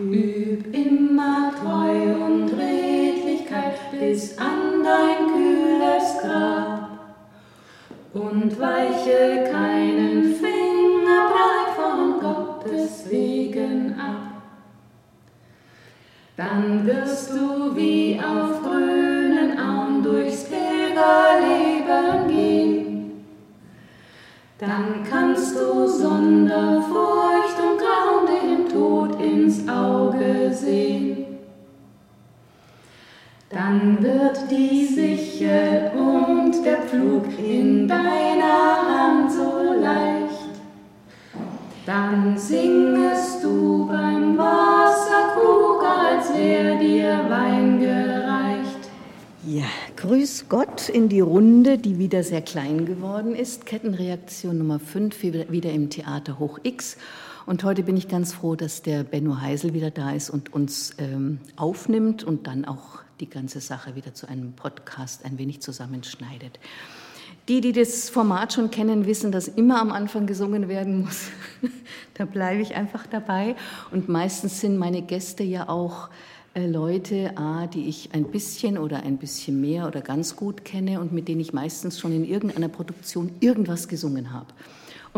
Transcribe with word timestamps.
Üb 0.00 0.72
immer 0.72 1.52
Treu 1.60 2.24
und 2.24 2.52
Redlichkeit 2.52 3.74
bis 3.90 4.38
an 4.38 4.84
dein 4.84 5.26
kühles 5.26 6.18
Grab 6.22 6.90
und 8.14 8.60
weiche 8.60 9.50
keinen 9.50 10.36
Finger 10.36 11.30
breit 11.30 11.74
von 11.74 12.20
Gottes 12.20 13.10
Wegen 13.10 13.98
ab. 13.98 14.42
Dann 16.36 16.86
wirst 16.86 17.32
du 17.32 17.74
wie 17.74 18.20
auf 18.20 18.62
grünen 18.62 19.58
Auen 19.58 20.04
durchs 20.04 20.44
Pilgerleben 20.44 22.28
gehen. 22.28 23.24
Dann 24.58 25.02
kannst 25.10 25.56
du 25.56 25.88
Sonderfurcht 25.88 27.58
und 27.60 27.67
Grauen 27.67 27.67
dem 27.67 27.67
Tod 27.67 27.67
ins 29.48 29.66
Auge 29.66 30.52
sehen. 30.52 31.24
Dann 33.48 34.02
wird 34.02 34.50
die 34.50 34.84
Sichel 34.84 35.90
und 35.96 36.62
der 36.66 36.82
Pflug 36.82 37.24
in 37.38 37.88
deiner 37.88 38.76
Hand 38.88 39.32
so 39.32 39.72
leicht. 39.80 40.60
Dann 41.86 42.36
singest 42.36 43.42
du 43.42 43.86
beim 43.86 44.36
Wasserkrug, 44.36 45.82
als 45.82 46.36
wär 46.36 46.76
dir 46.76 47.18
Wein 47.30 47.80
gereicht. 47.80 48.90
Ja, 49.46 49.64
grüß 49.96 50.50
Gott 50.50 50.90
in 50.90 51.08
die 51.08 51.20
Runde, 51.20 51.78
die 51.78 51.98
wieder 51.98 52.22
sehr 52.22 52.42
klein 52.42 52.84
geworden 52.84 53.34
ist. 53.34 53.64
Kettenreaktion 53.64 54.58
Nummer 54.58 54.78
5, 54.78 55.22
wieder 55.22 55.70
im 55.70 55.88
Theater 55.88 56.38
Hoch 56.38 56.58
X. 56.64 56.98
Und 57.48 57.64
heute 57.64 57.82
bin 57.82 57.96
ich 57.96 58.08
ganz 58.08 58.34
froh, 58.34 58.56
dass 58.56 58.82
der 58.82 59.04
Benno 59.04 59.40
Heisel 59.40 59.72
wieder 59.72 59.90
da 59.90 60.10
ist 60.10 60.28
und 60.28 60.52
uns 60.52 60.92
ähm, 60.98 61.38
aufnimmt 61.56 62.22
und 62.22 62.46
dann 62.46 62.66
auch 62.66 62.98
die 63.20 63.30
ganze 63.30 63.60
Sache 63.60 63.94
wieder 63.94 64.12
zu 64.12 64.28
einem 64.28 64.52
Podcast 64.52 65.24
ein 65.24 65.38
wenig 65.38 65.62
zusammenschneidet. 65.62 66.60
Die, 67.48 67.62
die 67.62 67.72
das 67.72 68.10
Format 68.10 68.52
schon 68.52 68.70
kennen, 68.70 69.06
wissen, 69.06 69.32
dass 69.32 69.48
immer 69.48 69.80
am 69.80 69.92
Anfang 69.92 70.26
gesungen 70.26 70.68
werden 70.68 71.00
muss. 71.00 71.30
da 72.18 72.26
bleibe 72.26 72.60
ich 72.60 72.74
einfach 72.74 73.06
dabei. 73.06 73.56
Und 73.92 74.10
meistens 74.10 74.60
sind 74.60 74.76
meine 74.76 75.00
Gäste 75.00 75.42
ja 75.42 75.70
auch 75.70 76.10
äh, 76.52 76.66
Leute, 76.66 77.38
A, 77.38 77.66
die 77.66 77.88
ich 77.88 78.10
ein 78.12 78.24
bisschen 78.24 78.76
oder 78.76 79.04
ein 79.04 79.16
bisschen 79.16 79.58
mehr 79.58 79.86
oder 79.86 80.02
ganz 80.02 80.36
gut 80.36 80.66
kenne 80.66 81.00
und 81.00 81.14
mit 81.14 81.28
denen 81.28 81.40
ich 81.40 81.54
meistens 81.54 81.98
schon 81.98 82.12
in 82.12 82.26
irgendeiner 82.26 82.68
Produktion 82.68 83.30
irgendwas 83.40 83.88
gesungen 83.88 84.34
habe. 84.34 84.48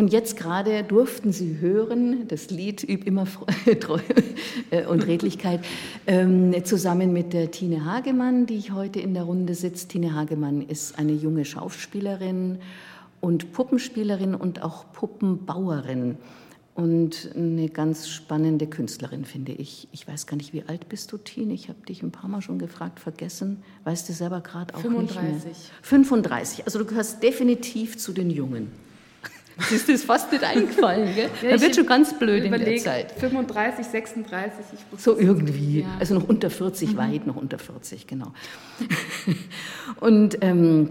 Und 0.00 0.14
jetzt 0.14 0.38
gerade 0.38 0.82
durften 0.82 1.30
Sie 1.30 1.58
hören, 1.60 2.26
das 2.26 2.48
Lied 2.48 2.88
Üb 2.88 3.06
immer 3.06 3.26
Treue 3.80 4.00
äh, 4.70 4.86
und 4.86 5.06
Redlichkeit, 5.06 5.60
ähm, 6.06 6.54
zusammen 6.64 7.12
mit 7.12 7.34
der 7.34 7.50
Tine 7.50 7.84
Hagemann, 7.84 8.46
die 8.46 8.56
ich 8.56 8.72
heute 8.72 8.98
in 8.98 9.12
der 9.12 9.24
Runde 9.24 9.54
sitze. 9.54 9.88
Tine 9.88 10.14
Hagemann 10.14 10.62
ist 10.62 10.98
eine 10.98 11.12
junge 11.12 11.44
Schauspielerin 11.44 12.60
und 13.20 13.52
Puppenspielerin 13.52 14.34
und 14.34 14.62
auch 14.62 14.90
Puppenbauerin 14.94 16.16
und 16.74 17.32
eine 17.36 17.68
ganz 17.68 18.08
spannende 18.08 18.68
Künstlerin, 18.68 19.26
finde 19.26 19.52
ich. 19.52 19.86
Ich 19.92 20.08
weiß 20.08 20.26
gar 20.26 20.38
nicht, 20.38 20.54
wie 20.54 20.62
alt 20.66 20.88
bist 20.88 21.12
du, 21.12 21.18
Tine? 21.18 21.52
Ich 21.52 21.68
habe 21.68 21.84
dich 21.86 22.02
ein 22.02 22.10
paar 22.10 22.30
Mal 22.30 22.40
schon 22.40 22.58
gefragt, 22.58 23.00
vergessen. 23.00 23.62
Weißt 23.84 24.08
du 24.08 24.14
selber 24.14 24.40
gerade 24.40 24.74
auch 24.74 24.80
35. 24.80 25.34
nicht 25.34 25.44
mehr? 25.44 25.54
35. 25.82 26.64
Also 26.64 26.78
du 26.78 26.86
gehörst 26.86 27.22
definitiv 27.22 27.98
zu 27.98 28.14
den 28.14 28.30
Jungen. 28.30 28.89
Das 29.60 29.72
ist 29.72 29.88
das 29.88 30.04
fast 30.04 30.32
nicht 30.32 30.42
eingefallen, 30.42 31.14
gell? 31.14 31.30
Ja, 31.42 31.50
Man 31.50 31.60
wird 31.60 31.76
schon 31.76 31.86
ganz 31.86 32.18
blöd 32.18 32.44
in 32.44 32.52
der 32.52 32.76
Zeit. 32.78 33.12
35, 33.12 33.86
36, 33.86 34.64
ich 34.72 35.00
So 35.00 35.18
irgendwie. 35.18 35.80
Ja. 35.80 35.86
Also 35.98 36.14
noch 36.14 36.28
unter 36.28 36.50
40, 36.50 36.92
mhm. 36.92 36.96
weit 36.96 37.26
noch 37.26 37.36
unter 37.36 37.58
40, 37.58 38.06
genau. 38.06 38.32
Und 40.00 40.38
ähm, 40.40 40.90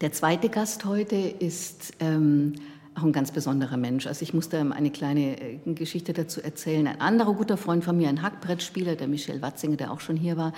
der 0.00 0.12
zweite 0.12 0.48
Gast 0.48 0.84
heute 0.84 1.16
ist 1.16 1.94
ähm, 2.00 2.54
auch 2.94 3.02
ein 3.02 3.12
ganz 3.12 3.30
besonderer 3.30 3.76
Mensch. 3.76 4.06
Also 4.06 4.22
ich 4.22 4.34
musste 4.34 4.58
eine 4.58 4.90
kleine 4.90 5.40
äh, 5.40 5.58
Geschichte 5.74 6.12
dazu 6.12 6.42
erzählen. 6.42 6.86
Ein 6.86 7.00
anderer 7.00 7.34
guter 7.34 7.56
Freund 7.56 7.84
von 7.84 7.96
mir, 7.96 8.08
ein 8.08 8.22
Hackbrettspieler, 8.22 8.96
der 8.96 9.08
Michel 9.08 9.42
Watzinger, 9.42 9.76
der 9.76 9.92
auch 9.92 10.00
schon 10.00 10.16
hier 10.16 10.36
war, 10.36 10.52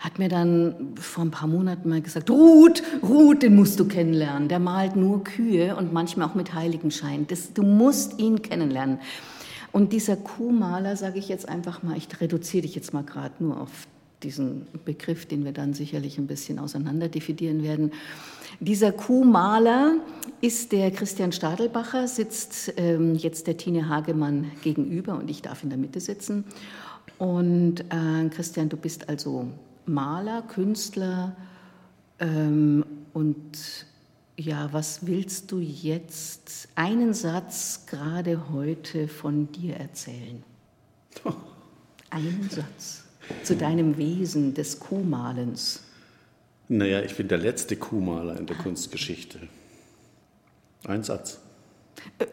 hat 0.00 0.18
mir 0.18 0.28
dann 0.28 0.94
vor 0.98 1.24
ein 1.24 1.30
paar 1.30 1.46
Monaten 1.46 1.88
mal 1.88 2.00
gesagt, 2.00 2.30
Ruth, 2.30 2.82
Ruth, 3.02 3.42
den 3.42 3.54
musst 3.54 3.78
du 3.78 3.86
kennenlernen. 3.86 4.48
Der 4.48 4.58
malt 4.58 4.96
nur 4.96 5.22
Kühe 5.22 5.76
und 5.76 5.92
manchmal 5.92 6.28
auch 6.28 6.34
mit 6.34 6.54
Heiligenschein. 6.54 7.26
Das, 7.28 7.52
du 7.52 7.62
musst 7.62 8.18
ihn 8.18 8.40
kennenlernen. 8.40 8.98
Und 9.72 9.92
dieser 9.92 10.16
Kuhmaler, 10.16 10.96
sage 10.96 11.18
ich 11.18 11.28
jetzt 11.28 11.48
einfach 11.48 11.82
mal, 11.82 11.96
ich 11.96 12.08
reduziere 12.20 12.62
dich 12.62 12.74
jetzt 12.74 12.92
mal 12.94 13.04
gerade 13.04 13.34
nur 13.38 13.60
auf 13.60 13.70
diesen 14.22 14.66
Begriff, 14.84 15.26
den 15.26 15.44
wir 15.44 15.52
dann 15.52 15.74
sicherlich 15.74 16.18
ein 16.18 16.26
bisschen 16.26 16.58
auseinander 16.58 17.08
dividieren 17.08 17.62
werden. 17.62 17.92
Dieser 18.58 18.92
Kuhmaler 18.92 19.96
ist 20.40 20.72
der 20.72 20.90
Christian 20.90 21.32
Stadelbacher, 21.32 22.08
sitzt 22.08 22.72
ähm, 22.76 23.14
jetzt 23.14 23.46
der 23.46 23.56
Tine 23.56 23.88
Hagemann 23.88 24.50
gegenüber 24.62 25.14
und 25.14 25.30
ich 25.30 25.42
darf 25.42 25.62
in 25.62 25.70
der 25.70 25.78
Mitte 25.78 26.00
sitzen. 26.00 26.44
Und 27.18 27.80
äh, 27.80 28.28
Christian, 28.30 28.68
du 28.68 28.76
bist 28.76 29.08
also 29.08 29.46
Maler, 29.86 30.42
Künstler 30.42 31.36
ähm, 32.18 32.84
und 33.12 33.86
ja, 34.36 34.72
was 34.72 35.06
willst 35.06 35.52
du 35.52 35.58
jetzt 35.58 36.68
einen 36.74 37.12
Satz 37.12 37.84
gerade 37.86 38.50
heute 38.50 39.08
von 39.08 39.52
dir 39.52 39.76
erzählen? 39.76 40.42
Einen 42.10 42.48
Satz 42.50 43.04
zu 43.44 43.54
deinem 43.54 43.96
Wesen 43.98 44.54
des 44.54 44.80
Kuhmalens. 44.80 45.82
Naja, 46.68 47.02
ich 47.02 47.16
bin 47.16 47.28
der 47.28 47.38
letzte 47.38 47.76
Kuhmaler 47.76 48.38
in 48.38 48.46
der 48.46 48.56
Kunstgeschichte. 48.56 49.40
Ein 50.86 51.04
Satz. 51.04 51.40
Äh, 52.18 52.26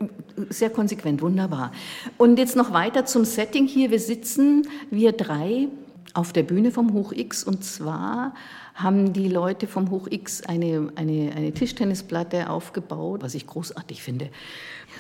sehr 0.50 0.70
konsequent, 0.70 1.22
wunderbar. 1.22 1.72
Und 2.18 2.40
jetzt 2.40 2.56
noch 2.56 2.72
weiter 2.72 3.06
zum 3.06 3.26
Setting 3.26 3.68
hier. 3.68 3.92
Wir 3.92 4.00
sitzen, 4.00 4.68
wir 4.90 5.12
drei, 5.12 5.68
auf 6.14 6.34
der 6.34 6.44
Bühne 6.44 6.72
vom 6.72 6.94
Hoch 6.94 7.12
X. 7.12 7.44
Und 7.44 7.64
zwar 7.64 8.34
haben 8.76 9.14
die 9.14 9.28
Leute 9.28 9.68
vom 9.68 9.90
Hoch 9.90 10.08
X 10.10 10.42
eine, 10.44 10.92
eine, 10.96 11.32
eine 11.36 11.52
Tischtennisplatte 11.52 12.50
aufgebaut, 12.50 13.24
was 13.24 13.36
ich 13.36 13.48
großartig 13.48 14.04
finde. 14.04 14.30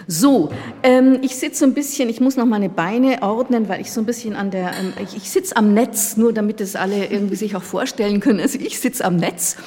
So, 0.05 0.51
ähm, 0.83 1.19
ich 1.21 1.35
sitze 1.35 1.65
ein 1.65 1.73
bisschen, 1.73 2.09
ich 2.09 2.21
muss 2.21 2.37
noch 2.37 2.45
meine 2.45 2.69
Beine 2.69 3.21
ordnen, 3.23 3.67
weil 3.67 3.81
ich 3.81 3.91
so 3.91 4.01
ein 4.01 4.05
bisschen 4.05 4.35
an 4.35 4.51
der, 4.51 4.71
ähm, 4.79 4.93
ich, 5.01 5.17
ich 5.17 5.29
sitze 5.29 5.57
am 5.57 5.73
Netz, 5.73 6.17
nur 6.17 6.33
damit 6.33 6.61
es 6.61 6.75
alle 6.75 7.07
irgendwie 7.07 7.35
sich 7.35 7.55
auch 7.55 7.63
vorstellen 7.63 8.19
können. 8.19 8.39
Also 8.39 8.59
ich 8.59 8.79
sitze 8.79 9.03
am 9.05 9.15
Netz 9.15 9.57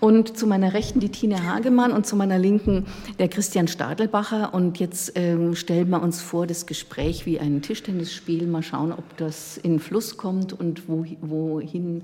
und 0.00 0.36
zu 0.38 0.46
meiner 0.46 0.72
Rechten 0.72 1.00
die 1.00 1.10
Tine 1.10 1.44
Hagemann 1.44 1.92
und 1.92 2.06
zu 2.06 2.16
meiner 2.16 2.38
Linken 2.38 2.86
der 3.18 3.28
Christian 3.28 3.68
Stadelbacher. 3.68 4.54
Und 4.54 4.78
jetzt 4.78 5.12
ähm, 5.16 5.54
stellen 5.54 5.90
wir 5.90 6.02
uns 6.02 6.20
vor, 6.20 6.46
das 6.46 6.66
Gespräch 6.66 7.26
wie 7.26 7.38
ein 7.38 7.62
Tischtennisspiel. 7.62 8.46
Mal 8.46 8.62
schauen, 8.62 8.92
ob 8.92 9.16
das 9.16 9.58
in 9.58 9.78
Fluss 9.78 10.16
kommt 10.16 10.52
und 10.52 10.88
wo, 10.88 11.04
wohin 11.20 12.02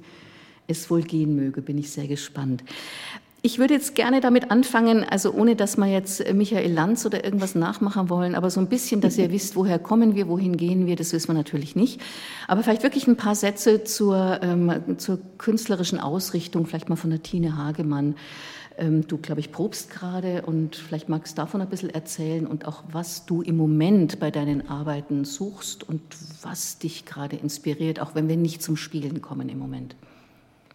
es 0.70 0.91
wohl 0.91 1.03
gehen 1.03 1.34
möge. 1.34 1.62
Bin 1.62 1.78
ich 1.78 1.91
sehr 1.91 2.06
gespannt. 2.06 2.62
Ich 3.43 3.59
würde 3.59 3.73
jetzt 3.73 3.95
gerne 3.95 4.21
damit 4.21 4.51
anfangen, 4.51 5.03
also 5.03 5.33
ohne 5.33 5.56
dass 5.56 5.78
wir 5.78 5.87
jetzt 5.87 6.31
Michael 6.34 6.71
Lanz 6.71 7.06
oder 7.06 7.25
irgendwas 7.25 7.55
nachmachen 7.55 8.11
wollen, 8.11 8.34
aber 8.34 8.51
so 8.51 8.61
ein 8.61 8.69
bisschen, 8.69 9.01
dass 9.01 9.17
ihr 9.17 9.31
wisst, 9.33 9.56
woher 9.56 9.78
kommen 9.78 10.15
wir, 10.15 10.28
wohin 10.28 10.59
gehen 10.59 10.87
wir, 10.87 10.95
das 10.97 11.12
wissen 11.15 11.28
wir 11.28 11.34
natürlich 11.34 11.75
nicht. 11.75 12.03
Aber 12.49 12.62
vielleicht 12.62 12.83
wirklich 12.83 13.06
ein 13.06 13.17
paar 13.17 13.34
Sätze 13.34 13.83
zur, 13.84 14.41
ähm, 14.43 14.99
zur 14.99 15.21
künstlerischen 15.39 15.99
Ausrichtung, 15.99 16.67
vielleicht 16.67 16.91
mal 16.91 16.97
von 16.97 17.11
der 17.11 17.23
Tine 17.23 17.56
Hagemann. 17.56 18.15
Ähm, 18.77 19.06
du, 19.06 19.17
glaube 19.17 19.41
ich, 19.41 19.53
probst 19.53 19.89
gerade 19.89 20.43
und 20.43 20.77
vielleicht 20.77 21.09
magst 21.09 21.39
du 21.39 21.43
davon 21.43 21.62
ein 21.62 21.69
bisschen 21.71 21.91
erzählen 21.91 22.47
und 22.47 22.69
auch, 22.69 22.83
was 22.93 23.25
du 23.25 23.41
im 23.41 23.57
Moment 23.57 24.21
bei 24.21 24.31
deinen 24.31 24.69
Arbeiten 24.69 25.25
suchst 25.25 25.89
und 25.89 26.03
was 26.43 26.78
dich 26.78 27.07
gerade 27.07 27.37
inspiriert, 27.37 28.01
auch 28.01 28.15
wenn 28.15 28.28
wir 28.28 28.36
nicht 28.36 28.63
zum 28.63 28.77
Spielen 28.77 29.22
kommen 29.22 29.48
im 29.48 29.59
Moment. 29.59 29.97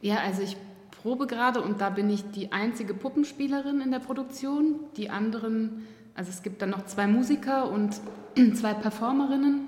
Ja, 0.02 0.18
also 0.18 0.42
ich 0.42 0.58
probe 1.06 1.28
gerade 1.28 1.62
und 1.62 1.82
da 1.82 1.92
bin 1.92 2.10
ich 2.10 2.32
die 2.32 2.52
einzige 2.52 2.96
Puppenspielerin 2.96 3.80
in 3.80 3.92
der 3.92 4.00
Produktion. 4.00 4.80
Die 4.98 5.12
anderen, 5.12 5.86
also 6.16 6.32
es 6.32 6.42
gibt 6.42 6.64
dann 6.64 6.72
noch 6.72 6.88
zwei 6.88 7.06
Musiker 7.06 7.70
und 7.70 8.02
zwei 8.56 8.74
Performerinnen. 8.74 9.68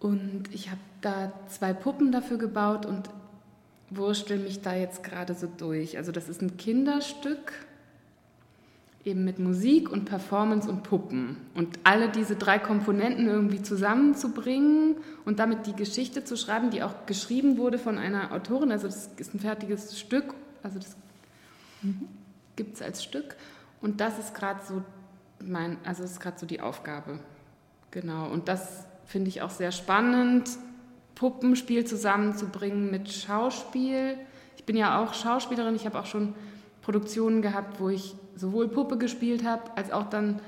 Und 0.00 0.44
ich 0.52 0.70
habe 0.70 0.80
da 1.02 1.32
zwei 1.48 1.74
Puppen 1.74 2.12
dafür 2.12 2.38
gebaut 2.38 2.86
und 2.86 3.10
wurstel 3.90 4.38
mich 4.38 4.62
da 4.62 4.74
jetzt 4.74 5.04
gerade 5.04 5.34
so 5.34 5.48
durch. 5.58 5.98
Also 5.98 6.12
das 6.12 6.30
ist 6.30 6.40
ein 6.40 6.56
Kinderstück 6.56 7.52
eben 9.06 9.24
mit 9.24 9.38
Musik 9.38 9.90
und 9.90 10.04
Performance 10.04 10.68
und 10.68 10.82
Puppen. 10.82 11.36
Und 11.54 11.78
alle 11.84 12.10
diese 12.10 12.34
drei 12.34 12.58
Komponenten 12.58 13.28
irgendwie 13.28 13.62
zusammenzubringen 13.62 14.96
und 15.24 15.38
damit 15.38 15.66
die 15.66 15.74
Geschichte 15.74 16.24
zu 16.24 16.36
schreiben, 16.36 16.70
die 16.70 16.82
auch 16.82 17.06
geschrieben 17.06 17.56
wurde 17.56 17.78
von 17.78 17.98
einer 17.98 18.32
Autorin. 18.32 18.72
Also 18.72 18.88
das 18.88 19.08
ist 19.16 19.32
ein 19.32 19.38
fertiges 19.38 19.98
Stück, 19.98 20.34
also 20.62 20.80
das 20.80 20.96
gibt 22.56 22.74
es 22.74 22.82
als 22.82 23.04
Stück. 23.04 23.36
Und 23.80 24.00
das 24.00 24.18
ist 24.18 24.34
gerade 24.34 24.60
so 24.66 24.82
mein, 25.40 25.78
also 25.84 26.02
das 26.02 26.12
ist 26.12 26.20
gerade 26.20 26.38
so 26.38 26.46
die 26.46 26.60
Aufgabe. 26.60 27.20
Genau. 27.92 28.28
Und 28.28 28.48
das 28.48 28.86
finde 29.04 29.28
ich 29.28 29.40
auch 29.40 29.50
sehr 29.50 29.70
spannend, 29.70 30.50
Puppenspiel 31.14 31.84
zusammenzubringen 31.84 32.90
mit 32.90 33.12
Schauspiel. 33.12 34.18
Ich 34.56 34.64
bin 34.64 34.76
ja 34.76 35.00
auch 35.00 35.14
Schauspielerin, 35.14 35.76
ich 35.76 35.86
habe 35.86 36.00
auch 36.00 36.06
schon 36.06 36.34
Produktionen 36.82 37.40
gehabt, 37.40 37.78
wo 37.78 37.88
ich 37.88 38.16
sowohl 38.36 38.68
Puppe 38.68 38.98
gespielt 38.98 39.44
habe, 39.44 39.62
als 39.74 39.90
auch 39.90 40.08
dann 40.08 40.40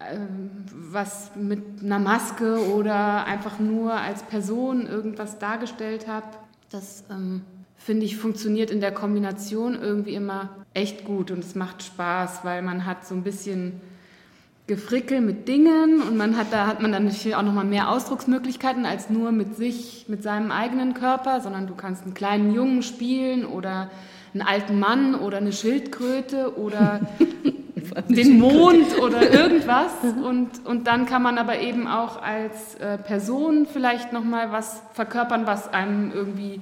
ähm, 0.00 0.50
was 0.72 1.32
mit 1.36 1.82
einer 1.82 1.98
Maske 1.98 2.72
oder 2.72 3.24
einfach 3.24 3.58
nur 3.58 3.94
als 3.94 4.22
Person 4.22 4.86
irgendwas 4.86 5.38
dargestellt 5.38 6.06
habe. 6.06 6.26
Das 6.70 7.04
ähm, 7.10 7.42
finde 7.76 8.06
ich 8.06 8.16
funktioniert 8.16 8.70
in 8.70 8.80
der 8.80 8.92
Kombination 8.92 9.74
irgendwie 9.74 10.14
immer 10.14 10.50
echt 10.74 11.04
gut 11.04 11.30
und 11.30 11.40
es 11.40 11.54
macht 11.54 11.82
Spaß, 11.82 12.44
weil 12.44 12.62
man 12.62 12.86
hat 12.86 13.06
so 13.06 13.14
ein 13.14 13.22
bisschen 13.22 13.80
Gefrickel 14.70 15.20
mit 15.20 15.48
Dingen 15.48 16.00
und 16.00 16.16
man 16.16 16.36
hat 16.36 16.52
da 16.52 16.68
hat 16.68 16.80
man 16.80 16.92
dann 16.92 17.06
natürlich 17.06 17.34
auch 17.34 17.42
noch 17.42 17.52
mal 17.52 17.64
mehr 17.64 17.90
Ausdrucksmöglichkeiten 17.90 18.86
als 18.86 19.10
nur 19.10 19.32
mit 19.32 19.56
sich, 19.56 20.04
mit 20.06 20.22
seinem 20.22 20.52
eigenen 20.52 20.94
Körper, 20.94 21.40
sondern 21.40 21.66
du 21.66 21.74
kannst 21.74 22.04
einen 22.04 22.14
kleinen 22.14 22.54
Jungen 22.54 22.84
spielen 22.84 23.44
oder 23.44 23.90
einen 24.32 24.42
alten 24.42 24.78
Mann 24.78 25.16
oder 25.16 25.38
eine 25.38 25.50
Schildkröte 25.50 26.56
oder 26.56 27.00
den 28.08 28.38
Mond 28.38 28.96
oder 29.00 29.32
irgendwas. 29.32 29.90
Und, 30.04 30.64
und 30.64 30.86
dann 30.86 31.04
kann 31.04 31.24
man 31.24 31.38
aber 31.38 31.58
eben 31.58 31.88
auch 31.88 32.22
als 32.22 32.76
äh, 32.76 32.96
Person 32.96 33.66
vielleicht 33.66 34.12
noch 34.12 34.22
mal 34.22 34.52
was 34.52 34.82
verkörpern, 34.92 35.48
was 35.48 35.72
einem 35.72 36.12
irgendwie 36.14 36.60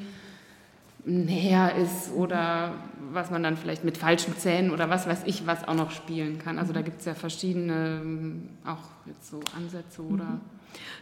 näher 1.08 1.74
ist 1.76 2.12
oder 2.14 2.74
was 3.10 3.30
man 3.30 3.42
dann 3.42 3.56
vielleicht 3.56 3.84
mit 3.84 3.96
falschen 3.96 4.36
Zähnen 4.36 4.70
oder 4.70 4.90
was 4.90 5.06
weiß 5.06 5.22
ich 5.24 5.46
was 5.46 5.66
auch 5.66 5.74
noch 5.74 5.90
spielen 5.90 6.38
kann. 6.38 6.58
Also 6.58 6.72
da 6.72 6.82
gibt 6.82 7.00
es 7.00 7.06
ja 7.06 7.14
verschiedene 7.14 8.00
ähm, 8.02 8.48
auch 8.64 9.06
jetzt 9.06 9.30
so 9.30 9.40
Ansätze 9.56 10.02
oder. 10.02 10.24
Mhm. 10.24 10.40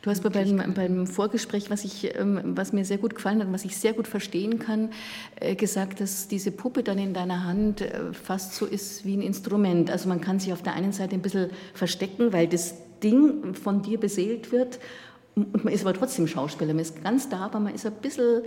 Du 0.00 0.10
hast 0.10 0.22
beim, 0.22 0.74
beim 0.74 1.06
Vorgespräch, 1.08 1.70
was, 1.70 1.84
ich, 1.84 2.16
ähm, 2.16 2.40
was 2.54 2.72
mir 2.72 2.84
sehr 2.84 2.98
gut 2.98 3.16
gefallen 3.16 3.40
hat, 3.40 3.52
was 3.52 3.64
ich 3.64 3.76
sehr 3.76 3.92
gut 3.94 4.06
verstehen 4.06 4.60
kann, 4.60 4.90
äh, 5.40 5.56
gesagt, 5.56 6.00
dass 6.00 6.28
diese 6.28 6.52
Puppe 6.52 6.84
dann 6.84 6.98
in 6.98 7.12
deiner 7.12 7.42
Hand 7.42 7.80
äh, 7.80 8.12
fast 8.12 8.54
so 8.54 8.64
ist 8.64 9.04
wie 9.04 9.16
ein 9.16 9.22
Instrument. 9.22 9.90
Also 9.90 10.08
man 10.08 10.20
kann 10.20 10.38
sich 10.38 10.52
auf 10.52 10.62
der 10.62 10.74
einen 10.74 10.92
Seite 10.92 11.16
ein 11.16 11.22
bisschen 11.22 11.50
verstecken, 11.74 12.32
weil 12.32 12.46
das 12.46 12.74
Ding 13.02 13.54
von 13.54 13.82
dir 13.82 13.98
beseelt 13.98 14.52
wird 14.52 14.78
und 15.36 15.64
man 15.64 15.74
ist 15.74 15.82
aber 15.82 15.92
trotzdem 15.92 16.26
Schauspieler, 16.26 16.72
man 16.72 16.80
ist 16.80 17.04
ganz 17.04 17.28
da, 17.28 17.40
aber 17.40 17.60
man 17.60 17.74
ist 17.74 17.84
ein 17.84 17.92
bisschen 18.00 18.42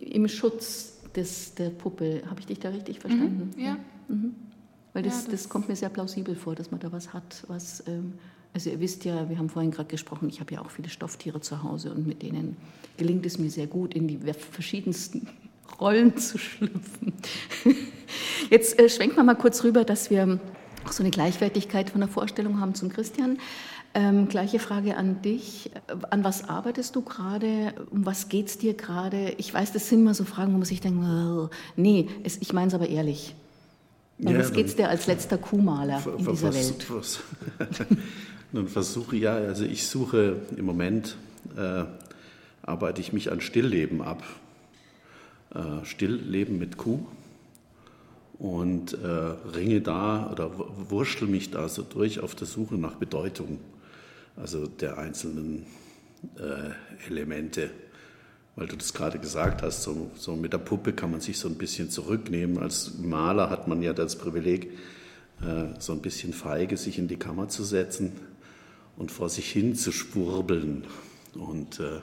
im 0.00 0.28
Schutz 0.28 0.98
des, 1.14 1.54
der 1.54 1.70
Puppe. 1.70 2.22
Habe 2.28 2.40
ich 2.40 2.46
dich 2.46 2.58
da 2.58 2.70
richtig 2.70 3.00
verstanden? 3.00 3.52
Mhm, 3.56 3.62
ja. 3.62 3.76
Mhm. 4.08 4.34
Weil 4.92 5.02
das, 5.02 5.24
ja, 5.24 5.30
das, 5.30 5.42
das, 5.42 5.48
kommt 5.48 5.68
mir 5.68 5.76
sehr 5.76 5.90
plausibel 5.90 6.34
vor, 6.34 6.54
dass 6.54 6.70
man 6.70 6.80
da 6.80 6.90
was 6.92 7.12
hat, 7.12 7.44
was. 7.48 7.84
Ähm, 7.86 8.14
also 8.54 8.70
ihr 8.70 8.80
wisst 8.80 9.04
ja, 9.04 9.28
wir 9.28 9.38
haben 9.38 9.50
vorhin 9.50 9.70
gerade 9.70 9.88
gesprochen, 9.88 10.28
ich 10.28 10.40
habe 10.40 10.54
ja 10.54 10.62
auch 10.62 10.70
viele 10.70 10.88
Stofftiere 10.88 11.40
zu 11.40 11.62
Hause 11.62 11.92
und 11.92 12.06
mit 12.06 12.22
denen 12.22 12.56
gelingt 12.96 13.26
es 13.26 13.38
mir 13.38 13.50
sehr 13.50 13.66
gut, 13.66 13.94
in 13.94 14.08
die 14.08 14.18
verschiedensten 14.32 15.28
Rollen 15.80 16.16
zu 16.16 16.38
schlüpfen. 16.38 17.12
Jetzt 18.50 18.78
äh, 18.78 18.88
schwenken 18.88 19.16
wir 19.16 19.22
mal 19.22 19.34
kurz 19.34 19.62
rüber, 19.64 19.84
dass 19.84 20.10
wir 20.10 20.40
auch 20.86 20.92
so 20.92 21.02
eine 21.02 21.10
Gleichwertigkeit 21.10 21.90
von 21.90 22.00
der 22.00 22.08
Vorstellung 22.08 22.58
haben 22.58 22.74
zum 22.74 22.88
Christian. 22.88 23.38
Ähm, 23.98 24.28
gleiche 24.28 24.60
Frage 24.60 24.96
an 24.96 25.22
dich. 25.22 25.72
An 26.10 26.22
was 26.22 26.48
arbeitest 26.48 26.94
du 26.94 27.02
gerade? 27.02 27.74
Um 27.90 28.06
was 28.06 28.28
geht 28.28 28.46
es 28.46 28.56
dir 28.56 28.74
gerade? 28.74 29.34
Ich 29.38 29.52
weiß, 29.52 29.72
das 29.72 29.88
sind 29.88 30.02
immer 30.02 30.14
so 30.14 30.22
Fragen, 30.24 30.52
wo 30.52 30.58
man 30.58 30.66
sich 30.66 30.80
denkt, 30.80 31.04
oh, 31.04 31.50
nee, 31.74 32.08
es, 32.22 32.36
ich 32.36 32.52
meine 32.52 32.68
es 32.68 32.74
aber 32.74 32.88
ehrlich. 32.88 33.34
Um 34.20 34.34
ja, 34.34 34.38
was 34.38 34.52
geht 34.52 34.66
es 34.66 34.76
dir 34.76 34.88
als 34.88 35.08
letzter 35.08 35.36
Kuhmaler 35.36 36.00
in 36.16 36.26
dieser 36.26 36.48
was, 36.48 36.54
Welt? 36.54 36.86
Was, 36.90 37.20
nun 38.52 38.68
versuche 38.68 39.16
ja, 39.16 39.34
also 39.34 39.64
ich 39.64 39.88
suche 39.88 40.42
im 40.56 40.64
Moment, 40.64 41.16
äh, 41.56 41.82
arbeite 42.62 43.00
ich 43.00 43.12
mich 43.12 43.32
an 43.32 43.40
Stillleben 43.40 44.00
ab. 44.00 44.22
Äh, 45.52 45.84
Stillleben 45.84 46.56
mit 46.56 46.76
Kuh 46.76 47.00
und 48.38 48.92
äh, 48.92 49.06
ringe 49.56 49.80
da 49.80 50.30
oder 50.30 50.52
wurschtel 50.88 51.26
mich 51.26 51.50
da 51.50 51.68
so 51.68 51.82
durch 51.82 52.20
auf 52.20 52.36
der 52.36 52.46
Suche 52.46 52.76
nach 52.76 52.94
Bedeutung 52.94 53.58
also 54.40 54.66
der 54.66 54.98
einzelnen 54.98 55.66
äh, 56.36 57.06
Elemente. 57.06 57.70
Weil 58.56 58.66
du 58.66 58.76
das 58.76 58.92
gerade 58.92 59.18
gesagt 59.18 59.62
hast, 59.62 59.82
so, 59.82 60.10
so, 60.16 60.34
mit 60.34 60.52
der 60.52 60.58
Puppe 60.58 60.92
kann 60.92 61.12
man 61.12 61.20
sich 61.20 61.38
so 61.38 61.48
ein 61.48 61.54
bisschen 61.54 61.90
zurücknehmen. 61.90 62.58
Als 62.58 62.98
Maler 62.98 63.50
hat 63.50 63.68
man 63.68 63.82
ja 63.82 63.92
das 63.92 64.16
Privileg, 64.16 64.72
äh, 65.40 65.78
so 65.78 65.92
ein 65.92 66.02
bisschen 66.02 66.32
feige 66.32 66.76
sich 66.76 66.98
in 66.98 67.06
die 67.06 67.18
Kammer 67.18 67.48
zu 67.48 67.62
setzen 67.62 68.12
und 68.96 69.12
vor 69.12 69.28
sich 69.28 69.50
hin 69.50 69.76
zu 69.76 69.92
schwurbeln. 69.92 70.84
Und 71.34 71.78
äh, 71.78 72.00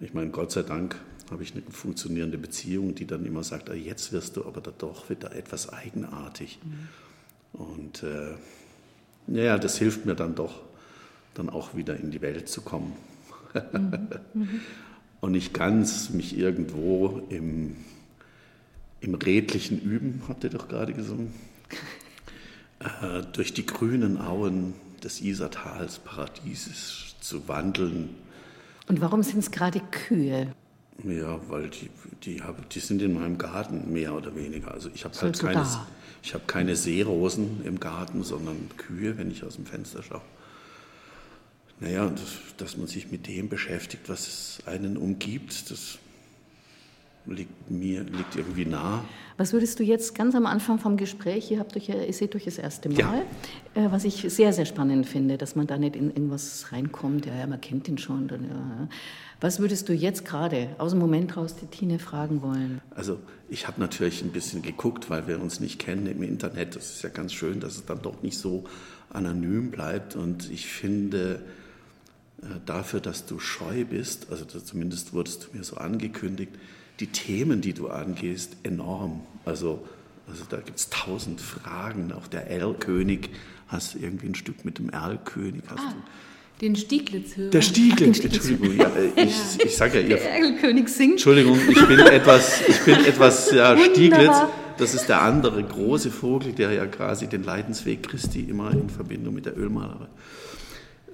ich 0.00 0.12
meine, 0.12 0.30
Gott 0.30 0.52
sei 0.52 0.62
Dank 0.62 0.96
habe 1.30 1.42
ich 1.42 1.54
eine 1.54 1.62
funktionierende 1.62 2.36
Beziehung, 2.36 2.94
die 2.94 3.06
dann 3.06 3.24
immer 3.24 3.42
sagt, 3.42 3.70
ah, 3.70 3.74
jetzt 3.74 4.12
wirst 4.12 4.36
du 4.36 4.44
aber 4.44 4.60
da 4.60 4.70
doch 4.76 5.08
wieder 5.08 5.34
etwas 5.34 5.72
eigenartig. 5.72 6.58
Mhm. 6.62 7.58
Und 7.58 8.02
äh, 8.02 8.34
ja, 9.28 9.56
das 9.56 9.78
hilft 9.78 10.04
mir 10.04 10.14
dann 10.14 10.34
doch 10.34 10.60
dann 11.34 11.48
auch 11.48 11.74
wieder 11.74 11.96
in 11.96 12.10
die 12.10 12.20
Welt 12.20 12.48
zu 12.48 12.62
kommen. 12.62 12.92
Mhm. 13.54 14.08
Mhm. 14.34 14.60
Und 15.20 15.32
nicht 15.32 15.54
ganz 15.54 16.10
mich 16.10 16.36
irgendwo 16.36 17.22
im, 17.28 17.76
im 19.00 19.14
redlichen 19.14 19.80
Üben, 19.80 20.22
habt 20.26 20.42
ihr 20.42 20.50
doch 20.50 20.66
gerade 20.66 20.92
gesungen, 20.94 21.32
äh, 22.80 23.22
durch 23.32 23.54
die 23.54 23.64
grünen 23.64 24.18
Auen 24.20 24.74
des 25.04 25.20
Isartals 25.20 26.00
Paradieses 26.00 27.14
zu 27.20 27.46
wandeln. 27.46 28.10
Und 28.88 29.00
warum 29.00 29.22
sind 29.22 29.38
es 29.38 29.52
gerade 29.52 29.80
Kühe? 29.92 30.52
Ja, 31.04 31.40
weil 31.48 31.70
die, 31.70 31.88
die, 32.24 32.42
hab, 32.42 32.68
die 32.70 32.80
sind 32.80 33.00
in 33.00 33.14
meinem 33.14 33.38
Garten 33.38 33.92
mehr 33.92 34.14
oder 34.14 34.34
weniger. 34.36 34.72
Also 34.72 34.90
ich 34.92 35.04
habe 35.04 35.18
halt 35.20 35.38
keine, 35.38 35.66
ich 36.22 36.34
hab 36.34 36.46
keine 36.46 36.76
Seerosen 36.76 37.64
im 37.64 37.80
Garten, 37.80 38.22
sondern 38.24 38.56
Kühe, 38.76 39.16
wenn 39.18 39.30
ich 39.30 39.44
aus 39.44 39.56
dem 39.56 39.66
Fenster 39.66 40.02
schaue. 40.02 40.20
Naja, 41.82 42.08
das, 42.08 42.38
dass 42.58 42.76
man 42.76 42.86
sich 42.86 43.10
mit 43.10 43.26
dem 43.26 43.48
beschäftigt, 43.48 44.08
was 44.08 44.60
einen 44.66 44.96
umgibt, 44.96 45.70
das 45.70 45.98
liegt 47.26 47.70
mir 47.70 48.02
liegt 48.04 48.36
irgendwie 48.36 48.64
nah. 48.64 49.04
Was 49.36 49.52
würdest 49.52 49.78
du 49.78 49.82
jetzt 49.82 50.14
ganz 50.14 50.34
am 50.34 50.46
Anfang 50.46 50.78
vom 50.78 50.96
Gespräch, 50.96 51.50
ihr, 51.50 51.58
habt 51.58 51.76
euch 51.76 51.88
ihr 51.88 52.12
seht 52.12 52.36
euch 52.36 52.44
das 52.44 52.58
erste 52.58 52.88
Mal, 52.88 53.24
ja. 53.74 53.86
äh, 53.86 53.90
was 53.90 54.04
ich 54.04 54.26
sehr, 54.28 54.52
sehr 54.52 54.64
spannend 54.64 55.06
finde, 55.06 55.38
dass 55.38 55.56
man 55.56 55.66
da 55.66 55.76
nicht 55.76 55.96
in 55.96 56.08
irgendwas 56.08 56.66
reinkommt, 56.70 57.26
ja, 57.26 57.34
ja 57.34 57.46
man 57.46 57.60
kennt 57.60 57.88
ihn 57.88 57.98
schon. 57.98 58.28
Dann, 58.28 58.44
ja. 58.44 58.88
Was 59.40 59.58
würdest 59.58 59.88
du 59.88 59.92
jetzt 59.92 60.24
gerade 60.24 60.68
aus 60.78 60.92
dem 60.92 61.00
Moment 61.00 61.36
raus 61.36 61.56
die 61.56 61.66
Tine 61.66 61.98
fragen 61.98 62.42
wollen? 62.42 62.80
Also 62.90 63.18
ich 63.48 63.66
habe 63.66 63.80
natürlich 63.80 64.22
ein 64.22 64.30
bisschen 64.30 64.62
geguckt, 64.62 65.10
weil 65.10 65.26
wir 65.26 65.40
uns 65.40 65.58
nicht 65.58 65.80
kennen 65.80 66.06
im 66.06 66.22
Internet. 66.22 66.76
Das 66.76 66.90
ist 66.90 67.02
ja 67.02 67.08
ganz 67.08 67.32
schön, 67.32 67.58
dass 67.58 67.74
es 67.74 67.86
dann 67.86 68.02
doch 68.02 68.22
nicht 68.22 68.38
so 68.38 68.64
anonym 69.10 69.70
bleibt. 69.70 70.14
Und 70.14 70.50
ich 70.50 70.66
finde, 70.66 71.40
dafür, 72.66 73.00
dass 73.00 73.26
du 73.26 73.38
scheu 73.38 73.84
bist, 73.84 74.26
also 74.30 74.44
zumindest 74.44 75.12
wurdest 75.12 75.44
du 75.46 75.56
mir 75.56 75.64
so 75.64 75.76
angekündigt, 75.76 76.52
die 77.00 77.06
Themen, 77.06 77.60
die 77.60 77.72
du 77.72 77.88
angehst, 77.88 78.56
enorm. 78.62 79.22
Also, 79.44 79.86
also 80.28 80.44
da 80.48 80.58
gibt 80.58 80.78
es 80.78 80.90
tausend 80.90 81.40
Fragen. 81.40 82.12
Auch 82.12 82.26
der 82.26 82.48
Erlkönig, 82.50 83.30
hast 83.68 83.94
du 83.94 83.98
irgendwie 83.98 84.26
ein 84.26 84.34
Stück 84.34 84.64
mit 84.64 84.78
dem 84.78 84.90
Erlkönig? 84.90 85.62
Hast 85.68 85.80
ah. 85.80 85.90
du 85.90 86.02
den 86.60 86.76
Stieglitz 86.76 87.36
hören. 87.36 87.50
Der 87.50 87.62
Stieglitz, 87.62 88.20
Entschuldigung. 88.20 88.76
Ja, 88.76 88.88
äh, 88.94 89.10
ich, 89.24 89.64
ich 89.64 89.76
sage 89.76 90.00
ja, 90.00 90.08
ihr. 90.08 90.16
Der 90.16 90.30
Erlkönig 90.30 90.88
singt. 90.88 91.12
Entschuldigung, 91.12 91.58
ich 91.68 91.86
bin 91.86 91.98
etwas, 91.98 92.60
ich 92.68 92.80
bin 92.80 93.04
etwas, 93.04 93.50
ja, 93.50 93.76
Stieglitz. 93.76 94.36
Das 94.78 94.94
ist 94.94 95.06
der 95.06 95.22
andere 95.22 95.62
große 95.62 96.10
Vogel, 96.10 96.52
der 96.52 96.72
ja 96.72 96.86
quasi 96.86 97.26
den 97.26 97.44
Leidensweg 97.44 98.08
Christi 98.08 98.40
immer 98.40 98.70
in 98.70 98.88
Verbindung 98.88 99.34
mit 99.34 99.46
der 99.46 99.56
Ölmalerei. 99.56 100.06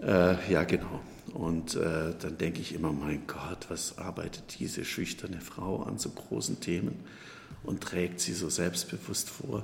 Äh, 0.02 0.52
ja, 0.52 0.64
genau. 0.64 1.00
Und 1.34 1.76
äh, 1.76 2.14
dann 2.20 2.38
denke 2.38 2.60
ich 2.60 2.74
immer, 2.74 2.92
mein 2.92 3.22
Gott, 3.26 3.66
was 3.68 3.98
arbeitet 3.98 4.58
diese 4.58 4.84
schüchterne 4.84 5.40
Frau 5.40 5.82
an 5.82 5.98
so 5.98 6.10
großen 6.10 6.60
Themen 6.60 6.96
und 7.62 7.82
trägt 7.82 8.20
sie 8.20 8.32
so 8.32 8.48
selbstbewusst 8.48 9.30
vor. 9.30 9.62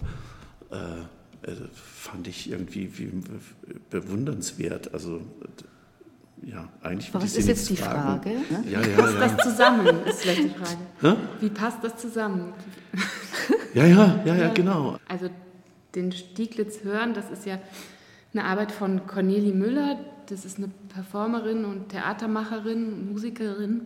Äh, 0.70 1.00
äh, 1.50 1.56
fand 1.74 2.26
ich 2.28 2.50
irgendwie 2.50 2.98
wie, 2.98 3.10
bewundernswert. 3.90 4.94
Also 4.94 5.20
ja, 6.42 6.68
eigentlich 6.82 7.12
Was 7.14 7.36
ist 7.36 7.48
jetzt 7.48 7.70
die 7.70 7.76
fragen. 7.76 8.22
Frage? 8.22 8.30
Ne? 8.30 8.70
Ja, 8.70 8.80
ja, 8.80 8.96
passt 8.96 9.14
ja. 9.14 9.28
das 9.28 9.36
zusammen, 9.44 10.06
ist 10.06 10.20
vielleicht 10.20 10.44
die 10.44 10.48
Frage. 10.50 10.78
Hä? 11.00 11.16
Wie 11.40 11.50
passt 11.50 11.78
das 11.82 11.96
zusammen? 11.96 12.52
Ja, 13.74 13.86
ja, 13.86 14.22
ja, 14.24 14.34
ja, 14.36 14.48
genau. 14.52 14.98
Also 15.08 15.28
den 15.94 16.12
Stieglitz 16.12 16.84
hören, 16.84 17.12
das 17.12 17.30
ist 17.30 17.44
ja 17.44 17.58
eine 18.32 18.44
Arbeit 18.44 18.72
von 18.72 19.06
Cornelie 19.06 19.52
Müller, 19.52 19.98
das 20.30 20.44
ist 20.44 20.58
eine 20.58 20.70
Performerin 20.88 21.64
und 21.64 21.90
Theatermacherin 21.90 22.92
und 22.92 23.12
Musikerin, 23.12 23.82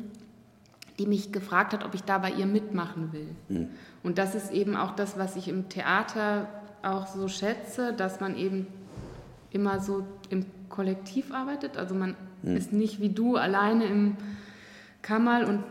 die 0.99 1.07
mich 1.07 1.33
gefragt 1.33 1.73
hat, 1.73 1.85
ob 1.85 1.95
ich 1.95 2.03
da 2.03 2.19
bei 2.19 2.31
ihr 2.31 2.47
mitmachen 2.47 3.13
will. 3.13 3.29
Mhm. 3.49 3.69
Und 4.03 4.19
das 4.19 4.35
ist 4.35 4.53
eben 4.53 4.77
auch 4.77 4.93
das, 4.93 5.19
was 5.19 5.37
ich 5.37 5.49
im 5.49 5.69
Theater 5.69 6.49
auch 6.83 7.07
so 7.07 7.29
schätze, 7.29 7.93
dass 7.93 8.21
man 8.21 8.37
eben 8.37 8.67
immer 9.51 9.81
so 9.81 10.05
im 10.31 10.45
Kollektiv 10.69 11.33
arbeitet. 11.33 11.77
Also 11.77 11.95
man 11.95 12.17
hm. 12.43 12.57
ist 12.57 12.73
nicht 12.73 13.01
wie 13.01 13.09
du 13.09 13.37
alleine 13.37 13.87
im 13.87 14.17
Kammerl 15.03 15.45
und 15.45 15.63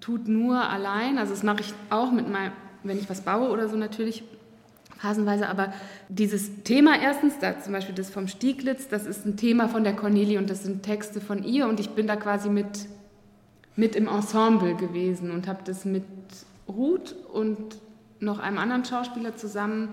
tut 0.00 0.28
nur 0.28 0.60
allein. 0.68 1.18
Also 1.18 1.32
das 1.32 1.42
mache 1.42 1.60
ich 1.60 1.74
auch 1.90 2.10
mit 2.12 2.30
meinem, 2.30 2.52
wenn 2.82 2.98
ich 2.98 3.08
was 3.08 3.22
baue 3.22 3.50
oder 3.50 3.68
so 3.68 3.76
natürlich 3.76 4.24
phasenweise. 5.04 5.48
Aber 5.48 5.72
dieses 6.08 6.62
Thema 6.64 7.00
erstens, 7.00 7.38
da 7.38 7.60
zum 7.60 7.72
Beispiel 7.72 7.94
das 7.94 8.10
vom 8.10 8.26
Stieglitz, 8.26 8.88
das 8.88 9.06
ist 9.06 9.26
ein 9.26 9.36
Thema 9.36 9.68
von 9.68 9.84
der 9.84 9.94
Cornelie 9.94 10.38
und 10.38 10.48
das 10.48 10.62
sind 10.62 10.82
Texte 10.82 11.20
von 11.20 11.44
ihr 11.44 11.68
und 11.68 11.78
ich 11.78 11.90
bin 11.90 12.06
da 12.06 12.16
quasi 12.16 12.48
mit, 12.48 12.86
mit 13.76 13.94
im 13.94 14.08
Ensemble 14.08 14.74
gewesen 14.74 15.30
und 15.30 15.46
habe 15.46 15.60
das 15.64 15.84
mit 15.84 16.04
Ruth 16.66 17.14
und 17.32 17.58
noch 18.20 18.38
einem 18.38 18.58
anderen 18.58 18.84
Schauspieler 18.84 19.36
zusammen 19.36 19.88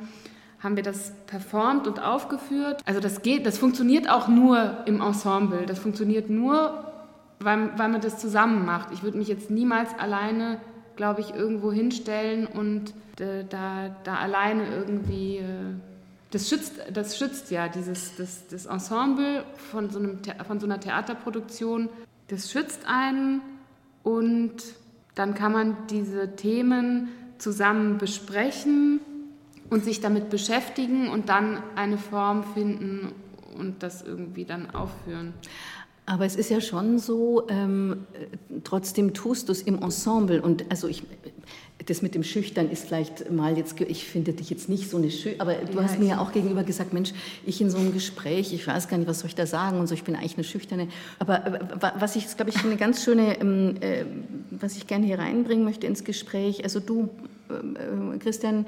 haben 0.59 0.75
wir 0.75 0.83
das 0.83 1.11
performt 1.25 1.87
und 1.87 1.99
aufgeführt. 1.99 2.81
Also 2.85 2.99
das 2.99 3.23
geht, 3.23 3.47
das 3.47 3.57
funktioniert 3.57 4.07
auch 4.07 4.27
nur 4.27 4.83
im 4.85 5.01
Ensemble. 5.01 5.65
Das 5.65 5.79
funktioniert 5.79 6.29
nur, 6.29 6.85
weil, 7.39 7.71
weil 7.77 7.89
man 7.89 7.99
das 7.99 8.19
zusammen 8.19 8.63
macht. 8.63 8.91
Ich 8.91 9.01
würde 9.01 9.17
mich 9.17 9.27
jetzt 9.27 9.49
niemals 9.49 9.89
alleine, 9.97 10.59
glaube 10.95 11.21
ich, 11.21 11.33
irgendwo 11.33 11.71
hinstellen 11.71 12.45
und 12.45 12.93
da, 13.49 13.95
da 14.03 14.15
alleine 14.15 14.67
irgendwie. 14.67 15.37
Äh, 15.37 15.75
das 16.31 16.47
schützt, 16.47 16.73
das 16.93 17.17
schützt 17.17 17.51
ja 17.51 17.67
dieses 17.67 18.15
das, 18.15 18.47
das 18.47 18.65
Ensemble 18.65 19.43
von 19.71 19.89
so, 19.89 19.99
einem, 19.99 20.19
von 20.47 20.59
so 20.59 20.65
einer 20.65 20.79
Theaterproduktion. 20.79 21.89
Das 22.29 22.49
schützt 22.49 22.85
einen 22.85 23.41
und 24.03 24.53
dann 25.15 25.33
kann 25.33 25.51
man 25.51 25.75
diese 25.89 26.35
Themen 26.37 27.09
zusammen 27.37 27.97
besprechen 27.97 29.01
und 29.69 29.83
sich 29.83 29.99
damit 29.99 30.29
beschäftigen 30.29 31.09
und 31.09 31.27
dann 31.27 31.61
eine 31.75 31.97
Form 31.97 32.43
finden 32.53 33.11
und 33.57 33.83
das 33.83 34.01
irgendwie 34.01 34.45
dann 34.45 34.69
aufführen. 34.69 35.33
Aber 36.05 36.25
es 36.25 36.35
ist 36.35 36.49
ja 36.49 36.61
schon 36.61 36.99
so, 36.99 37.47
ähm, 37.47 38.05
trotzdem 38.63 39.13
tust 39.13 39.47
du 39.47 39.51
es 39.51 39.61
im 39.61 39.81
Ensemble. 39.81 40.41
Und 40.41 40.69
also 40.69 40.87
ich, 40.87 41.03
das 41.85 42.01
mit 42.01 42.15
dem 42.15 42.23
Schüchtern 42.23 42.69
ist 42.69 42.85
vielleicht 42.85 43.31
mal 43.31 43.57
jetzt, 43.57 43.79
ich 43.81 44.05
finde 44.05 44.33
dich 44.33 44.49
jetzt 44.49 44.69
nicht 44.69 44.89
so 44.89 44.97
eine 44.97 45.09
Schö 45.09 45.31
aber 45.39 45.55
du 45.55 45.77
ja, 45.77 45.83
hast 45.83 45.99
mir 45.99 46.07
ja 46.07 46.19
auch 46.19 46.31
gegenüber 46.31 46.63
gesagt, 46.63 46.93
Mensch, 46.93 47.13
ich 47.45 47.61
in 47.61 47.69
so 47.69 47.77
einem 47.77 47.93
Gespräch, 47.93 48.53
ich 48.53 48.65
weiß 48.67 48.87
gar 48.87 48.97
nicht, 48.97 49.07
was 49.07 49.19
soll 49.19 49.27
ich 49.27 49.35
da 49.35 49.45
sagen 49.45 49.79
und 49.79 49.87
so, 49.87 49.93
ich 49.93 50.03
bin 50.03 50.15
eigentlich 50.15 50.35
eine 50.35 50.43
Schüchterne. 50.43 50.87
Aber 51.19 51.45
äh, 51.45 51.59
was 51.99 52.15
ich, 52.15 52.35
glaube 52.35 52.51
ich, 52.51 52.63
eine 52.63 52.77
ganz 52.77 53.03
schöne, 53.03 53.39
ähm, 53.39 53.75
äh, 53.81 54.05
was 54.51 54.77
ich 54.77 54.87
gerne 54.87 55.05
hier 55.05 55.19
reinbringen 55.19 55.63
möchte 55.63 55.87
ins 55.87 56.03
Gespräch, 56.03 56.63
also 56.63 56.79
du, 56.79 57.09
äh, 57.49 58.17
Christian, 58.19 58.65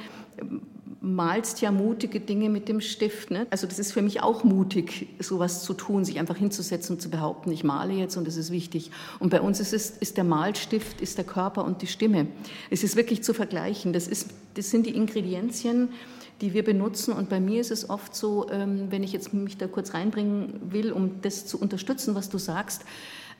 malst 1.03 1.59
ja 1.59 1.69
mutige 1.69 2.21
Dinge 2.21 2.49
mit 2.49 2.69
dem 2.69 2.79
Stift. 2.79 3.29
Ne? 3.29 3.45
Also 3.49 3.67
das 3.67 3.77
ist 3.77 3.91
für 3.91 4.01
mich 4.01 4.23
auch 4.23 4.45
mutig, 4.45 5.07
sowas 5.19 5.61
zu 5.63 5.73
tun, 5.73 6.05
sich 6.05 6.17
einfach 6.17 6.37
hinzusetzen 6.37 6.95
und 6.95 7.01
zu 7.01 7.09
behaupten, 7.09 7.51
ich 7.51 7.65
male 7.65 7.93
jetzt 7.93 8.15
und 8.15 8.25
das 8.25 8.37
ist 8.37 8.51
wichtig. 8.51 8.89
Und 9.19 9.29
bei 9.29 9.41
uns 9.41 9.59
ist 9.59 9.73
es 9.73 9.89
ist 9.89 10.15
der 10.15 10.23
Malstift, 10.23 11.01
ist 11.01 11.17
der 11.17 11.25
Körper 11.25 11.65
und 11.65 11.81
die 11.81 11.87
Stimme. 11.87 12.27
Es 12.69 12.85
ist 12.85 12.95
wirklich 12.95 13.21
zu 13.21 13.33
vergleichen. 13.33 13.91
Das, 13.91 14.07
ist, 14.07 14.29
das 14.53 14.71
sind 14.71 14.85
die 14.85 14.95
Ingredienzien, 14.95 15.89
die 16.39 16.53
wir 16.53 16.63
benutzen. 16.63 17.13
Und 17.13 17.27
bei 17.27 17.41
mir 17.41 17.59
ist 17.59 17.71
es 17.71 17.89
oft 17.89 18.15
so, 18.15 18.49
ähm, 18.49 18.87
wenn 18.89 19.03
ich 19.03 19.11
jetzt 19.11 19.33
mich 19.33 19.57
da 19.57 19.67
kurz 19.67 19.93
reinbringen 19.93 20.71
will, 20.71 20.93
um 20.93 21.21
das 21.21 21.45
zu 21.45 21.59
unterstützen, 21.59 22.15
was 22.15 22.29
du 22.29 22.37
sagst, 22.37 22.85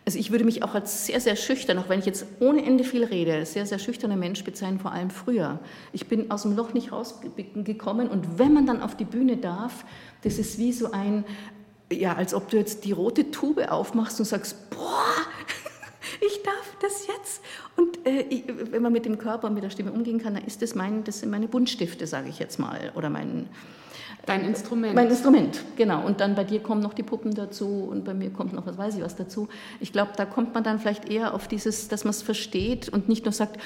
also 0.06 0.20
ich 0.20 0.32
würde 0.32 0.44
mich 0.44 0.64
auch 0.64 0.76
als 0.76 1.06
sehr, 1.06 1.22
sehr 1.22 1.36
schüchtern, 1.36 1.78
auch 1.78 1.88
wenn 1.88 2.00
ich 2.00 2.06
jetzt 2.06 2.26
ohne 2.40 2.66
Ende 2.66 2.84
viel 2.84 3.06
rede, 3.06 3.46
sehr, 3.46 3.66
sehr 3.66 3.80
schüchterner 3.80 4.18
Mensch 4.18 4.44
bezeichnen, 4.44 4.80
vor 4.80 4.92
allem 4.92 5.10
früher. 5.10 5.60
Ich 5.94 6.08
bin 6.08 6.30
aus 6.30 6.42
dem 6.42 6.56
Loch 6.56 6.74
nicht 6.74 6.92
rausgekommen 6.92 8.10
und 8.10 8.38
wenn 8.38 8.54
man 8.54 8.66
dann 8.66 8.82
auf 8.82 8.98
die 8.98 9.06
Bühne 9.06 9.38
darf, 9.38 9.86
das 10.24 10.40
ist 10.40 10.58
wie 10.58 10.74
so 10.74 10.92
ein, 10.92 11.24
ja, 11.92 12.16
als 12.16 12.34
ob 12.34 12.50
du 12.50 12.58
jetzt 12.58 12.84
die 12.84 12.92
rote 12.92 13.32
Tube 13.32 13.72
aufmachst 13.72 14.20
und 14.20 14.26
sagst, 14.26 14.70
boah, 14.72 15.16
ich 16.22 16.44
darf 16.44 16.78
das 16.82 17.08
jetzt. 17.08 17.42
Und 17.78 18.06
äh, 18.06 18.26
ich, 18.30 18.44
wenn 18.48 18.82
man 18.82 18.92
mit 18.92 19.06
dem 19.06 19.18
Körper 19.18 19.48
und 19.48 19.54
mit 19.54 19.64
der 19.64 19.70
Stimme 19.70 19.92
umgehen 19.92 20.20
kann, 20.22 20.34
dann 20.34 20.44
ist 20.44 20.62
das 20.62 20.76
mein, 20.76 21.06
das 21.06 21.20
sind 21.20 21.30
meine 21.30 21.48
Buntstifte, 21.48 22.08
sage 22.08 22.28
ich 22.28 22.40
jetzt 22.40 22.60
mal, 22.60 22.92
oder 22.96 23.10
mein 23.10 23.48
Dein 24.26 24.46
Instrument. 24.46 24.96
Mein 24.96 25.10
Instrument, 25.10 25.62
genau. 25.76 26.06
Und 26.06 26.22
dann 26.22 26.36
bei 26.36 26.46
dir 26.46 26.62
kommen 26.62 26.82
noch 26.82 26.94
die 26.94 27.04
Puppen 27.04 27.34
dazu 27.34 27.88
und 27.90 28.06
bei 28.06 28.14
mir 28.14 28.30
kommt 28.30 28.54
noch 28.54 28.66
was 28.66 28.78
weiß 28.78 28.96
ich 28.96 29.02
was 29.02 29.16
dazu. 29.16 29.50
Ich 29.82 29.92
glaube, 29.92 30.12
da 30.16 30.26
kommt 30.26 30.54
man 30.54 30.64
dann 30.64 30.80
vielleicht 30.80 31.10
eher 31.10 31.34
auf 31.34 31.48
dieses, 31.50 31.90
dass 31.90 32.06
man 32.06 32.12
es 32.12 32.22
versteht 32.22 32.88
und 32.88 33.10
nicht 33.10 33.26
nur 33.26 33.34
sagt, 33.34 33.60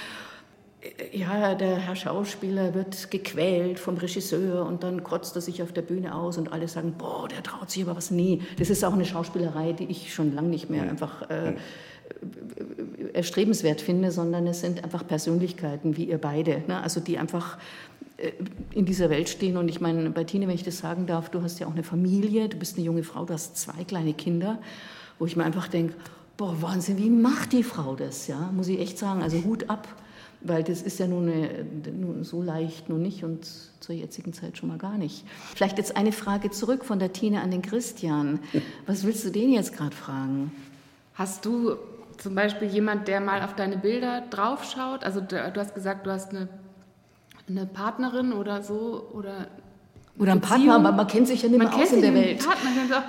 äh, 0.82 1.16
ja, 1.16 1.54
der 1.54 1.76
Herr 1.76 1.96
Schauspieler 1.96 2.74
wird 2.74 3.12
gequält 3.12 3.80
vom 3.80 3.98
Regisseur 3.98 4.66
und 4.66 4.82
dann 4.82 5.04
kotzt 5.04 5.36
er 5.36 5.42
sich 5.42 5.62
auf 5.62 5.74
der 5.74 5.84
Bühne 5.84 6.16
aus 6.16 6.40
und 6.40 6.52
alle 6.52 6.68
sagen, 6.68 6.96
boah, 6.98 7.28
der 7.28 7.44
traut 7.44 7.70
sich 7.70 7.84
aber 7.84 7.96
was. 7.96 8.10
Nee, 8.10 8.42
das 8.58 8.72
ist 8.72 8.84
auch 8.84 8.94
eine 8.94 9.06
Schauspielerei, 9.06 9.74
die 9.74 9.86
ich 9.86 10.12
schon 10.12 10.34
lange 10.34 10.50
nicht 10.50 10.72
mehr 10.72 10.84
einfach 10.84 11.30
äh, 11.30 11.54
erstrebenswert 13.14 13.82
finde, 13.82 14.12
sondern 14.12 14.48
es 14.48 14.62
sind 14.62 14.84
einfach 14.84 15.06
Persönlichkeiten 15.06 15.98
wie 15.98 16.06
ihr 16.06 16.18
beide, 16.18 16.64
ne? 16.68 16.82
also 16.82 17.00
die 17.00 17.18
einfach 17.18 17.58
äh, 17.58 17.97
in 18.74 18.86
dieser 18.86 19.10
Welt 19.10 19.30
stehen. 19.30 19.58
Und 19.58 19.68
ich 19.70 19.80
meine, 19.80 20.10
bei 20.10 20.24
Tine, 20.24 20.48
wenn 20.48 20.56
ich 20.56 20.64
das 20.64 20.80
sagen 20.80 21.06
darf, 21.06 21.30
du 21.30 21.42
hast 21.42 21.60
ja 21.60 21.68
auch 21.68 21.74
eine 21.74 21.84
Familie, 21.84 22.50
du 22.50 22.58
bist 22.58 22.78
eine 22.78 22.86
junge 22.86 23.04
Frau, 23.04 23.26
du 23.26 23.34
hast 23.34 23.58
zwei 23.58 23.84
kleine 23.84 24.14
Kinder, 24.14 24.60
wo 25.20 25.26
ich 25.26 25.36
mir 25.36 25.44
einfach 25.44 25.68
denke, 25.68 25.94
boah, 26.36 26.62
Wahnsinn, 26.62 26.98
wie 26.98 27.10
macht 27.10 27.54
die 27.54 27.64
Frau 27.64 27.96
das? 27.96 28.28
Ja, 28.28 28.52
muss 28.52 28.68
ich 28.68 28.80
echt 28.80 28.98
sagen, 28.98 29.22
also 29.22 29.44
Hut 29.44 29.70
ab, 29.70 29.88
weil 30.42 30.64
das 30.64 30.82
ist 30.82 31.00
ja 31.00 31.08
nun, 31.08 31.30
eine, 31.30 31.66
nun 31.92 32.24
so 32.24 32.42
leicht 32.42 32.90
nun 32.90 33.02
nicht 33.02 33.24
und 33.24 33.48
zur 33.80 33.96
jetzigen 33.96 34.34
Zeit 34.34 34.58
schon 34.58 34.70
mal 34.70 34.78
gar 34.78 34.98
nicht. 34.98 35.26
Vielleicht 35.56 35.78
jetzt 35.78 35.96
eine 35.96 36.12
Frage 36.12 36.50
zurück 36.50 36.86
von 36.86 37.00
der 37.00 37.14
Tine 37.14 37.42
an 37.42 37.52
den 37.52 37.62
Christian. 37.62 38.40
Was 38.86 39.04
willst 39.04 39.26
du 39.26 39.30
den 39.30 39.52
jetzt 39.52 39.76
gerade 39.76 39.96
fragen? 39.96 40.52
Hast 41.14 41.46
du 41.46 41.78
zum 42.18 42.34
Beispiel 42.34 42.68
jemand, 42.68 43.08
der 43.08 43.22
mal 43.22 43.44
auf 43.44 43.56
deine 43.56 43.78
Bilder 43.78 44.22
draufschaut? 44.30 45.04
Also 45.04 45.22
du 45.22 45.56
hast 45.56 45.74
gesagt, 45.76 46.06
du 46.06 46.12
hast 46.12 46.32
eine 46.32 46.48
eine 47.50 47.66
Partnerin 47.66 48.34
oder 48.34 48.62
so 48.62 49.10
oder 49.14 49.48
oder 50.20 50.32
ein 50.32 50.42
Partner, 50.42 50.76
aber 50.76 50.92
man 50.92 51.08
kennt 51.08 51.28
sich 51.28 51.44
ja 51.44 51.50
nicht 51.50 51.60
mehr 51.60 51.74
aus 51.74 51.92
in 51.92 52.02
der 52.02 52.14
Welt. 52.14 52.44
Partner, 52.44 53.04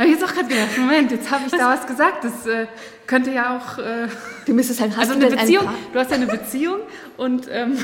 habe 0.00 0.08
ich 0.08 0.18
jetzt 0.18 0.24
auch 0.24 0.32
gerade 0.32 0.48
gedacht, 0.48 0.78
Moment, 0.78 1.10
jetzt 1.10 1.30
habe 1.30 1.42
ich 1.44 1.52
da 1.52 1.74
was 1.74 1.86
gesagt. 1.86 2.24
Das 2.24 2.46
äh, 2.46 2.66
könnte 3.06 3.32
ja 3.32 3.58
auch. 3.58 3.76
Äh, 3.76 4.08
du 4.46 4.54
müsstest 4.54 4.80
halt, 4.80 4.96
hast 4.96 5.10
also 5.10 5.12
eine 5.12 5.36
Beziehung. 5.36 5.68
du 5.92 5.98
hast 5.98 6.10
ja 6.10 6.16
eine 6.16 6.26
Beziehung 6.26 6.78
und 7.18 7.48
ähm, 7.50 7.76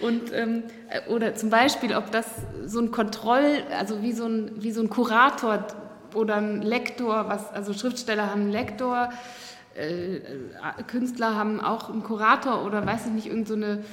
und 0.00 0.30
ähm, 0.34 0.64
äh, 0.90 1.10
oder 1.10 1.34
zum 1.34 1.48
Beispiel, 1.48 1.96
ob 1.96 2.10
das 2.10 2.26
so 2.66 2.80
ein 2.80 2.90
Kontroll, 2.90 3.62
also 3.78 4.02
wie 4.02 4.12
so 4.12 4.26
ein 4.26 4.52
wie 4.56 4.72
so 4.72 4.82
ein 4.82 4.90
Kurator 4.90 5.66
oder 6.14 6.36
ein 6.36 6.60
Lektor, 6.60 7.28
was 7.28 7.50
also 7.50 7.72
Schriftsteller 7.72 8.30
haben 8.30 8.42
einen 8.42 8.52
Lektor, 8.52 9.08
äh, 9.74 10.16
äh 10.16 10.20
Künstler 10.86 11.34
haben 11.34 11.62
auch 11.62 11.88
einen 11.88 12.02
Kurator 12.02 12.62
oder 12.66 12.84
weiß 12.84 13.06
ich 13.06 13.12
nicht 13.12 13.26
irgendeine 13.28 13.46
so 13.46 13.68
eine 13.70 13.84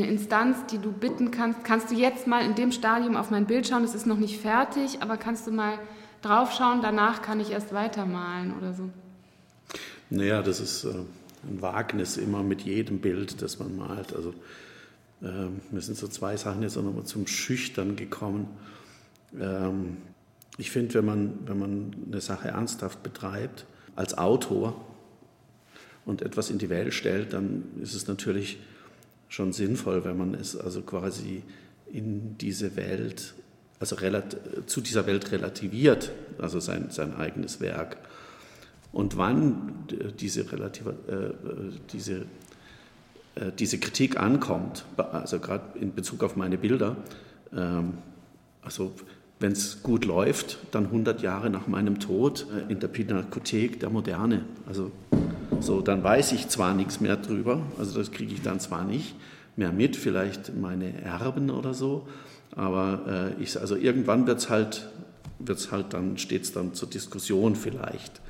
Instanz, 0.00 0.56
die 0.70 0.78
du 0.78 0.90
bitten 0.90 1.30
kannst, 1.30 1.64
kannst 1.64 1.90
du 1.90 1.94
jetzt 1.94 2.26
mal 2.26 2.44
in 2.44 2.54
dem 2.54 2.72
Stadium 2.72 3.16
auf 3.16 3.30
mein 3.30 3.46
Bild 3.46 3.66
schauen, 3.68 3.84
es 3.84 3.94
ist 3.94 4.06
noch 4.06 4.18
nicht 4.18 4.40
fertig, 4.40 5.02
aber 5.02 5.16
kannst 5.16 5.46
du 5.46 5.50
mal 5.50 5.78
draufschauen, 6.22 6.80
danach 6.82 7.20
kann 7.20 7.40
ich 7.40 7.50
erst 7.50 7.72
weitermalen 7.74 8.56
oder 8.56 8.72
so? 8.72 8.88
Naja, 10.08 10.42
das 10.42 10.60
ist 10.60 10.84
äh, 10.84 10.88
ein 10.88 11.60
Wagnis 11.60 12.16
immer 12.16 12.42
mit 12.42 12.62
jedem 12.62 13.00
Bild, 13.00 13.42
das 13.42 13.58
man 13.58 13.76
malt. 13.76 14.14
Also 14.14 14.34
äh, 15.22 15.48
mir 15.70 15.80
sind 15.80 15.96
so 15.96 16.08
zwei 16.08 16.36
Sachen 16.36 16.62
jetzt 16.62 16.76
auch 16.76 16.82
nochmal 16.82 17.04
zum 17.04 17.26
Schüchtern 17.26 17.96
gekommen. 17.96 18.48
Ähm, 19.38 19.98
ich 20.58 20.70
finde, 20.70 20.94
wenn 20.94 21.04
man, 21.04 21.38
wenn 21.46 21.58
man 21.58 21.96
eine 22.06 22.20
Sache 22.20 22.48
ernsthaft 22.48 23.02
betreibt, 23.02 23.66
als 23.96 24.16
Autor 24.16 24.84
und 26.04 26.22
etwas 26.22 26.50
in 26.50 26.58
die 26.58 26.68
Welt 26.68 26.94
stellt, 26.94 27.32
dann 27.32 27.64
ist 27.80 27.94
es 27.94 28.06
natürlich 28.06 28.58
schon 29.32 29.54
sinnvoll, 29.54 30.04
wenn 30.04 30.18
man 30.18 30.34
es 30.34 30.56
also 30.56 30.82
quasi 30.82 31.42
in 31.90 32.36
diese 32.36 32.76
Welt, 32.76 33.32
also 33.80 33.96
zu 34.66 34.80
dieser 34.82 35.06
Welt 35.06 35.32
relativiert, 35.32 36.12
also 36.38 36.60
sein, 36.60 36.90
sein 36.90 37.16
eigenes 37.16 37.58
Werk. 37.60 37.96
Und 38.92 39.16
wann 39.16 39.86
diese, 40.20 40.52
Relative, 40.52 40.90
äh, 41.08 41.78
diese, 41.94 42.26
äh, 43.36 43.52
diese 43.58 43.78
Kritik 43.78 44.20
ankommt, 44.20 44.84
also 44.98 45.38
gerade 45.38 45.78
in 45.78 45.94
Bezug 45.94 46.22
auf 46.24 46.36
meine 46.36 46.58
Bilder, 46.58 46.96
ähm, 47.56 47.94
also 48.60 48.92
wenn 49.42 49.52
es 49.52 49.82
gut 49.82 50.04
läuft, 50.04 50.58
dann 50.70 50.86
100 50.86 51.20
Jahre 51.20 51.50
nach 51.50 51.66
meinem 51.66 51.98
Tod 51.98 52.46
äh, 52.68 52.72
in 52.72 52.80
der 52.80 52.88
Pinakothek 52.88 53.80
der 53.80 53.90
Moderne. 53.90 54.44
Also 54.66 54.92
so, 55.60 55.80
dann 55.80 56.02
weiß 56.02 56.32
ich 56.32 56.48
zwar 56.48 56.74
nichts 56.74 57.00
mehr 57.00 57.16
drüber, 57.16 57.60
also 57.78 57.98
das 57.98 58.10
kriege 58.10 58.32
ich 58.32 58.42
dann 58.42 58.60
zwar 58.60 58.84
nicht 58.84 59.14
mehr 59.56 59.72
mit, 59.72 59.96
vielleicht 59.96 60.56
meine 60.56 61.02
Erben 61.02 61.50
oder 61.50 61.74
so, 61.74 62.06
aber 62.56 63.34
äh, 63.38 63.42
ich, 63.42 63.60
also 63.60 63.76
irgendwann 63.76 64.26
wird 64.26 64.38
es 64.38 64.48
halt, 64.48 64.88
wird's 65.38 65.70
halt 65.70 65.92
dann, 65.92 66.18
steht 66.18 66.42
es 66.42 66.52
dann 66.52 66.74
zur 66.74 66.88
Diskussion 66.88 67.54
vielleicht 67.54 68.20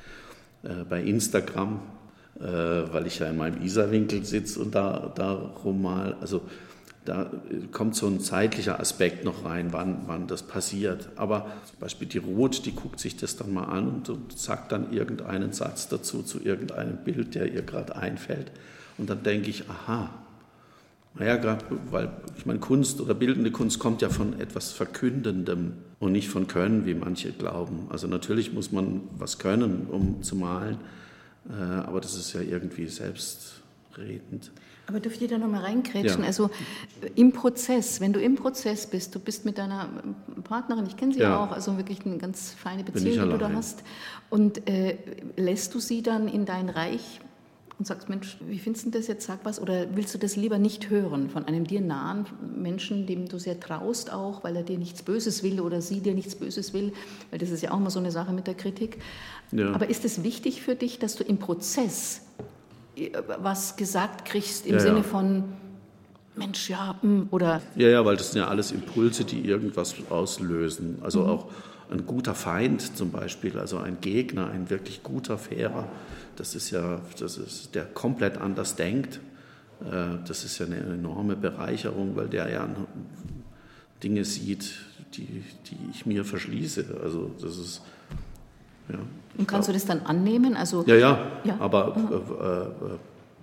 äh, 0.63 0.83
bei 0.87 1.01
Instagram, 1.01 1.79
äh, 2.39 2.43
weil 2.43 3.07
ich 3.07 3.19
ja 3.19 3.29
in 3.29 3.37
meinem 3.37 3.61
Isarwinkel 3.63 4.25
sitze 4.25 4.59
und 4.59 4.75
da 4.75 5.11
darum 5.15 5.81
mal, 5.81 6.17
also 6.21 6.41
da 7.05 7.31
kommt 7.71 7.95
so 7.95 8.07
ein 8.07 8.19
zeitlicher 8.19 8.79
Aspekt 8.79 9.25
noch 9.25 9.45
rein, 9.45 9.73
wann, 9.73 10.03
wann 10.07 10.27
das 10.27 10.43
passiert. 10.43 11.09
Aber 11.15 11.51
zum 11.65 11.79
Beispiel 11.79 12.07
die 12.07 12.19
Roth, 12.19 12.65
die 12.65 12.73
guckt 12.73 12.99
sich 12.99 13.17
das 13.17 13.35
dann 13.35 13.53
mal 13.53 13.65
an 13.65 14.03
und, 14.07 14.37
sagt 14.37 14.71
dann 14.71 14.93
irgendeinen 14.93 15.53
Satz 15.53 15.89
dazu, 15.89 16.23
zu 16.23 16.41
irgendeinem 16.41 16.97
Bild, 16.97 17.35
der 17.35 17.51
ihr 17.51 17.61
gerade 17.61 17.95
einfällt. 17.95 18.51
Und 18.97 19.09
dann 19.09 19.23
denke 19.23 19.49
ich, 19.49 19.69
aha, 19.69 20.09
naja, 21.15 21.35
gerade, 21.37 21.65
weil 21.91 22.09
ich 22.37 22.45
meine, 22.45 22.59
Kunst 22.59 22.99
oder 22.99 23.13
bildende 23.13 23.51
Kunst 23.51 23.79
kommt 23.79 24.01
ja 24.01 24.09
von 24.09 24.39
etwas 24.39 24.71
Verkündendem 24.71 25.73
und 25.99 26.11
nicht 26.11 26.29
von 26.29 26.47
Können, 26.47 26.85
wie 26.85 26.95
manche 26.95 27.31
glauben. 27.31 27.87
Also 27.89 28.07
natürlich 28.07 28.53
muss 28.53 28.71
man 28.71 29.01
was 29.17 29.37
können, 29.37 29.87
um 29.91 30.23
zu 30.23 30.35
malen, 30.35 30.77
äh, 31.49 31.53
aber 31.53 32.01
das 32.01 32.15
ist 32.15 32.33
ja 32.33 32.41
irgendwie 32.41 32.87
selbstredend. 32.87 34.51
Aber 34.85 34.99
dürft 34.99 35.21
ihr 35.21 35.27
da 35.27 35.37
nochmal 35.37 35.61
reinkrätschen? 35.61 36.21
Ja. 36.21 36.27
Also 36.27 36.49
im 37.15 37.31
Prozess, 37.31 38.01
wenn 38.01 38.11
du 38.11 38.19
im 38.19 38.35
Prozess 38.35 38.85
bist, 38.85 39.15
du 39.15 39.19
bist 39.19 39.45
mit 39.45 39.57
deiner 39.57 39.87
Partnerin, 40.43 40.85
ich 40.85 40.97
kenne 40.97 41.13
sie 41.13 41.21
ja. 41.21 41.41
auch, 41.41 41.51
also 41.51 41.77
wirklich 41.77 42.05
eine 42.05 42.17
ganz 42.17 42.51
feine 42.51 42.83
Beziehung, 42.83 43.25
die 43.25 43.31
du 43.31 43.37
da 43.37 43.51
hast, 43.53 43.83
und 44.29 44.67
äh, 44.69 44.97
lässt 45.37 45.73
du 45.73 45.79
sie 45.79 46.01
dann 46.01 46.27
in 46.27 46.45
dein 46.45 46.69
Reich 46.69 47.21
und 47.79 47.87
sagst, 47.87 48.07
Mensch, 48.09 48.37
wie 48.47 48.59
findest 48.59 48.85
du 48.85 48.89
das 48.91 49.07
jetzt, 49.07 49.25
sag 49.25 49.39
was, 49.43 49.59
oder 49.59 49.87
willst 49.95 50.13
du 50.13 50.17
das 50.17 50.35
lieber 50.35 50.57
nicht 50.57 50.89
hören 50.89 51.29
von 51.29 51.45
einem 51.45 51.65
dir 51.65 51.81
nahen 51.81 52.25
Menschen, 52.55 53.07
dem 53.07 53.27
du 53.27 53.39
sehr 53.39 53.59
traust 53.59 54.11
auch, 54.11 54.43
weil 54.43 54.55
er 54.55 54.63
dir 54.63 54.77
nichts 54.77 55.01
Böses 55.01 55.43
will 55.43 55.59
oder 55.59 55.81
sie 55.81 56.01
dir 56.01 56.13
nichts 56.13 56.35
Böses 56.35 56.73
will, 56.73 56.93
weil 57.29 57.39
das 57.39 57.49
ist 57.49 57.61
ja 57.61 57.71
auch 57.71 57.77
immer 57.77 57.89
so 57.89 57.99
eine 57.99 58.11
Sache 58.11 58.33
mit 58.33 58.47
der 58.47 58.53
Kritik. 58.53 58.99
Ja. 59.51 59.73
Aber 59.73 59.89
ist 59.89 60.05
es 60.05 60.23
wichtig 60.23 60.61
für 60.61 60.75
dich, 60.75 60.99
dass 60.99 61.15
du 61.15 61.23
im 61.23 61.39
Prozess 61.39 62.21
äh, 62.39 62.43
was 63.39 63.75
gesagt 63.75 64.25
kriegst 64.25 64.65
im 64.65 64.73
ja, 64.73 64.79
Sinne 64.79 65.03
von 65.03 65.43
Mensch, 66.35 66.69
ja, 66.69 66.95
hm, 67.01 67.27
oder. 67.31 67.61
Ja, 67.75 67.89
ja, 67.89 68.05
weil 68.05 68.17
das 68.17 68.31
sind 68.31 68.41
ja 68.41 68.47
alles 68.47 68.71
Impulse, 68.71 69.23
die 69.23 69.45
irgendwas 69.45 69.95
auslösen. 70.09 70.99
Also 71.01 71.21
mhm. 71.21 71.29
auch 71.29 71.51
ein 71.91 72.05
guter 72.05 72.33
Feind 72.33 72.97
zum 72.97 73.11
Beispiel, 73.11 73.59
also 73.59 73.77
ein 73.77 73.97
Gegner, 74.01 74.49
ein 74.49 74.69
wirklich 74.69 75.03
guter, 75.03 75.37
fairer, 75.37 75.87
das 76.35 76.55
ist 76.55 76.71
ja, 76.71 77.01
das 77.19 77.37
ist, 77.37 77.75
der 77.75 77.85
komplett 77.85 78.37
anders 78.37 78.75
denkt. 78.75 79.19
Äh, 79.81 80.17
das 80.27 80.43
ist 80.43 80.57
ja 80.57 80.65
eine 80.65 80.77
enorme 80.77 81.35
Bereicherung, 81.35 82.15
weil 82.15 82.27
der 82.27 82.49
ja 82.49 82.67
Dinge 84.03 84.25
sieht, 84.25 84.73
die, 85.13 85.43
die 85.67 85.77
ich 85.91 86.05
mir 86.05 86.25
verschließe. 86.25 86.99
Also 87.03 87.31
das 87.39 87.57
ist 87.57 87.81
ja. 88.89 88.99
Und 89.37 89.47
kannst 89.47 89.69
du 89.69 89.73
das 89.73 89.85
dann 89.85 90.01
annehmen? 90.01 90.55
Also, 90.55 90.83
ja, 90.85 90.95
ja, 90.95 91.27
ja. 91.43 91.55
aber 91.59 91.95
mhm. 91.95 92.07
äh, 92.11 92.45
äh, 92.45 92.97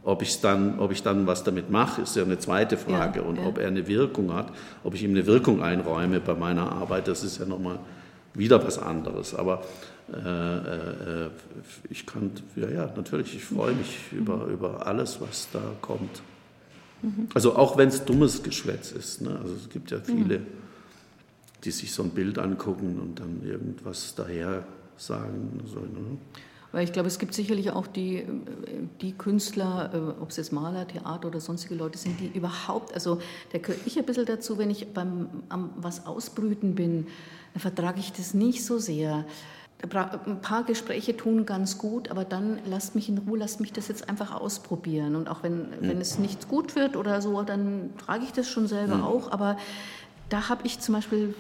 ob, 0.05 0.23
ich's 0.23 0.41
dann, 0.41 0.79
ob 0.79 0.93
ich 0.93 1.03
dann 1.03 1.27
was 1.27 1.43
damit 1.43 1.71
mache, 1.71 2.03
ist 2.03 2.17
ja 2.17 2.23
eine 2.23 2.39
zweite 2.39 2.77
Frage. 2.77 3.21
Ja, 3.21 3.27
und 3.27 3.37
ja. 3.37 3.47
ob 3.47 3.59
er 3.59 3.69
eine 3.69 3.87
Wirkung 3.87 4.33
hat, 4.33 4.53
ob 4.85 4.95
ich 4.95 5.03
ihm 5.03 5.11
eine 5.11 5.27
Wirkung 5.27 5.63
einräume 5.63 6.21
bei 6.21 6.35
meiner 6.35 6.71
Arbeit, 6.73 7.09
das 7.09 7.25
ist 7.25 7.39
ja 7.39 7.47
nochmal 7.47 7.79
wieder 8.35 8.65
was 8.65 8.79
anderes. 8.79 9.35
Aber 9.35 9.63
äh, 10.13 10.57
äh, 11.27 11.31
ich 11.89 12.07
kann, 12.07 12.31
ja, 12.57 12.69
ja, 12.69 12.91
natürlich, 12.97 13.35
ich 13.35 13.45
freue 13.45 13.75
mich 13.75 13.99
mhm. 14.11 14.19
über, 14.19 14.45
über 14.47 14.87
alles, 14.87 15.21
was 15.21 15.49
da 15.53 15.61
kommt. 15.81 16.23
Mhm. 17.03 17.29
Also 17.35 17.57
auch 17.57 17.77
wenn 17.77 17.89
es 17.89 18.05
dummes 18.05 18.43
Geschwätz 18.43 18.93
ist. 18.93 19.23
Ne? 19.23 19.39
Also 19.43 19.55
es 19.55 19.69
gibt 19.71 19.91
ja 19.91 19.99
viele, 20.01 20.39
mhm. 20.39 20.47
die 21.65 21.71
sich 21.71 21.93
so 21.93 22.03
ein 22.03 22.11
Bild 22.11 22.39
angucken 22.39 22.99
und 23.01 23.21
dann 23.21 23.43
irgendwas 23.45 24.15
daher 24.15 24.65
sagen. 25.01 25.63
So, 25.65 25.81
ne? 25.81 26.19
Weil 26.73 26.85
ich 26.85 26.93
glaube, 26.93 27.09
es 27.09 27.19
gibt 27.19 27.35
sicherlich 27.35 27.71
auch 27.71 27.87
die, 27.87 28.25
die 29.01 29.13
Künstler, 29.13 29.91
äh, 29.93 30.23
ob 30.23 30.31
es 30.31 30.37
jetzt 30.37 30.53
Maler, 30.53 30.87
Theater 30.87 31.29
oder 31.29 31.41
sonstige 31.41 31.75
Leute 31.75 31.99
sind, 31.99 32.21
die 32.21 32.29
überhaupt, 32.29 32.95
also 32.95 33.19
da 33.53 33.59
gehöre 33.59 33.81
ich 33.87 33.99
ein 33.99 34.05
bisschen 34.05 34.27
dazu, 34.27 34.59
wenn 34.59 34.71
ich 34.71 34.93
beim 34.93 35.29
am 35.49 35.71
was 35.77 36.07
ausbrüten 36.07 36.75
bin, 36.75 37.07
dann 37.55 37.61
vertrage 37.61 37.99
ich 37.99 38.13
das 38.13 38.35
nicht 38.35 38.65
so 38.65 38.79
sehr. 38.79 39.25
Ein 39.83 40.43
paar 40.43 40.65
Gespräche 40.65 41.17
tun 41.17 41.47
ganz 41.47 41.79
gut, 41.79 42.11
aber 42.11 42.27
dann 42.27 42.59
lasst 42.67 42.95
mich 42.95 43.09
in 43.09 43.17
Ruhe, 43.17 43.39
lasst 43.39 43.61
mich 43.61 43.73
das 43.73 43.89
jetzt 43.89 44.11
einfach 44.11 44.39
ausprobieren. 44.39 45.17
Und 45.17 45.27
auch 45.31 45.43
wenn, 45.43 45.71
mhm. 45.71 45.77
wenn 45.81 46.01
es 46.03 46.19
nicht 46.19 46.49
gut 46.49 46.77
wird 46.77 46.97
oder 46.97 47.23
so, 47.23 47.43
dann 47.43 47.89
trage 47.97 48.25
ich 48.25 48.33
das 48.33 48.47
schon 48.47 48.67
selber 48.67 48.97
mhm. 48.97 49.05
auch. 49.05 49.33
Aber 49.33 49.57
da 50.31 50.49
habe 50.49 50.65
ich 50.65 50.79
zum 50.79 50.95
Beispiel 50.95 51.35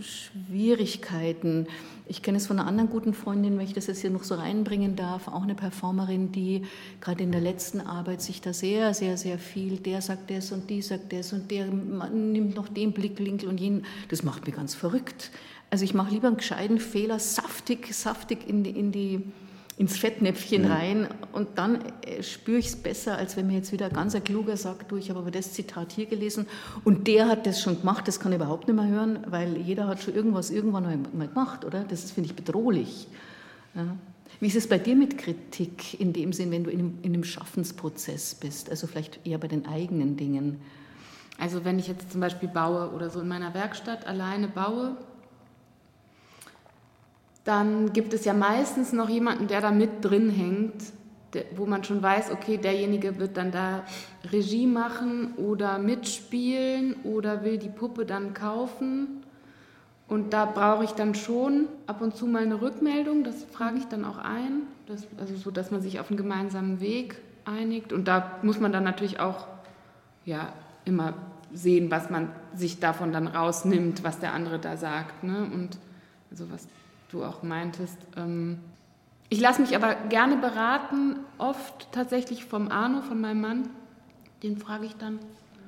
Schwierigkeiten. 0.00 1.66
Ich 2.06 2.22
kenne 2.22 2.38
es 2.38 2.46
von 2.46 2.58
einer 2.58 2.68
anderen 2.68 2.88
guten 2.88 3.12
Freundin, 3.12 3.58
wenn 3.58 3.66
ich 3.66 3.74
das 3.74 3.88
jetzt 3.88 4.00
hier 4.00 4.10
noch 4.10 4.22
so 4.22 4.36
reinbringen 4.36 4.94
darf, 4.94 5.26
auch 5.28 5.42
eine 5.42 5.56
Performerin, 5.56 6.30
die 6.30 6.62
gerade 7.00 7.24
in 7.24 7.32
der 7.32 7.40
letzten 7.40 7.80
Arbeit 7.80 8.22
sich 8.22 8.40
da 8.40 8.52
sehr, 8.52 8.94
sehr, 8.94 9.16
sehr 9.16 9.38
viel, 9.38 9.78
der 9.78 10.00
sagt 10.00 10.30
das 10.30 10.52
und 10.52 10.70
die 10.70 10.80
sagt 10.80 11.12
das 11.12 11.32
und 11.32 11.50
der 11.50 11.66
nimmt 11.66 12.54
noch 12.54 12.68
den 12.68 12.92
Blickwinkel 12.92 13.48
und 13.48 13.60
jenen. 13.60 13.84
Das 14.08 14.22
macht 14.22 14.46
mir 14.46 14.52
ganz 14.52 14.74
verrückt. 14.74 15.30
Also 15.70 15.84
ich 15.84 15.92
mache 15.92 16.14
lieber 16.14 16.28
einen 16.28 16.38
gescheiten 16.38 16.78
Fehler, 16.78 17.18
saftig, 17.18 17.92
saftig 17.92 18.48
in 18.48 18.62
die, 18.62 18.70
in 18.70 18.92
die 18.92 19.22
ins 19.78 19.96
Fettnäpfchen 19.96 20.62
mhm. 20.62 20.70
rein 20.70 21.08
und 21.32 21.56
dann 21.56 21.78
äh, 22.02 22.22
spüre 22.22 22.58
ich 22.58 22.66
es 22.66 22.76
besser, 22.76 23.16
als 23.16 23.36
wenn 23.36 23.46
mir 23.46 23.54
jetzt 23.54 23.72
wieder 23.72 23.88
ganz 23.88 24.14
ein 24.14 24.24
Kluger 24.24 24.56
sagt, 24.56 24.90
du, 24.90 24.96
ich 24.96 25.08
habe 25.08 25.20
aber 25.20 25.30
das 25.30 25.52
Zitat 25.52 25.92
hier 25.92 26.06
gelesen 26.06 26.46
und 26.84 27.06
der 27.06 27.28
hat 27.28 27.46
das 27.46 27.62
schon 27.62 27.78
gemacht, 27.78 28.08
das 28.08 28.18
kann 28.18 28.32
ich 28.32 28.36
überhaupt 28.36 28.66
nicht 28.66 28.76
mehr 28.76 28.88
hören, 28.88 29.20
weil 29.28 29.56
jeder 29.56 29.86
hat 29.86 30.02
schon 30.02 30.14
irgendwas 30.14 30.50
irgendwann 30.50 31.06
mal 31.16 31.28
gemacht, 31.28 31.64
oder? 31.64 31.84
Das 31.84 32.10
finde 32.10 32.30
ich 32.30 32.36
bedrohlich. 32.36 33.06
Ja. 33.74 33.96
Wie 34.40 34.46
ist 34.48 34.56
es 34.56 34.68
bei 34.68 34.78
dir 34.78 34.96
mit 34.96 35.16
Kritik 35.16 35.98
in 36.00 36.12
dem 36.12 36.32
Sinn, 36.32 36.50
wenn 36.50 36.64
du 36.64 36.70
in 36.70 36.78
einem, 36.80 36.98
in 37.02 37.14
einem 37.14 37.24
Schaffensprozess 37.24 38.34
bist, 38.34 38.70
also 38.70 38.86
vielleicht 38.86 39.26
eher 39.26 39.38
bei 39.38 39.48
den 39.48 39.66
eigenen 39.66 40.16
Dingen? 40.16 40.60
Also 41.38 41.64
wenn 41.64 41.78
ich 41.78 41.86
jetzt 41.86 42.10
zum 42.10 42.20
Beispiel 42.20 42.48
baue 42.48 42.90
oder 42.90 43.10
so 43.10 43.20
in 43.20 43.28
meiner 43.28 43.54
Werkstatt 43.54 44.06
alleine 44.06 44.48
baue, 44.48 44.96
dann 47.48 47.94
gibt 47.94 48.12
es 48.12 48.26
ja 48.26 48.34
meistens 48.34 48.92
noch 48.92 49.08
jemanden, 49.08 49.48
der 49.48 49.62
da 49.62 49.70
mit 49.70 50.04
drin 50.04 50.28
hängt, 50.28 50.82
wo 51.56 51.64
man 51.64 51.82
schon 51.82 52.02
weiß, 52.02 52.30
okay, 52.30 52.58
derjenige 52.58 53.18
wird 53.18 53.38
dann 53.38 53.50
da 53.50 53.84
Regie 54.30 54.66
machen 54.66 55.32
oder 55.36 55.78
mitspielen 55.78 56.96
oder 57.04 57.44
will 57.44 57.56
die 57.56 57.70
Puppe 57.70 58.04
dann 58.04 58.34
kaufen. 58.34 59.24
Und 60.08 60.34
da 60.34 60.44
brauche 60.44 60.84
ich 60.84 60.90
dann 60.90 61.14
schon 61.14 61.68
ab 61.86 62.02
und 62.02 62.14
zu 62.14 62.26
mal 62.26 62.42
eine 62.42 62.60
Rückmeldung, 62.60 63.24
das 63.24 63.44
frage 63.44 63.78
ich 63.78 63.86
dann 63.86 64.04
auch 64.04 64.18
ein, 64.18 64.64
das, 64.86 65.06
also 65.18 65.34
so, 65.34 65.50
dass 65.50 65.70
man 65.70 65.80
sich 65.80 66.00
auf 66.00 66.10
einen 66.10 66.18
gemeinsamen 66.18 66.80
Weg 66.80 67.16
einigt. 67.46 67.94
Und 67.94 68.08
da 68.08 68.38
muss 68.42 68.60
man 68.60 68.72
dann 68.72 68.84
natürlich 68.84 69.20
auch 69.20 69.46
ja, 70.26 70.52
immer 70.84 71.14
sehen, 71.54 71.90
was 71.90 72.10
man 72.10 72.28
sich 72.54 72.78
davon 72.78 73.10
dann 73.10 73.26
rausnimmt, 73.26 74.04
was 74.04 74.18
der 74.18 74.34
andere 74.34 74.58
da 74.58 74.76
sagt. 74.76 75.24
Ne? 75.24 75.48
Und 75.52 75.78
also 76.30 76.50
was 76.50 76.68
du 77.10 77.24
auch 77.24 77.42
meintest. 77.42 77.98
Ähm, 78.16 78.58
ich 79.30 79.40
lasse 79.40 79.60
mich 79.60 79.76
aber 79.76 79.94
gerne 80.08 80.36
beraten, 80.36 81.16
oft 81.36 81.92
tatsächlich 81.92 82.44
vom 82.44 82.68
Arno, 82.68 83.02
von 83.02 83.20
meinem 83.20 83.40
Mann. 83.40 83.68
Den 84.42 84.56
frage 84.56 84.86
ich 84.86 84.96
dann. 84.96 85.18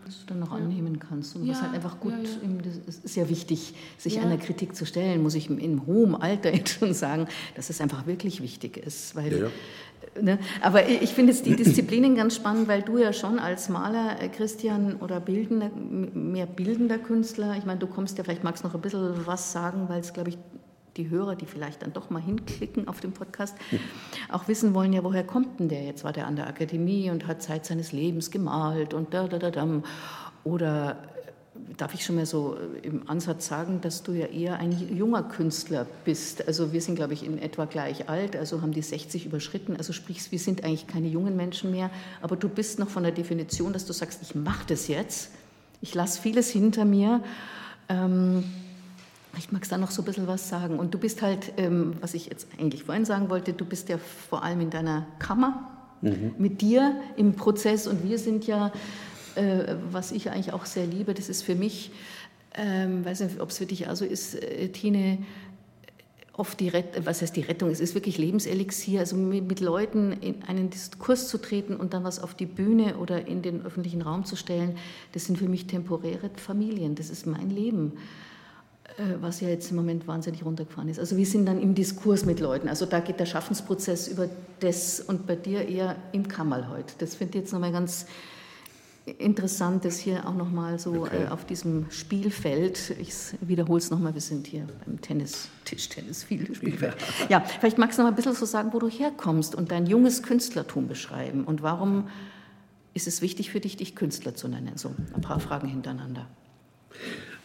Was 0.06 0.20
du 0.20 0.26
dann 0.26 0.40
noch 0.40 0.50
ja. 0.50 0.56
annehmen 0.56 0.98
kannst 0.98 1.36
und 1.36 1.44
ja, 1.44 1.52
was 1.52 1.62
halt 1.62 1.74
einfach 1.74 2.00
gut, 2.00 2.14
ja, 2.14 2.48
das 2.86 2.96
ist 2.96 3.16
ja 3.16 3.28
wichtig, 3.28 3.74
sich 3.98 4.18
einer 4.18 4.38
Kritik 4.38 4.74
zu 4.74 4.86
stellen, 4.86 5.22
muss 5.22 5.34
ich 5.34 5.50
in 5.50 5.86
hohem 5.86 6.14
Alter 6.14 6.54
jetzt 6.54 6.78
schon 6.78 6.94
sagen, 6.94 7.26
dass 7.54 7.68
es 7.68 7.80
einfach 7.82 8.06
wirklich 8.06 8.40
wichtig 8.40 8.78
ist. 8.78 9.14
Weil, 9.14 9.50
ne, 10.20 10.38
aber 10.62 10.88
ich 10.88 11.10
finde 11.10 11.32
jetzt 11.32 11.44
die 11.44 11.54
Disziplinen 11.54 12.14
ganz 12.14 12.34
spannend, 12.34 12.66
weil 12.66 12.80
du 12.80 12.96
ja 12.96 13.12
schon 13.12 13.38
als 13.38 13.68
Maler, 13.68 14.20
äh, 14.22 14.28
Christian, 14.30 14.96
oder 14.96 15.20
bildender, 15.20 15.70
mehr 15.70 16.46
bildender 16.46 16.98
Künstler, 16.98 17.56
ich 17.58 17.66
meine, 17.66 17.78
du 17.78 17.86
kommst 17.86 18.16
ja, 18.16 18.24
vielleicht 18.24 18.42
magst 18.42 18.64
du 18.64 18.68
noch 18.68 18.74
ein 18.74 18.80
bisschen 18.80 19.26
was 19.26 19.52
sagen, 19.52 19.88
weil 19.88 20.00
es, 20.00 20.14
glaube 20.14 20.30
ich, 20.30 20.38
die 20.96 21.10
Hörer, 21.10 21.36
die 21.36 21.46
vielleicht 21.46 21.82
dann 21.82 21.92
doch 21.92 22.10
mal 22.10 22.20
hinklicken 22.20 22.88
auf 22.88 23.00
den 23.00 23.12
Podcast, 23.12 23.56
auch 24.30 24.48
wissen 24.48 24.74
wollen, 24.74 24.92
ja, 24.92 25.04
woher 25.04 25.24
kommt 25.24 25.60
denn 25.60 25.68
der 25.68 25.84
jetzt? 25.84 26.04
War 26.04 26.12
der 26.12 26.26
an 26.26 26.36
der 26.36 26.46
Akademie 26.46 27.10
und 27.10 27.26
hat 27.26 27.42
Zeit 27.42 27.66
seines 27.66 27.92
Lebens 27.92 28.30
gemalt 28.30 28.94
und 28.94 29.14
da, 29.14 29.28
da, 29.28 29.38
da, 29.38 29.50
da. 29.50 29.82
Oder 30.42 30.90
äh, 30.90 31.74
darf 31.76 31.94
ich 31.94 32.04
schon 32.04 32.16
mal 32.16 32.26
so 32.26 32.56
äh, 32.56 32.86
im 32.86 33.08
Ansatz 33.08 33.46
sagen, 33.46 33.80
dass 33.80 34.02
du 34.02 34.12
ja 34.12 34.26
eher 34.26 34.58
ein 34.58 34.72
junger 34.96 35.22
Künstler 35.22 35.86
bist. 36.04 36.46
Also 36.46 36.72
wir 36.72 36.80
sind, 36.80 36.96
glaube 36.96 37.14
ich, 37.14 37.24
in 37.24 37.38
etwa 37.38 37.66
gleich 37.66 38.08
alt, 38.08 38.36
also 38.36 38.62
haben 38.62 38.72
die 38.72 38.82
60 38.82 39.26
überschritten. 39.26 39.76
Also 39.76 39.92
sprich, 39.92 40.32
wir 40.32 40.38
sind 40.38 40.64
eigentlich 40.64 40.86
keine 40.86 41.08
jungen 41.08 41.36
Menschen 41.36 41.70
mehr, 41.70 41.90
aber 42.22 42.36
du 42.36 42.48
bist 42.48 42.78
noch 42.78 42.88
von 42.88 43.02
der 43.02 43.12
Definition, 43.12 43.72
dass 43.72 43.86
du 43.86 43.92
sagst, 43.92 44.22
ich 44.22 44.34
mache 44.34 44.64
das 44.66 44.88
jetzt, 44.88 45.30
ich 45.82 45.94
lasse 45.94 46.20
vieles 46.20 46.50
hinter 46.50 46.84
mir. 46.84 47.22
Ähm, 47.88 48.44
ich 49.38 49.52
mag 49.52 49.68
da 49.68 49.78
noch 49.78 49.90
so 49.90 50.02
ein 50.02 50.04
bisschen 50.04 50.26
was 50.26 50.48
sagen. 50.48 50.78
Und 50.78 50.94
du 50.94 50.98
bist 50.98 51.22
halt, 51.22 51.52
ähm, 51.56 51.94
was 52.00 52.14
ich 52.14 52.26
jetzt 52.26 52.48
eigentlich 52.58 52.84
vorhin 52.84 53.04
sagen 53.04 53.30
wollte, 53.30 53.52
du 53.52 53.64
bist 53.64 53.88
ja 53.88 53.98
vor 53.98 54.42
allem 54.42 54.60
in 54.60 54.70
deiner 54.70 55.06
Kammer 55.18 55.70
mhm. 56.02 56.34
mit 56.38 56.60
dir 56.60 57.00
im 57.16 57.34
Prozess 57.34 57.86
und 57.86 58.04
wir 58.04 58.18
sind 58.18 58.46
ja, 58.46 58.72
äh, 59.36 59.74
was 59.90 60.12
ich 60.12 60.30
eigentlich 60.30 60.52
auch 60.52 60.66
sehr 60.66 60.86
liebe, 60.86 61.14
das 61.14 61.28
ist 61.28 61.42
für 61.42 61.54
mich, 61.54 61.92
ähm, 62.54 63.04
weiß 63.04 63.20
nicht, 63.20 63.40
ob 63.40 63.50
es 63.50 63.58
für 63.58 63.66
dich 63.66 63.88
also 63.88 64.04
ist, 64.04 64.34
äh, 64.34 64.68
Tine, 64.68 65.18
oft 66.32 66.58
die 66.58 66.68
Rettung, 66.68 67.04
was 67.04 67.20
heißt 67.20 67.36
die 67.36 67.42
Rettung? 67.42 67.70
Es 67.70 67.80
ist 67.80 67.94
wirklich 67.94 68.16
Lebenselixier, 68.16 69.00
also 69.00 69.14
mit, 69.14 69.46
mit, 69.46 69.60
Leuten 69.60 70.12
in 70.12 70.42
einen 70.44 70.70
Diskurs 70.70 71.28
zu 71.28 71.38
treten 71.38 71.76
und 71.76 71.92
dann 71.92 72.02
was 72.02 72.18
auf 72.18 72.34
die 72.34 72.46
Bühne 72.46 72.96
oder 72.96 73.28
in 73.28 73.42
den 73.42 73.64
öffentlichen 73.64 74.00
Raum 74.00 74.24
zu 74.24 74.36
stellen, 74.36 74.76
das 75.12 75.26
sind 75.26 75.38
für 75.38 75.48
mich 75.48 75.66
temporäre 75.66 76.30
Familien, 76.36 76.94
das 76.94 77.10
ist 77.10 77.26
mein 77.26 77.50
Leben, 77.50 77.92
was 79.20 79.40
ja 79.40 79.48
jetzt 79.48 79.70
im 79.70 79.76
Moment 79.76 80.06
wahnsinnig 80.06 80.44
runtergefahren 80.44 80.88
ist. 80.88 80.98
Also 80.98 81.16
wir 81.16 81.26
sind 81.26 81.46
dann 81.46 81.60
im 81.60 81.74
Diskurs 81.74 82.24
mit 82.24 82.40
Leuten, 82.40 82.68
also 82.68 82.86
da 82.86 83.00
geht 83.00 83.20
der 83.20 83.26
Schaffensprozess 83.26 84.08
über 84.08 84.28
das 84.60 85.00
und 85.00 85.26
bei 85.26 85.36
dir 85.36 85.66
eher 85.66 85.96
im 86.12 86.28
Kammerl 86.28 86.68
heute. 86.68 86.94
Das 86.98 87.14
finde 87.14 87.38
ich 87.38 87.44
jetzt 87.44 87.52
nochmal 87.52 87.72
ganz 87.72 88.06
interessant 89.18 89.84
ist 89.84 89.98
hier 89.98 90.26
auch 90.28 90.34
nochmal 90.34 90.78
so 90.78 90.92
okay. 91.02 91.24
äh, 91.24 91.28
auf 91.28 91.44
diesem 91.44 91.90
Spielfeld. 91.90 92.94
Ich 93.00 93.14
wiederhole 93.40 93.78
es 93.78 93.90
nochmal, 93.90 94.14
wir 94.14 94.20
sind 94.20 94.46
hier 94.46 94.66
beim 94.84 95.00
Tennis, 95.00 95.48
Tischtennis, 95.64 96.22
viel 96.24 96.54
Spielfeld. 96.54 96.96
Ja. 97.28 97.40
vielleicht 97.40 97.78
magst 97.78 97.98
du 97.98 98.02
noch 98.02 98.10
ein 98.10 98.14
bisschen 98.14 98.34
so 98.34 98.46
sagen, 98.46 98.72
wo 98.72 98.78
du 98.78 98.88
herkommst 98.88 99.54
und 99.54 99.70
dein 99.70 99.86
junges 99.86 100.22
Künstlertum 100.22 100.86
beschreiben 100.86 101.44
und 101.44 101.62
warum 101.62 102.08
ist 102.92 103.06
es 103.06 103.22
wichtig 103.22 103.50
für 103.50 103.60
dich, 103.60 103.76
dich 103.76 103.94
Künstler 103.94 104.34
zu 104.34 104.48
nennen? 104.48 104.72
So 104.76 104.94
ein 105.14 105.20
paar 105.20 105.40
Fragen 105.40 105.68
hintereinander. 105.68 106.26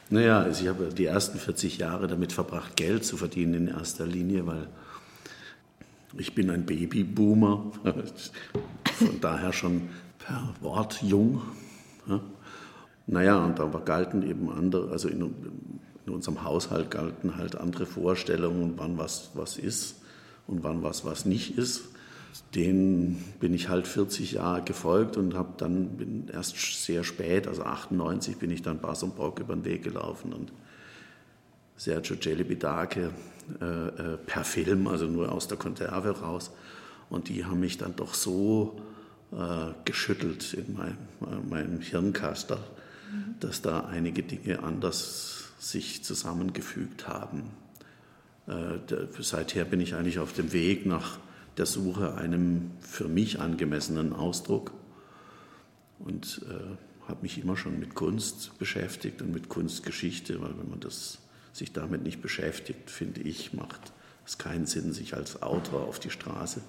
Naja, 0.10 0.42
also 0.42 0.64
ich 0.64 0.70
habe 0.70 0.90
die 0.94 1.06
ersten 1.06 1.40
40 1.40 1.80
Jahre 1.80 2.08
damit 2.08 2.32
verbracht, 2.32 2.76
Geld 2.76 3.06
zu 3.06 3.18
verdienen 3.18 3.54
in 3.56 3.68
erster 3.68 4.06
Linie, 4.06 4.46
weil 4.46 4.68
ich 6.18 6.36
bin 6.36 6.50
ein 6.50 6.66
Babyboomer, 6.66 7.72
von 8.94 9.20
daher 9.20 9.52
schon 9.52 9.90
per 10.20 10.54
Wort 10.62 11.02
jung. 11.02 11.42
Ja. 12.08 12.22
Naja, 13.08 13.44
und 13.44 13.60
da 13.60 13.66
galten 13.66 14.28
eben 14.28 14.50
andere, 14.50 14.92
also 14.92 15.10
in, 15.10 15.22
in, 16.06 16.14
unserem 16.14 16.44
Haushalt 16.44 16.92
galten 16.92 17.36
halt 17.36 17.56
andere 17.56 17.86
Vorstellungen, 17.86 18.74
wann 18.78 18.98
was 18.98 19.32
was 19.34 19.58
ist 19.58 20.02
und 20.48 20.64
wann 20.64 20.84
was 20.84 21.04
was 21.06 21.26
nicht 21.26 21.58
ist. 21.58 21.90
Den 22.54 23.24
bin 23.40 23.54
ich 23.54 23.70
halt 23.70 23.88
40 23.88 24.34
Jahre 24.34 24.62
gefolgt 24.62 25.18
und 25.18 25.36
habe 25.36 25.54
dann 25.58 25.98
bin 25.98 26.28
erst 26.28 26.84
sehr 26.84 27.04
spät, 27.04 27.48
also 27.48 27.64
98, 27.64 28.38
bin 28.38 28.52
ich 28.52 28.62
dann 28.62 28.80
Bass 28.80 29.04
und 29.04 29.16
Brock 29.16 29.40
über 29.40 29.56
den 29.56 29.66
Weg 29.66 29.84
gelaufen 29.84 30.34
und 30.34 30.52
Sergio 31.78 32.16
Celibidache 32.16 33.12
äh, 33.62 33.66
äh, 33.66 34.18
per 34.18 34.44
Film, 34.44 34.88
also 34.88 35.06
nur 35.06 35.32
aus 35.32 35.48
der 35.48 35.58
Konserve 35.58 36.20
raus. 36.22 36.52
Und 37.10 37.30
die 37.30 37.46
haben 37.46 37.60
mich 37.60 37.78
dann 37.78 37.96
doch 37.96 38.14
so 38.14 38.82
äh, 39.32 39.74
geschüttelt 39.84 40.54
in 40.54 40.74
meinem, 40.74 41.50
meinem 41.50 41.80
Hirnkaster, 41.82 42.58
mhm. 42.58 43.36
dass 43.40 43.62
da 43.62 43.82
einige 43.82 44.24
Dinge 44.24 44.64
anders 44.64 45.54
sich 45.60 46.04
zusammengefügt 46.04 47.08
haben. 47.08 47.44
Äh, 48.48 48.80
seither 49.20 49.66
bin 49.66 49.82
ich 49.82 49.96
eigentlich 49.96 50.20
auf 50.20 50.34
dem 50.34 50.54
Weg 50.54 50.86
nach 50.86 51.20
der 51.58 51.66
Suche 51.66 52.16
einem 52.16 52.72
für 52.82 53.08
mich 53.08 53.40
angemessenen 53.40 54.14
Ausdruck 54.14 54.72
und 56.00 56.42
äh, 56.50 57.08
habe 57.08 57.22
mich 57.22 57.38
immer 57.38 57.56
schon 57.56 57.80
mit 57.80 57.96
Kunst 57.96 58.58
beschäftigt 58.58 59.22
und 59.22 59.32
mit 59.32 59.50
Kunstgeschichte, 59.50 60.42
weil 60.42 60.58
wenn 60.58 60.70
man 60.70 60.80
das, 60.80 61.20
sich 61.54 61.72
damit 61.72 62.04
nicht 62.04 62.22
beschäftigt, 62.22 62.90
finde 62.90 63.22
ich, 63.22 63.54
macht 63.54 63.94
es 64.26 64.38
keinen 64.38 64.66
Sinn, 64.66 64.92
sich 64.92 65.16
als 65.16 65.42
Autor 65.42 65.84
auf 65.84 66.00
die 66.00 66.10
Straße 66.10 66.62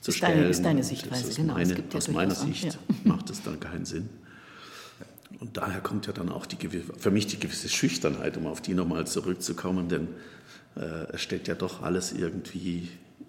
zu 0.00 0.10
ist 0.10 0.16
stellen. 0.16 0.38
Deine, 0.38 0.48
ist 0.48 0.64
deine 0.64 0.84
Sichtweise, 0.84 1.34
genau. 1.34 1.54
Meine, 1.54 1.74
ja 1.74 1.82
aus 1.92 2.08
meiner 2.08 2.34
Sicht 2.34 2.64
ja. 2.64 2.72
macht 3.04 3.30
es 3.30 3.42
dann 3.42 3.60
keinen 3.60 3.84
Sinn. 3.84 4.08
Und 5.40 5.56
daher 5.56 5.80
kommt 5.80 6.06
ja 6.06 6.12
dann 6.12 6.30
auch 6.30 6.46
die, 6.46 6.56
für 6.68 7.10
mich 7.10 7.26
die 7.26 7.38
gewisse 7.38 7.68
Schüchternheit, 7.68 8.36
um 8.36 8.46
auf 8.46 8.60
die 8.60 8.74
nochmal 8.74 9.06
zurückzukommen, 9.06 9.88
denn 9.88 10.08
äh, 10.76 11.12
es 11.12 11.20
steht 11.20 11.48
ja 11.48 11.54
doch 11.54 11.82
alles 11.82 12.12
irgendwie 12.12 12.88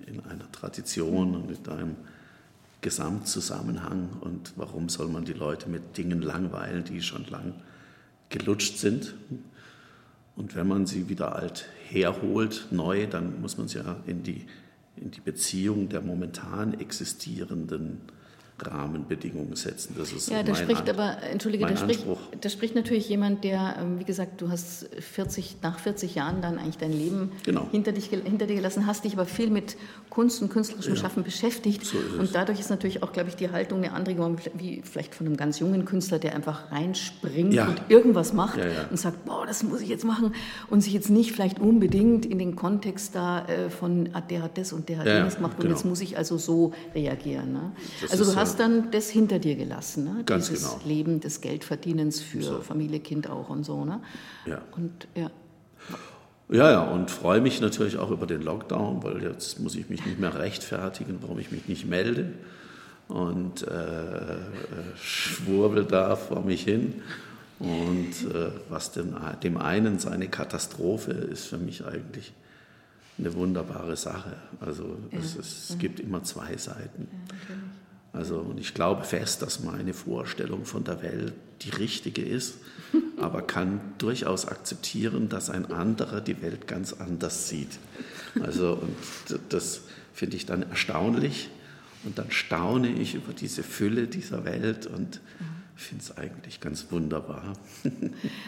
in 0.10 0.20
einer 0.26 0.52
Tradition 0.52 1.36
und 1.36 1.52
in 1.52 1.72
einem 1.72 1.96
Gesamtzusammenhang. 2.82 4.10
Und 4.22 4.54
warum 4.56 4.90
soll 4.90 5.08
man 5.08 5.26
die 5.26 5.34
Leute 5.34 5.70
mit 5.70 5.98
Dingen 5.98 6.22
langweilen, 6.22 6.84
die 6.84 7.02
schon 7.02 7.26
lang 7.26 7.54
gelutscht 8.30 8.78
sind? 8.78 9.16
Und 10.36 10.56
wenn 10.56 10.68
man 10.68 10.86
sie 10.86 11.10
wieder 11.10 11.36
alt 11.36 11.68
herholt, 11.90 12.68
neu, 12.72 13.08
dann 13.08 13.42
muss 13.42 13.58
man 13.58 13.68
sie 13.68 13.80
ja 13.80 13.98
in 14.06 14.24
die 14.24 14.46
in 15.02 15.12
die 15.12 15.22
Beziehung 15.22 15.90
der 15.90 16.02
momentan 16.02 16.80
existierenden 16.80 18.02
Rahmenbedingungen 18.66 19.56
setzen. 19.56 19.96
Das 19.98 20.12
ist 20.12 20.30
ja, 20.30 20.44
da 20.44 20.56
spricht 20.56 20.90
An 20.90 20.90
aber, 20.90 21.24
entschuldige, 21.24 21.66
da 21.66 21.78
spricht, 21.78 22.06
da 22.42 22.50
spricht 22.50 22.76
natürlich 22.76 23.10
jemand, 23.10 23.44
der, 23.44 23.78
ähm, 23.80 24.00
wie 24.00 24.04
gesagt, 24.04 24.42
du 24.42 24.50
hast 24.50 24.90
40, 25.00 25.58
nach 25.62 25.80
40 25.80 26.16
Jahren 26.16 26.42
dann 26.42 26.58
eigentlich 26.58 26.78
dein 26.78 26.94
Leben 26.94 27.32
genau. 27.44 27.68
hinter, 27.72 27.92
dich, 27.92 28.08
hinter 28.08 28.48
dir 28.48 28.56
gelassen, 28.56 28.88
hast 28.88 29.04
dich 29.04 29.14
aber 29.14 29.26
viel 29.26 29.50
mit 29.50 29.78
Kunst 30.10 30.42
und 30.42 30.50
künstlerischem 30.50 30.96
ja. 30.96 31.02
Schaffen 31.02 31.24
beschäftigt. 31.24 31.86
So 31.86 31.98
und 32.20 32.34
dadurch 32.34 32.60
ist 32.60 32.70
natürlich 32.70 33.04
auch, 33.04 33.12
glaube 33.12 33.30
ich, 33.30 33.36
die 33.36 33.52
Haltung 33.52 33.80
eine 33.80 33.94
andere 33.94 34.16
geworden, 34.16 34.38
wie 34.56 34.82
vielleicht 34.84 35.16
von 35.16 35.28
einem 35.28 35.38
ganz 35.38 35.60
jungen 35.60 35.86
Künstler, 35.86 36.20
der 36.20 36.36
einfach 36.36 36.72
reinspringt 36.72 37.54
ja. 37.54 37.68
und 37.68 37.82
irgendwas 37.90 38.34
macht 38.34 38.58
ja, 38.58 38.66
und 38.90 38.98
sagt, 38.98 39.26
boah, 39.26 39.46
das 39.46 39.64
muss 39.64 39.82
ich 39.82 39.90
jetzt 39.90 40.06
machen 40.06 40.34
und 40.70 40.82
sich 40.82 40.94
jetzt 40.94 41.10
nicht 41.10 41.32
vielleicht 41.32 41.60
unbedingt 41.60 42.26
in 42.26 42.40
den 42.40 42.56
Kontext 42.56 43.16
da 43.16 43.46
äh, 43.46 43.70
von, 43.70 44.10
ah, 44.14 44.22
der 44.22 44.42
hat 44.42 44.58
das 44.58 44.74
und 44.74 44.90
der 44.90 45.00
hat 45.00 45.06
jenes 45.06 45.36
gemacht 45.36 45.58
genau. 45.58 45.70
und 45.70 45.76
jetzt 45.76 45.86
muss 45.86 46.02
ich 46.02 46.18
also 46.18 46.38
so 46.38 46.74
reagieren. 46.96 47.54
Ne? 47.54 47.72
Also 48.10 48.26
du 48.26 48.36
hast 48.36 48.49
hast 48.50 48.60
dann 48.60 48.92
das 48.92 49.10
hinter 49.10 49.40
dir 49.40 49.56
gelassen, 49.56 50.04
ne? 50.04 50.24
Ganz 50.26 50.50
dieses 50.50 50.70
genau. 50.70 50.82
Leben 50.86 51.20
des 51.20 51.42
Geldverdienens 51.42 52.22
für 52.22 52.42
so. 52.42 52.60
Familie, 52.62 53.00
Kind 53.00 53.30
auch 53.30 53.50
und 53.50 53.64
so. 53.64 53.86
Ne? 53.86 54.02
Ja. 54.46 54.62
Und, 54.76 55.08
ja. 55.16 55.30
Ja, 56.52 56.72
ja, 56.72 56.82
und 56.82 57.12
freue 57.12 57.42
mich 57.42 57.62
natürlich 57.62 57.98
auch 57.98 58.10
über 58.10 58.26
den 58.26 58.42
Lockdown, 58.42 59.04
weil 59.04 59.22
jetzt 59.22 59.60
muss 59.60 59.76
ich 59.76 59.90
mich 59.90 60.04
nicht 60.06 60.20
mehr 60.20 60.38
rechtfertigen, 60.38 61.20
warum 61.22 61.38
ich 61.38 61.52
mich 61.52 61.68
nicht 61.68 61.86
melde 61.86 62.34
und 63.08 63.64
äh, 63.64 64.38
schwurbel 64.96 65.86
da 65.86 66.16
vor 66.16 66.42
mich 66.42 66.64
hin. 66.64 67.02
Und 67.60 68.34
äh, 68.34 68.52
was 68.70 68.94
dem, 68.94 69.16
dem 69.44 69.58
einen 69.58 70.00
seine 70.00 70.30
Katastrophe 70.30 71.12
ist 71.12 71.48
für 71.48 71.58
mich 71.58 71.86
eigentlich 71.86 72.32
eine 73.18 73.34
wunderbare 73.34 73.98
Sache. 73.98 74.38
Also 74.62 74.98
es, 75.12 75.34
ja. 75.34 75.42
es, 75.42 75.76
gibt 75.78 76.00
immer 76.00 76.24
zwei 76.24 76.56
Seiten. 76.56 77.08
Ja, 77.50 77.56
also, 78.12 78.40
und 78.40 78.60
ich 78.60 78.74
glaube 78.74 79.04
fest, 79.04 79.42
dass 79.42 79.60
meine 79.60 79.94
Vorstellung 79.94 80.66
von 80.66 80.84
der 80.84 81.02
Welt 81.02 81.34
die 81.62 81.70
richtige 81.70 82.24
ist, 82.24 82.56
aber 83.18 83.42
kann 83.42 83.82
durchaus 83.98 84.48
akzeptieren, 84.48 85.30
dass 85.30 85.50
ein 85.50 85.72
anderer 85.72 86.22
die 86.22 86.42
Welt 86.42 86.68
ganz 86.68 86.94
anders 86.94 87.50
sieht. 87.50 87.80
Also, 88.42 88.74
und 88.74 89.40
das 89.50 89.82
finde 90.14 90.38
ich 90.38 90.46
dann 90.46 90.64
erstaunlich. 90.64 91.50
Und 92.04 92.18
dann 92.18 92.32
staune 92.32 92.90
ich 92.90 93.16
über 93.16 93.34
diese 93.34 93.62
Fülle 93.62 94.08
dieser 94.08 94.46
Welt 94.46 94.88
und 94.88 95.20
finde 95.76 96.04
es 96.04 96.18
eigentlich 96.18 96.60
ganz 96.60 96.92
wunderbar. 96.92 97.54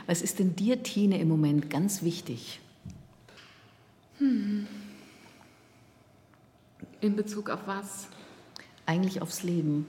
Was 0.07 0.21
ist 0.21 0.39
denn 0.39 0.55
dir, 0.55 0.83
Tine, 0.83 1.19
im 1.19 1.27
Moment 1.27 1.69
ganz 1.69 2.01
wichtig? 2.01 2.59
Hm. 4.19 4.67
In 6.99 7.15
Bezug 7.15 7.49
auf 7.49 7.61
was? 7.65 8.07
Eigentlich 8.91 9.21
aufs 9.21 9.43
Leben. 9.43 9.85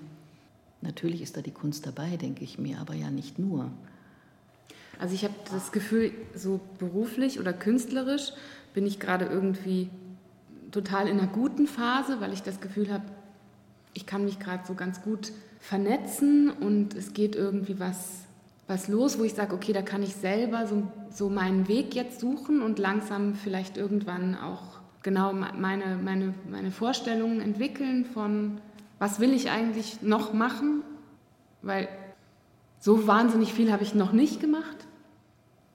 Natürlich 0.81 1.23
ist 1.23 1.37
da 1.37 1.41
die 1.41 1.51
Kunst 1.51 1.87
dabei, 1.87 2.17
denke 2.17 2.45
ich 2.45 2.59
mir, 2.59 2.79
aber 2.79 2.95
ja 2.95 3.11
nicht 3.11 3.37
nur. 3.37 3.71
Also 5.01 5.15
ich 5.15 5.25
habe 5.25 5.35
das 5.51 5.73
Gefühl, 5.73 6.13
so 6.37 6.61
beruflich 6.79 7.41
oder 7.41 7.53
künstlerisch 7.53 8.33
bin 8.75 8.87
ich 8.87 9.01
gerade 9.01 9.25
irgendwie 9.25 9.91
total 10.71 11.09
in 11.09 11.19
einer 11.19 11.27
guten 11.27 11.67
Phase, 11.67 12.21
weil 12.21 12.33
ich 12.33 12.43
das 12.43 12.61
Gefühl 12.61 12.93
habe, 12.93 13.05
ich 13.93 14.07
kann 14.07 14.25
mich 14.25 14.39
gerade 14.39 14.65
so 14.67 14.75
ganz 14.75 15.03
gut 15.03 15.33
vernetzen 15.59 16.51
und 16.51 16.95
es 16.95 17.13
geht 17.13 17.35
irgendwie 17.35 17.81
was, 17.81 18.21
was 18.69 18.87
los, 18.87 19.19
wo 19.19 19.25
ich 19.25 19.35
sage, 19.35 19.55
okay, 19.55 19.73
da 19.73 19.83
kann 19.83 20.05
ich 20.05 20.15
selber 20.15 20.69
so, 20.69 20.85
so 21.11 21.29
meinen 21.29 21.67
Weg 21.67 21.97
jetzt 21.97 22.21
suchen 22.21 22.63
und 22.63 22.79
langsam 22.79 23.35
vielleicht 23.35 23.77
irgendwann 23.77 24.37
auch 24.37 24.81
genau 25.03 25.33
meine, 25.33 25.97
meine, 25.97 26.35
meine 26.49 26.71
Vorstellungen 26.71 27.41
entwickeln 27.41 28.05
von, 28.05 28.61
was 29.03 29.19
will 29.19 29.33
ich 29.33 29.51
eigentlich 29.51 30.01
noch 30.01 30.33
machen, 30.33 30.85
weil 31.61 31.89
so 32.79 33.09
wahnsinnig 33.09 33.53
viel 33.53 33.73
habe 33.73 33.83
ich 33.83 33.97
noch 33.97 34.13
nicht 34.13 34.39
gemacht. 34.39 34.77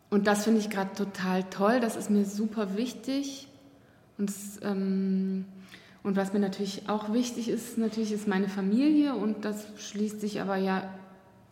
Und 0.10 0.28
das 0.28 0.46
finde 0.46 0.62
ich 0.62 0.70
gerade 0.70 0.94
total 0.94 1.44
toll, 1.44 1.82
das 1.82 1.98
ist 1.98 2.10
mir 2.10 2.24
super 2.24 2.78
wichtig. 2.78 3.50
Und, 4.18 4.32
ähm, 4.62 5.44
und 6.04 6.16
was 6.16 6.32
mir 6.32 6.40
natürlich 6.40 6.88
auch 6.88 7.12
wichtig 7.12 7.50
ist, 7.50 7.78
natürlich 7.78 8.14
ist 8.14 8.30
meine 8.30 8.48
Familie 8.48 9.14
und 9.14 9.44
das 9.44 9.68
schließt 9.78 10.22
sich 10.22 10.40
aber 10.40 10.56
ja 10.56 10.84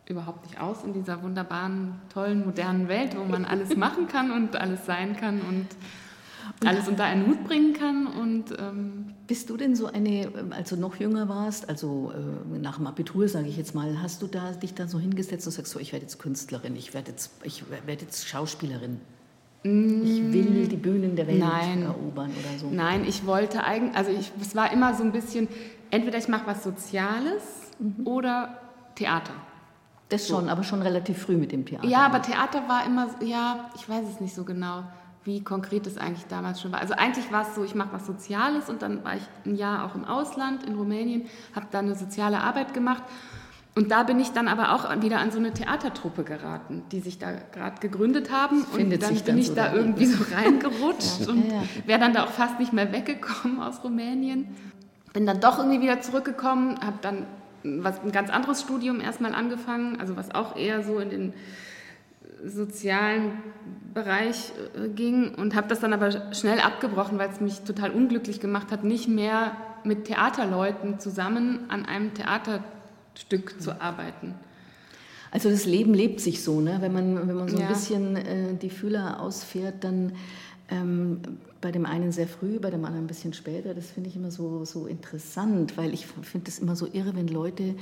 überhaupt 0.08 0.46
nicht 0.46 0.58
aus 0.58 0.82
in 0.82 0.94
dieser 0.94 1.22
wunderbaren, 1.22 2.00
tollen, 2.08 2.46
modernen 2.46 2.88
Welt, 2.88 3.18
wo 3.18 3.24
man 3.24 3.44
alles 3.44 3.76
machen 3.76 4.08
kann 4.08 4.30
und 4.30 4.56
alles 4.56 4.86
sein 4.86 5.14
kann 5.14 5.42
und 5.42 5.66
alles 6.66 6.88
unter 6.88 7.04
einen 7.04 7.26
Hut 7.26 7.44
bringen 7.44 7.74
kann. 7.74 8.06
Und, 8.06 8.58
ähm 8.58 9.05
Bist 9.26 9.50
du 9.50 9.56
denn 9.56 9.74
so 9.74 9.86
eine, 9.86 10.30
als 10.50 10.68
du 10.70 10.76
noch 10.76 10.96
jünger 10.96 11.28
warst, 11.28 11.68
also 11.68 12.12
äh, 12.12 12.58
nach 12.58 12.76
dem 12.76 12.86
Abitur, 12.86 13.28
sage 13.28 13.48
ich 13.48 13.56
jetzt 13.56 13.74
mal, 13.74 14.00
hast 14.00 14.22
du 14.22 14.26
da 14.26 14.52
dich 14.52 14.74
dann 14.74 14.88
so 14.88 15.00
hingesetzt 15.00 15.46
und 15.46 15.52
sagst 15.52 15.72
so, 15.72 15.80
ich 15.80 15.92
werde 15.92 16.04
jetzt 16.04 16.18
Künstlerin, 16.18 16.76
ich 16.76 16.94
werde 16.94 17.10
jetzt, 17.10 17.32
ich 17.42 17.64
werde 17.70 18.04
jetzt 18.04 18.28
Schauspielerin? 18.28 19.00
Ich 19.64 20.32
will 20.32 20.68
die 20.68 20.76
Bühnen 20.76 21.16
der 21.16 21.26
Welt 21.26 21.40
Nein. 21.40 21.82
erobern 21.82 22.30
oder 22.30 22.58
so. 22.58 22.70
Nein, 22.70 23.04
ich 23.04 23.26
wollte 23.26 23.64
eigentlich, 23.64 23.96
also 23.96 24.12
ich, 24.12 24.30
es 24.40 24.54
war 24.54 24.72
immer 24.72 24.94
so 24.94 25.02
ein 25.02 25.10
bisschen, 25.10 25.48
entweder 25.90 26.18
ich 26.18 26.28
mache 26.28 26.46
was 26.46 26.62
Soziales 26.62 27.42
oder 28.04 28.60
Theater. 28.94 29.32
Das 30.08 30.28
schon, 30.28 30.48
aber 30.48 30.62
schon 30.62 30.82
relativ 30.82 31.18
früh 31.18 31.36
mit 31.36 31.50
dem 31.50 31.66
Theater. 31.66 31.86
Ja, 31.88 32.06
aber 32.06 32.22
Theater 32.22 32.68
war 32.68 32.86
immer, 32.86 33.08
ja, 33.24 33.70
ich 33.74 33.88
weiß 33.88 34.04
es 34.08 34.20
nicht 34.20 34.36
so 34.36 34.44
genau, 34.44 34.84
wie 35.26 35.42
konkret 35.42 35.86
es 35.86 35.98
eigentlich 35.98 36.26
damals 36.26 36.62
schon 36.62 36.72
war. 36.72 36.80
Also 36.80 36.94
eigentlich 36.94 37.30
war 37.32 37.42
es 37.42 37.54
so, 37.54 37.64
ich 37.64 37.74
mache 37.74 37.92
was 37.92 38.06
Soziales 38.06 38.70
und 38.70 38.80
dann 38.80 39.04
war 39.04 39.16
ich 39.16 39.22
ein 39.44 39.56
Jahr 39.56 39.84
auch 39.84 39.94
im 39.96 40.04
Ausland, 40.04 40.62
in 40.62 40.76
Rumänien, 40.76 41.26
habe 41.54 41.66
da 41.70 41.80
eine 41.80 41.96
soziale 41.96 42.40
Arbeit 42.40 42.72
gemacht. 42.72 43.02
Und 43.74 43.90
da 43.90 44.04
bin 44.04 44.18
ich 44.20 44.30
dann 44.30 44.48
aber 44.48 44.72
auch 44.72 45.02
wieder 45.02 45.18
an 45.18 45.30
so 45.30 45.38
eine 45.38 45.52
Theatertruppe 45.52 46.24
geraten, 46.24 46.84
die 46.92 47.00
sich 47.00 47.18
da 47.18 47.32
gerade 47.52 47.78
gegründet 47.80 48.32
haben. 48.32 48.64
Findet 48.64 49.02
und 49.02 49.02
dann 49.02 49.14
sich 49.14 49.24
bin 49.24 49.34
dann 49.34 49.38
ich 49.38 49.48
so 49.48 49.54
da 49.54 49.68
da 49.68 49.74
irgendwie 49.74 50.06
so 50.06 50.24
reingerutscht 50.34 51.20
Ja, 51.20 51.28
und 51.28 51.50
ja, 51.50 51.56
ja. 51.56 51.62
wäre 51.84 52.00
dann 52.00 52.14
da 52.14 52.24
auch 52.24 52.30
fast 52.30 52.58
nicht 52.58 52.72
mehr 52.72 52.90
weggekommen 52.92 53.60
aus 53.60 53.84
Rumänien. 53.84 54.48
Bin 55.12 55.26
dann 55.26 55.40
doch 55.40 55.58
irgendwie 55.58 55.82
wieder 55.82 56.00
zurückgekommen, 56.00 56.78
habe 56.80 56.98
dann 57.02 57.26
was, 57.64 58.00
ein 58.00 58.12
ganz 58.12 58.30
anderes 58.30 58.62
Studium 58.62 59.00
erstmal 59.00 59.34
angefangen, 59.34 60.00
also 60.00 60.16
was 60.16 60.34
auch 60.34 60.56
eher 60.56 60.82
so 60.82 60.98
in 60.98 61.10
den 61.10 61.34
sozialen 62.44 63.32
Bereich 63.94 64.52
äh, 64.76 64.88
ging 64.88 65.34
und 65.34 65.54
habe 65.54 65.68
das 65.68 65.80
dann 65.80 65.92
aber 65.92 66.34
schnell 66.34 66.60
abgebrochen, 66.60 67.18
weil 67.18 67.30
es 67.30 67.40
mich 67.40 67.60
total 67.60 67.90
unglücklich 67.90 68.40
gemacht 68.40 68.70
hat, 68.70 68.84
nicht 68.84 69.08
mehr 69.08 69.52
mit 69.84 70.04
Theaterleuten 70.04 70.98
zusammen 71.00 71.60
an 71.68 71.86
einem 71.86 72.12
Theaterstück 72.14 73.60
zu 73.60 73.80
arbeiten. 73.80 74.34
Also 75.30 75.50
das 75.50 75.66
Leben 75.66 75.92
lebt 75.94 76.20
sich 76.20 76.42
so, 76.42 76.60
ne? 76.60 76.78
wenn 76.80 76.92
man, 76.92 77.28
wenn 77.28 77.36
man 77.36 77.48
so 77.48 77.56
ein 77.56 77.62
Ja. 77.62 77.68
bisschen 77.68 78.16
äh, 78.16 78.54
die 78.54 78.70
Fühler 78.70 79.20
ausfährt, 79.20 79.82
dann 79.84 80.12
ähm, 80.68 81.20
bei 81.60 81.70
dem 81.72 81.86
einen 81.86 82.12
sehr 82.12 82.26
früh, 82.28 82.58
bei 82.58 82.70
dem 82.70 82.84
anderen 82.84 83.04
ein 83.04 83.08
bisschen 83.08 83.32
später. 83.32 83.74
Das 83.74 83.90
finde 83.90 84.08
ich 84.08 84.16
immer 84.16 84.30
so, 84.30 84.64
so 84.64 84.86
interessant, 84.86 85.76
weil 85.76 85.92
ich 85.94 86.06
finde 86.06 86.48
es 86.50 86.58
immer 86.58 86.76
so 86.76 86.88
irre, 86.92 87.14
wenn 87.16 87.28
Leute 87.28 87.74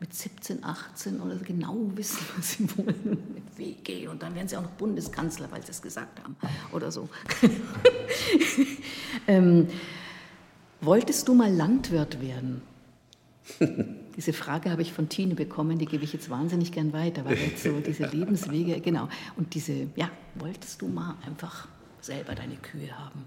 mit 0.00 0.14
17, 0.14 0.64
18 0.64 1.20
oder 1.20 1.36
so 1.36 1.44
genau 1.44 1.76
wissen, 1.94 2.26
was 2.36 2.52
sie 2.52 2.68
wollen, 2.76 3.18
mit 3.34 3.58
WG 3.58 4.08
und 4.08 4.22
dann 4.22 4.34
werden 4.34 4.48
sie 4.48 4.56
auch 4.56 4.62
noch 4.62 4.70
Bundeskanzler, 4.70 5.50
weil 5.52 5.62
sie 5.62 5.70
es 5.70 5.82
gesagt 5.82 6.22
haben 6.22 6.36
oder 6.72 6.90
so. 6.90 7.08
ähm, 9.28 9.68
wolltest 10.80 11.28
du 11.28 11.34
mal 11.34 11.52
Landwirt 11.52 12.20
werden? 12.20 12.62
Diese 14.16 14.32
Frage 14.32 14.70
habe 14.70 14.82
ich 14.82 14.92
von 14.92 15.08
Tine 15.08 15.34
bekommen, 15.34 15.78
die 15.78 15.86
gebe 15.86 16.04
ich 16.04 16.12
jetzt 16.12 16.30
wahnsinnig 16.30 16.72
gern 16.72 16.92
weiter, 16.92 17.24
weil 17.24 17.36
jetzt 17.38 17.62
so 17.62 17.80
diese 17.80 18.06
Lebenswege, 18.12 18.80
genau. 18.80 19.08
Und 19.36 19.54
diese, 19.54 19.86
ja, 19.96 20.10
wolltest 20.34 20.82
du 20.82 20.88
mal 20.88 21.16
einfach 21.24 21.68
selber 22.00 22.34
deine 22.34 22.56
Kühe 22.56 22.90
haben? 22.98 23.24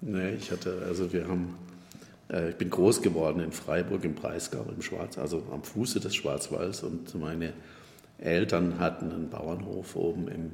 Nee, 0.00 0.34
ich 0.34 0.50
hatte, 0.50 0.82
also 0.86 1.12
wir 1.12 1.26
haben, 1.26 1.54
ich 2.48 2.56
bin 2.56 2.70
groß 2.70 3.02
geworden 3.02 3.40
in 3.40 3.52
Freiburg 3.52 4.04
im 4.04 4.14
Breisgau 4.14 4.64
im 4.74 4.80
Schwarz, 4.80 5.18
also 5.18 5.42
am 5.52 5.62
Fuße 5.62 6.00
des 6.00 6.14
Schwarzwalds. 6.14 6.82
Und 6.82 7.14
meine 7.14 7.52
Eltern 8.18 8.78
hatten 8.78 9.12
einen 9.12 9.28
Bauernhof 9.28 9.96
oben 9.96 10.28
im 10.28 10.52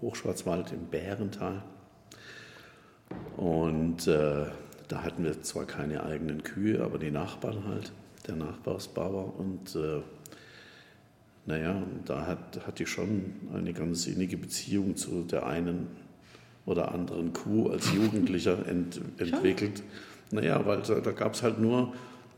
Hochschwarzwald 0.00 0.72
im 0.72 0.86
Bärental. 0.86 1.62
Und 3.36 4.06
äh, 4.06 4.46
da 4.88 5.02
hatten 5.02 5.24
wir 5.24 5.42
zwar 5.42 5.64
keine 5.64 6.04
eigenen 6.04 6.42
Kühe, 6.42 6.82
aber 6.82 6.98
die 6.98 7.10
Nachbarn 7.10 7.64
halt, 7.66 7.92
der 8.26 8.36
Nachbarsbauer. 8.36 9.38
Und 9.38 9.74
äh, 9.74 10.02
naja, 11.46 11.82
da 12.04 12.26
hat, 12.26 12.66
hatte 12.66 12.82
ich 12.82 12.90
schon 12.90 13.32
eine 13.54 13.72
ganz 13.72 14.06
innige 14.06 14.36
Beziehung 14.36 14.96
zu 14.96 15.24
der 15.24 15.46
einen 15.46 15.88
oder 16.66 16.92
anderen 16.92 17.32
Kuh 17.32 17.70
als 17.70 17.92
Jugendlicher 17.92 18.66
ent, 18.66 19.00
entwickelt. 19.16 19.82
Naja, 20.30 20.64
weil 20.66 20.82
da, 20.82 20.94
da 21.00 21.12
gab 21.12 21.34
es 21.34 21.42
halt 21.42 21.58
nur 21.60 21.92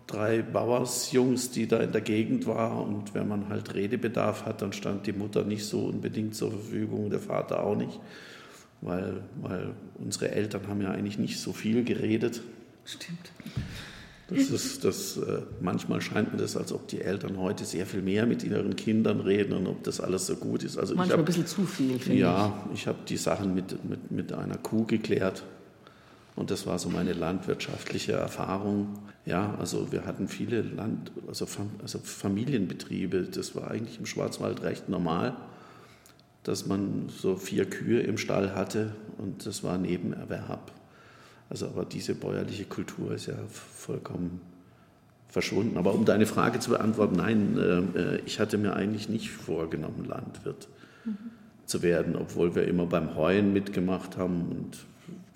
drei 0.07 0.43
Bauersjungs, 0.43 1.51
die 1.51 1.67
da 1.69 1.79
in 1.79 1.93
der 1.93 2.01
Gegend 2.01 2.47
waren 2.47 2.95
und 2.95 3.15
wenn 3.15 3.29
man 3.29 3.49
halt 3.49 3.75
Redebedarf 3.75 4.45
hat, 4.45 4.61
dann 4.63 4.73
stand 4.73 5.07
die 5.07 5.13
Mutter 5.13 5.45
nicht 5.45 5.65
so 5.65 5.87
unbedingt 5.87 6.35
zur 6.35 6.51
Verfügung, 6.51 7.11
der 7.11 7.21
Vater 7.21 7.63
auch 7.65 7.77
nicht, 7.77 8.01
weil, 8.81 9.23
weil 9.41 9.71
unsere 9.99 10.31
Eltern 10.33 10.63
haben 10.69 10.81
ja 10.83 10.91
eigentlich 10.91 11.19
nicht 11.19 11.39
so 11.39 11.53
viel 11.53 11.85
geredet. 11.85 12.43
Stimmt. 12.85 13.31
Das 14.29 14.49
ist, 14.49 14.85
das, 14.85 15.17
äh, 15.17 15.43
manchmal 15.61 16.01
scheint 16.01 16.33
mir 16.33 16.39
das, 16.39 16.57
als 16.57 16.73
ob 16.73 16.87
die 16.87 17.01
Eltern 17.01 17.37
heute 17.39 17.65
sehr 17.65 17.85
viel 17.85 18.01
mehr 18.01 18.27
mit 18.27 18.45
ihren 18.45 18.77
Kindern 18.77 19.21
reden 19.21 19.53
und 19.55 19.67
ob 19.67 19.83
das 19.83 20.01
alles 20.01 20.27
so 20.27 20.37
gut 20.37 20.63
ist. 20.63 20.79
Also 20.79 20.93
ich 20.95 20.99
Manchmal 20.99 21.19
hab- 21.19 21.23
ein 21.23 21.27
bisschen 21.27 21.47
zu 21.47 21.65
viel, 21.67 21.99
finde 21.99 22.13
ich. 22.15 22.21
ja, 22.21 22.65
ich 22.73 22.87
habe 22.87 22.99
die 23.09 23.17
Sachen 23.17 23.55
mit, 23.57 23.85
mit, 23.89 24.11
mit 24.13 24.33
einer 24.33 24.57
Kuh 24.57 24.85
geklärt. 24.87 25.43
Und 26.37 26.51
das 26.51 26.67
war 26.67 26.79
so 26.79 26.89
meine 26.89 27.13
landwirtschaftliche 27.13 28.13
Erfahrung. 28.13 28.99
Ja, 29.27 29.55
also 29.59 29.93
wir 29.93 30.07
hatten 30.07 30.29
viele 30.29 30.63
Land, 30.63 31.13
also, 31.29 31.47
Fam, 31.47 31.71
also 31.83 31.99
Familienbetriebe. 31.99 33.25
Das 33.25 33.55
war 33.55 33.71
eigentlich 33.71 33.99
im 33.99 34.07
Schwarzwald 34.07 34.63
recht 34.63 34.89
normal, 34.89 35.37
dass 36.45 36.67
man 36.67 37.09
so 37.09 37.37
vier 37.37 37.69
Kühe 37.69 38.01
im 38.01 38.17
Stall 38.17 38.55
hatte 38.55 38.95
und 39.19 39.45
das 39.45 39.63
war 39.63 39.77
Nebenerwerb. 39.77 40.73
Also 41.51 41.67
aber 41.67 41.85
diese 41.85 42.15
bäuerliche 42.15 42.65
Kultur 42.65 43.13
ist 43.13 43.27
ja 43.27 43.35
vollkommen 43.49 44.41
verschwunden. 45.29 45.77
Aber 45.77 45.95
um 45.95 46.05
deine 46.05 46.27
Frage 46.27 46.61
zu 46.61 46.71
beantworten, 46.71 47.17
nein, 47.17 47.59
äh, 47.59 47.99
äh, 47.99 48.21
ich 48.25 48.41
hatte 48.41 48.57
mir 48.57 48.75
eigentlich 48.75 49.09
nicht 49.09 49.31
vorgenommen, 49.31 50.05
Landwirt 50.05 50.69
zu 51.67 51.83
werden, 51.83 52.17
obwohl 52.17 52.55
wir 52.55 52.67
immer 52.67 52.87
beim 52.87 53.15
Heuen 53.15 53.53
mitgemacht 53.53 54.17
haben 54.17 54.49
und 54.51 54.79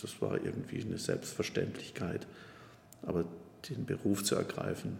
das 0.04 0.20
war 0.20 0.34
irgendwie 0.44 0.82
eine 0.82 0.98
Selbstverständlichkeit. 0.98 2.26
Aber 3.02 3.24
den 3.70 3.86
Beruf 3.86 4.22
zu 4.22 4.34
ergreifen, 4.36 4.98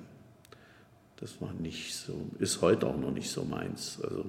das 1.17 1.41
war 1.41 1.53
nicht 1.53 1.95
so, 1.95 2.15
ist 2.39 2.63
heute 2.63 2.87
auch 2.87 2.97
noch 2.97 3.11
nicht 3.13 3.31
so 3.31 3.45
meins. 3.45 3.99
Also 4.03 4.25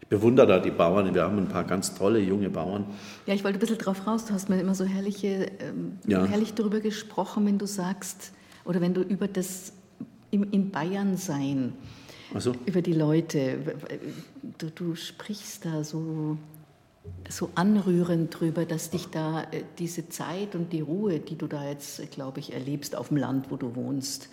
ich 0.00 0.08
bewundere 0.08 0.46
da 0.46 0.58
die 0.58 0.70
Bauern, 0.72 1.14
wir 1.14 1.22
haben 1.22 1.38
ein 1.38 1.48
paar 1.48 1.64
ganz 1.64 1.94
tolle 1.94 2.18
junge 2.18 2.50
Bauern. 2.50 2.84
Ja, 3.26 3.34
ich 3.34 3.44
wollte 3.44 3.58
ein 3.58 3.60
bisschen 3.60 3.78
drauf 3.78 4.06
raus. 4.06 4.24
Du 4.26 4.34
hast 4.34 4.48
mir 4.48 4.60
immer 4.60 4.74
so 4.74 4.84
herrliche, 4.84 5.50
ähm, 5.60 5.98
Ja. 6.06 6.24
herrlich 6.26 6.54
darüber 6.54 6.80
gesprochen, 6.80 7.46
wenn 7.46 7.58
du 7.58 7.66
sagst, 7.66 8.32
oder 8.64 8.80
wenn 8.80 8.94
du 8.94 9.02
über 9.02 9.28
das 9.28 9.72
im, 10.30 10.50
in 10.50 10.70
Bayern 10.70 11.16
sein, 11.16 11.72
Also 12.34 12.54
über 12.66 12.82
die 12.82 12.92
Leute, 12.92 13.58
du, 14.58 14.70
du 14.70 14.94
sprichst 14.96 15.64
da 15.64 15.82
so, 15.84 16.36
so 17.28 17.50
anrührend 17.54 18.38
drüber, 18.38 18.64
dass 18.64 18.90
dich 18.90 19.06
da 19.06 19.42
äh, 19.44 19.62
diese 19.78 20.08
Zeit 20.08 20.54
und 20.54 20.72
die 20.72 20.80
Ruhe, 20.80 21.20
die 21.20 21.36
du 21.36 21.46
da 21.46 21.68
jetzt, 21.68 22.00
äh, 22.00 22.06
glaube 22.06 22.40
ich, 22.40 22.52
erlebst 22.52 22.96
auf 22.96 23.08
dem 23.08 23.18
Land, 23.18 23.50
wo 23.50 23.56
du 23.56 23.74
wohnst, 23.76 24.28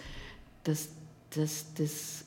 dass 0.63 0.89
das, 1.35 1.65
das, 1.77 2.25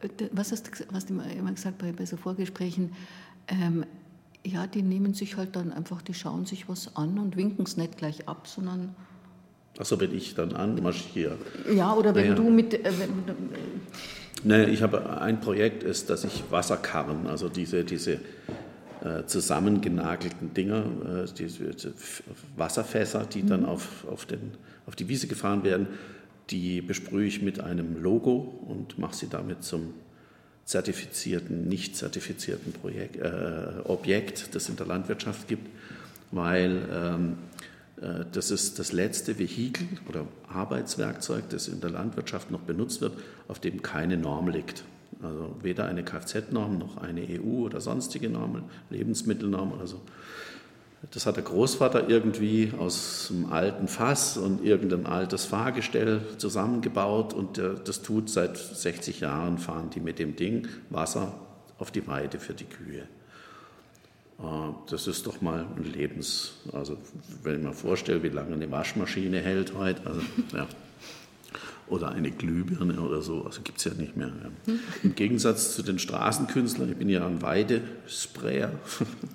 äh, 0.00 0.08
was 0.32 0.52
hast 0.52 0.66
du 0.66 0.84
was 0.92 1.06
du 1.06 1.14
immer 1.20 1.52
gesagt 1.52 1.78
bei, 1.78 1.92
bei 1.92 2.06
so 2.06 2.16
Vorgesprächen, 2.16 2.92
ähm, 3.48 3.84
ja, 4.44 4.66
die 4.66 4.82
nehmen 4.82 5.12
sich 5.14 5.36
halt 5.36 5.54
dann 5.54 5.72
einfach, 5.72 6.02
die 6.02 6.14
schauen 6.14 6.46
sich 6.46 6.68
was 6.68 6.96
an 6.96 7.18
und 7.18 7.36
winken 7.36 7.64
es 7.66 7.76
nicht 7.76 7.98
gleich 7.98 8.26
ab, 8.28 8.46
sondern 8.48 8.94
Achso, 9.78 10.00
wenn 10.00 10.14
ich 10.14 10.34
dann 10.34 10.52
anmarschiere. 10.54 11.36
ja, 11.74 11.94
oder 11.94 12.14
wenn 12.14 12.24
Ja, 12.24 12.30
ja. 12.30 12.34
du 12.36 12.50
mit, 12.50 12.74
äh, 12.74 12.92
wenn, 12.98 13.10
Nee, 14.42 14.64
ich 14.64 14.82
habe 14.82 15.20
ein 15.20 15.40
Projekt, 15.40 15.82
ist, 15.82 16.08
dass 16.08 16.24
ich 16.24 16.44
Wasserkarren, 16.50 17.26
also 17.26 17.50
diese, 17.50 17.84
diese 17.84 18.20
äh, 19.04 19.24
zusammengenagelten 19.26 20.54
Dinger, 20.54 20.84
äh, 21.26 21.90
Wasserfässer, 22.56 23.24
die 23.24 23.44
dann 23.44 23.64
auf, 23.64 24.06
auf, 24.06 24.26
den, 24.26 24.52
auf 24.86 24.96
die 24.96 25.08
Wiese 25.08 25.26
gefahren 25.26 25.64
werden, 25.64 25.86
die 26.50 26.82
besprühe 26.82 27.26
ich 27.26 27.42
mit 27.42 27.60
einem 27.60 28.02
Logo 28.02 28.34
und 28.66 28.98
mache 28.98 29.14
sie 29.14 29.28
damit 29.28 29.62
zum 29.64 29.94
zertifizierten, 30.64 31.68
nicht 31.68 31.96
zertifizierten 31.96 32.72
Projekt, 32.72 33.16
äh, 33.16 33.80
Objekt, 33.84 34.54
das 34.54 34.64
es 34.64 34.68
in 34.68 34.76
der 34.76 34.86
Landwirtschaft 34.86 35.48
gibt, 35.48 35.68
weil 36.30 36.82
ähm, 36.92 37.38
äh, 38.00 38.24
das 38.32 38.50
ist 38.50 38.78
das 38.78 38.92
letzte 38.92 39.38
Vehikel 39.38 39.86
oder 40.08 40.26
Arbeitswerkzeug, 40.48 41.48
das 41.50 41.68
in 41.68 41.80
der 41.80 41.90
Landwirtschaft 41.90 42.50
noch 42.50 42.60
benutzt 42.60 43.00
wird, 43.00 43.14
auf 43.48 43.58
dem 43.58 43.82
keine 43.82 44.16
Norm 44.16 44.48
liegt. 44.48 44.84
Also 45.22 45.54
weder 45.62 45.86
eine 45.86 46.02
Kfz-Norm 46.02 46.78
noch 46.78 46.96
eine 46.96 47.22
EU 47.22 47.64
oder 47.64 47.80
sonstige 47.80 48.30
Norm, 48.30 48.62
Lebensmittelnorm 48.90 49.72
oder 49.72 49.86
so. 49.86 50.00
Das 51.12 51.24
hat 51.24 51.36
der 51.36 51.44
Großvater 51.44 52.08
irgendwie 52.10 52.72
aus 52.78 53.30
einem 53.30 53.50
alten 53.50 53.88
Fass 53.88 54.36
und 54.36 54.62
irgendein 54.64 55.06
altes 55.06 55.46
Fahrgestell 55.46 56.20
zusammengebaut 56.36 57.32
und 57.32 57.56
äh, 57.56 57.74
das 57.82 58.02
tut 58.02 58.28
seit 58.28 58.58
60 58.58 59.20
Jahren, 59.20 59.58
fahren 59.58 59.88
die 59.90 60.00
mit 60.00 60.18
dem 60.18 60.36
Ding 60.36 60.68
Wasser 60.90 61.34
auf 61.78 61.90
die 61.90 62.06
Weide 62.06 62.38
für 62.38 62.52
die 62.52 62.66
Kühe. 62.66 63.08
Äh, 64.40 64.72
Das 64.90 65.06
ist 65.06 65.26
doch 65.26 65.40
mal 65.40 65.66
ein 65.74 65.84
Lebens, 65.84 66.52
also 66.72 66.98
wenn 67.42 67.60
ich 67.60 67.66
mir 67.66 67.72
vorstelle, 67.72 68.22
wie 68.22 68.28
lange 68.28 68.52
eine 68.54 68.70
Waschmaschine 68.70 69.38
hält 69.38 69.74
heute, 69.74 70.06
also 70.06 70.20
ja. 70.52 70.66
Oder 71.90 72.12
eine 72.12 72.30
Glühbirne 72.30 73.00
oder 73.00 73.20
so, 73.20 73.44
also 73.44 73.62
gibt 73.62 73.78
es 73.78 73.84
ja 73.84 73.92
nicht 73.94 74.16
mehr. 74.16 74.28
Ja. 74.28 74.74
Im 75.02 75.14
Gegensatz 75.14 75.74
zu 75.74 75.82
den 75.82 75.98
Straßenkünstlern, 75.98 76.90
ich 76.90 76.96
bin 76.96 77.08
ja 77.08 77.26
ein 77.26 77.42
Weidesprayer, 77.42 78.70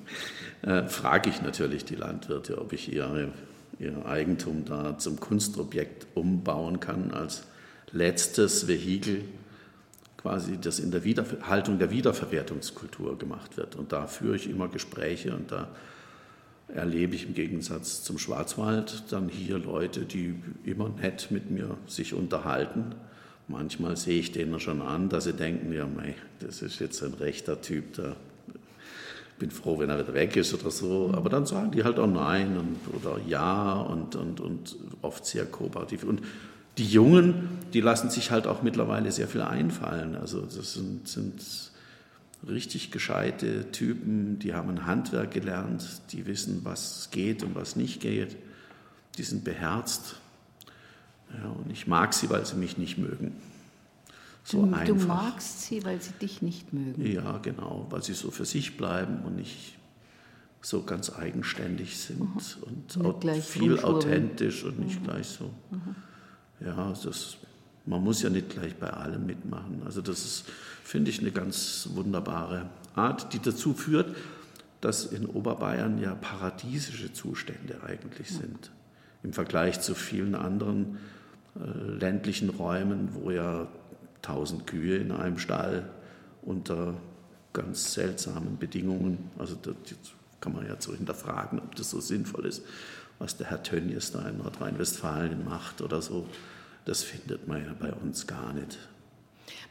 äh, 0.62 0.84
frage 0.84 1.30
ich 1.30 1.41
natürlich 1.41 1.86
die 1.86 1.96
Landwirte, 1.96 2.60
ob 2.60 2.72
ich 2.74 2.91
ihre, 2.91 3.30
ihr 3.78 4.06
Eigentum 4.06 4.63
da 4.65 4.98
zum 4.98 5.20
Kunstobjekt 5.20 6.08
umbauen 6.13 6.80
kann 6.80 7.12
als 7.12 7.44
letztes 7.91 8.68
Vehikel 8.68 9.26
quasi 10.26 10.58
das 10.60 10.80
in 10.80 10.89
der 10.89 11.02
Haltung 11.48 11.78
der 11.78 11.91
Wiederverwertungskultur 11.91 13.20
gemacht 13.20 13.58
wird. 13.58 13.76
Und 13.76 13.91
da 13.91 14.08
führe 14.08 14.36
ich 14.36 14.50
immer 14.50 14.68
Gespräche 14.70 15.36
und 15.36 15.52
da 15.52 15.68
erlebe 16.67 17.15
ich 17.15 17.28
im 17.28 17.34
Gegensatz 17.34 18.04
zum 18.04 18.17
Schwarzwald 18.17 19.04
dann 19.10 19.30
hier 19.30 19.58
Leute, 19.58 20.01
die 20.01 20.36
immer 20.63 20.89
nett 20.89 21.28
mit 21.30 21.51
mir 21.51 21.78
sich 21.88 22.13
unterhalten. 22.13 22.95
Manchmal 23.47 23.95
sehe 23.95 24.19
ich 24.19 24.32
denen 24.32 24.60
schon 24.60 24.82
an, 24.82 25.10
dass 25.10 25.25
sie 25.25 25.34
denken, 25.34 25.71
ja, 25.71 25.86
mei, 25.86 26.15
das 26.39 26.62
ist 26.62 26.80
jetzt 26.80 27.04
ein 27.04 27.13
rechter 27.13 27.62
Typ, 27.62 27.93
da 27.93 28.15
bin 29.38 29.51
froh, 29.51 29.80
wenn 29.80 29.89
er 29.89 29.99
wieder 29.99 30.13
weg 30.13 30.36
ist 30.36 30.54
oder 30.54 30.71
so. 30.71 31.12
Aber 31.13 31.30
dann 31.30 31.45
sagen 31.45 31.71
die 31.71 31.84
halt 31.84 31.99
auch 31.99 32.08
Nein 32.08 32.58
und, 32.58 32.95
oder 32.95 33.19
Ja 33.28 33.73
und, 33.73 34.15
und, 34.15 34.39
und 34.39 34.75
oft 35.01 35.25
sehr 35.25 35.45
kooperativ. 35.45 36.04
Und 36.04 36.21
die 36.78 36.88
Jungen, 36.88 37.49
die 37.73 37.82
lassen 37.82 38.10
sich 38.10 38.32
halt 38.32 38.47
auch 38.47 38.63
mittlerweile 38.63 39.12
sehr 39.12 39.28
viel 39.28 39.41
einfallen. 39.41 40.15
Also 40.15 40.41
das 40.41 40.73
sind, 40.73 41.08
sind 41.08 41.41
richtig 42.48 42.92
gescheite 42.92 43.72
Typen, 43.72 44.40
die 44.40 44.54
haben 44.54 44.70
ein 44.70 44.86
Handwerk 44.86 45.32
gelernt, 45.32 46.02
die 46.12 46.26
wissen, 46.26 46.62
was 46.64 47.10
geht 47.12 47.44
und 47.44 47.56
was 47.56 47.76
nicht 47.76 48.02
geht. 48.02 48.36
Die 49.18 49.24
sind 49.24 49.44
beherzt. 49.44 50.16
Ja, 51.34 51.50
und 51.50 51.72
ich 51.72 51.88
mag 51.88 52.14
sie, 52.14 52.30
weil 52.30 52.46
sie 52.46 52.56
mich 52.56 52.78
nicht 52.78 52.98
mögen. 52.98 53.36
So 54.44 54.66
du, 54.66 54.94
du 54.94 54.96
magst 54.96 55.64
sie, 55.64 55.84
weil 55.84 56.02
sie 56.02 56.12
dich 56.22 56.42
nicht 56.42 56.72
mögen. 56.72 57.06
Ja, 57.06 57.40
genau, 57.40 57.88
weil 57.90 58.04
sie 58.04 58.14
so 58.14 58.30
für 58.30 58.46
sich 58.46 58.78
bleiben 58.78 59.20
und 59.26 59.36
nicht 59.38 59.76
so 60.62 60.84
ganz 60.84 61.12
eigenständig 61.12 61.98
sind 61.98 62.20
mhm. 62.20 63.06
und 63.06 63.32
viel 63.42 63.80
authentisch 63.80 64.64
und 64.64 64.80
nicht 64.80 65.02
mhm. 65.02 65.06
gleich 65.06 65.28
so. 65.28 65.50
Mhm 65.72 65.96
ja, 66.60 66.94
das, 67.04 67.38
man 67.86 68.04
muss 68.04 68.22
ja 68.22 68.30
nicht 68.30 68.50
gleich 68.50 68.76
bei 68.76 68.90
allem 68.90 69.26
mitmachen. 69.26 69.82
Also 69.86 70.02
das 70.02 70.26
ist, 70.26 70.46
finde 70.86 71.10
ich, 71.10 71.19
eine 71.19 71.32
ganz 71.32 71.89
wunderbare 71.93 72.69
Art, 72.93 73.34
die 73.34 73.39
dazu 73.39 73.74
führt, 73.74 74.15
dass 74.82 75.06
in 75.06 75.26
Oberbayern 75.26 75.98
ja 75.98 76.13
paradiesische 76.13 77.12
Zustände 77.12 77.82
eigentlich 77.84 78.30
sind. 78.30 78.71
Im 79.24 79.34
Vergleich 79.34 79.82
zu 79.82 79.95
vielen 79.95 80.36
anderen 80.36 81.00
äh, 81.56 81.89
ländlichen 82.00 82.50
Räumen, 82.52 83.10
wo 83.13 83.32
ja 83.32 83.67
tausend 84.21 84.67
Kühe 84.67 84.98
in 84.98 85.12
einem 85.12 85.39
Stall 85.39 85.89
unter 86.43 86.93
ganz 87.52 87.93
seltsamen 87.93 88.60
Bedingungen, 88.60 89.32
also 89.39 89.56
das 89.56 89.76
kann 90.39 90.54
man 90.54 90.67
ja 90.67 90.76
so 90.78 90.93
hinterfragen, 90.93 91.60
ob 91.60 91.76
das 91.76 91.89
so 91.89 92.00
sinnvoll 92.00 92.45
ist, 92.45 92.62
was 93.17 93.38
der 93.38 93.50
Herr 93.50 93.63
Tönnies 93.63 94.12
da 94.12 94.28
in 94.30 94.38
Nordrhein-Westfalen 94.38 95.45
macht 95.45 95.82
oder 95.82 96.04
so, 96.04 96.28
das 96.86 97.02
findet 97.02 97.48
man 97.48 97.65
ja 97.65 97.74
bei 97.80 97.91
uns 97.91 98.28
gar 98.28 98.54
nicht. 98.54 98.78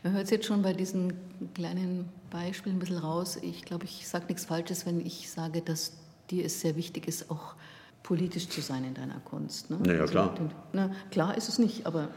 Man 0.05 0.13
hört 0.13 0.25
es 0.25 0.31
jetzt 0.31 0.45
schon 0.45 0.61
bei 0.61 0.75
diesen 0.75 1.15
kleinen 1.55 2.11
Beispielen 2.31 2.77
ein 2.77 2.79
bisschen 2.79 2.99
raus. 2.99 3.39
Ich 3.41 3.65
glaube, 3.65 3.85
ich 3.85 4.07
sage 4.07 4.27
nichts 4.27 4.45
Falsches, 4.45 4.85
wenn 4.85 5.01
ich 5.01 5.31
sage, 5.31 5.63
dass 5.63 5.95
dir 6.31 6.45
es 6.45 6.61
sehr 6.61 6.77
wichtig 6.77 7.09
ist, 7.09 7.31
auch 7.31 7.55
politisch 8.03 8.51
zu 8.51 8.61
sein 8.61 8.85
in 8.85 8.93
deiner 8.93 9.19
Kunst. 9.21 9.71
Ne? 9.71 9.79
Naja, 9.83 10.03
also, 10.03 10.13
klar. 10.13 10.35
Na, 10.75 10.91
klar 11.11 11.39
ist 11.39 11.49
es 11.49 11.59
nicht, 11.59 11.87
aber 11.87 12.09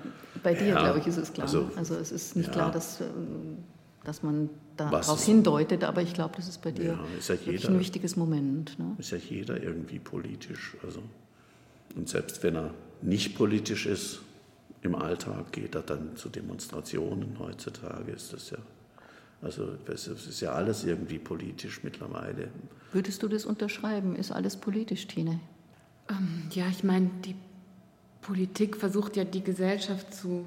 bei 0.44 0.54
dir, 0.54 0.68
ja, 0.68 0.84
glaube 0.84 1.00
ich, 1.00 1.08
ist 1.08 1.16
es 1.16 1.32
klar. 1.32 1.48
Also, 1.48 1.72
also 1.78 1.96
es 1.96 2.12
ist 2.12 2.36
nicht 2.36 2.48
ja. 2.48 2.54
klar, 2.54 2.72
dass, 2.72 3.00
ähm, 3.00 3.60
dass 4.04 4.22
man 4.22 4.50
darauf 4.76 5.24
hindeutet, 5.24 5.86
aber 5.86 6.02
ich 6.02 6.14
glaube, 6.14 6.36
das 6.36 6.50
ist 6.50 6.62
bei 6.62 6.72
dir 6.72 6.84
ja, 6.84 7.00
ist 7.18 7.30
ja 7.30 7.36
jeder, 7.36 7.70
ein 7.70 7.80
wichtiges 7.80 8.18
Moment. 8.18 8.78
Ne? 8.78 8.98
Ist 8.98 9.12
ja 9.12 9.18
jeder 9.18 9.64
irgendwie 9.64 10.00
politisch. 10.00 10.76
Also, 10.86 11.02
und 11.96 12.10
selbst 12.10 12.44
wenn 12.44 12.58
er 12.58 12.74
nicht 13.02 13.38
politisch 13.38 13.86
ist, 13.86 14.20
im 14.82 14.96
Alltag 14.96 15.52
geht 15.52 15.76
er 15.76 15.82
dann 15.82 16.16
zu 16.16 16.30
Demonstrationen. 16.30 17.38
Heutzutage 17.40 18.12
ist 18.12 18.34
das 18.34 18.52
ja, 18.52 18.58
also 19.42 19.76
es 19.88 20.08
ist 20.08 20.42
ja 20.42 20.54
alles 20.54 20.84
irgendwie 20.84 21.20
politisch 21.20 21.84
mittlerweile. 21.84 22.50
Würdest 22.92 23.24
du 23.24 23.28
das 23.28 23.46
unterschreiben? 23.46 24.16
Ist 24.16 24.32
alles 24.32 24.56
politisch, 24.56 25.08
Tine? 25.08 25.40
Ähm, 26.10 26.44
ja, 26.52 26.68
ich 26.68 26.84
meine, 26.84 27.10
die 27.26 27.36
Politik 28.22 28.78
versucht 28.78 29.18
ja 29.18 29.24
die 29.24 29.44
Gesellschaft 29.44 30.14
zu 30.14 30.46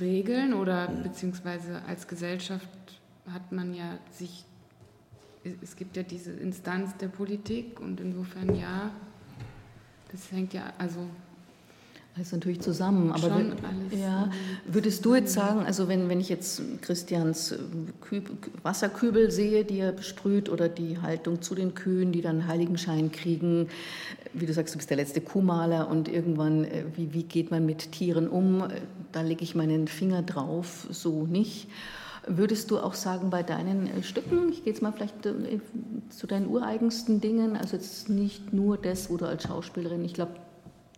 regeln 0.00 0.54
oder 0.54 0.88
mhm. 0.88 1.02
beziehungsweise 1.02 1.82
als 1.84 2.08
Gesellschaft 2.08 2.68
hat 3.30 3.52
man 3.52 3.74
ja 3.74 3.98
sich, 4.10 4.44
es 5.62 5.76
gibt 5.76 5.96
ja 5.96 6.02
diese 6.02 6.32
Instanz 6.32 6.96
der 6.96 7.08
Politik 7.08 7.80
und 7.80 8.00
insofern 8.00 8.54
ja, 8.54 8.90
das 10.10 10.30
hängt 10.32 10.54
ja, 10.54 10.72
also 10.78 11.08
alles 12.14 12.32
natürlich 12.32 12.60
zusammen. 12.60 13.10
Aber 13.10 13.20
Schon 13.20 13.32
alles 13.32 14.00
ja, 14.00 14.30
würdest 14.66 15.04
du 15.04 15.14
jetzt 15.14 15.32
sagen, 15.32 15.60
also 15.60 15.88
wenn, 15.88 16.08
wenn 16.08 16.20
ich 16.20 16.28
jetzt 16.28 16.60
Christians 16.82 17.52
äh, 17.52 17.58
Küb, 18.00 18.30
Wasserkübel 18.62 19.30
sehe, 19.30 19.64
die 19.64 19.78
er 19.78 19.92
besprüht, 19.92 20.48
oder 20.48 20.68
die 20.68 20.98
Haltung 20.98 21.40
zu 21.40 21.54
den 21.54 21.74
Kühen, 21.74 22.12
die 22.12 22.20
dann 22.20 22.46
Heiligenschein 22.46 23.12
kriegen, 23.12 23.68
wie 24.34 24.46
du 24.46 24.52
sagst, 24.52 24.74
du 24.74 24.78
bist 24.78 24.90
der 24.90 24.98
letzte 24.98 25.20
Kuhmaler 25.20 25.88
und 25.88 26.08
irgendwann, 26.08 26.64
äh, 26.64 26.84
wie, 26.96 27.14
wie 27.14 27.22
geht 27.22 27.50
man 27.50 27.64
mit 27.64 27.92
Tieren 27.92 28.28
um? 28.28 28.64
Da 29.12 29.22
lege 29.22 29.42
ich 29.42 29.54
meinen 29.54 29.88
Finger 29.88 30.22
drauf, 30.22 30.86
so 30.90 31.26
nicht. 31.26 31.68
Würdest 32.26 32.70
du 32.70 32.78
auch 32.78 32.94
sagen, 32.94 33.30
bei 33.30 33.42
deinen 33.42 33.86
äh, 33.86 34.02
Stücken, 34.02 34.50
ich 34.50 34.64
gehe 34.64 34.72
jetzt 34.74 34.82
mal 34.82 34.92
vielleicht 34.92 35.14
zu 36.10 36.26
deinen 36.26 36.46
ureigensten 36.46 37.22
Dingen, 37.22 37.56
also 37.56 37.76
jetzt 37.76 38.10
nicht 38.10 38.52
nur 38.52 38.76
das, 38.76 39.08
wo 39.08 39.16
du 39.16 39.26
als 39.26 39.44
Schauspielerin, 39.44 40.04
ich 40.04 40.12
glaube, 40.12 40.32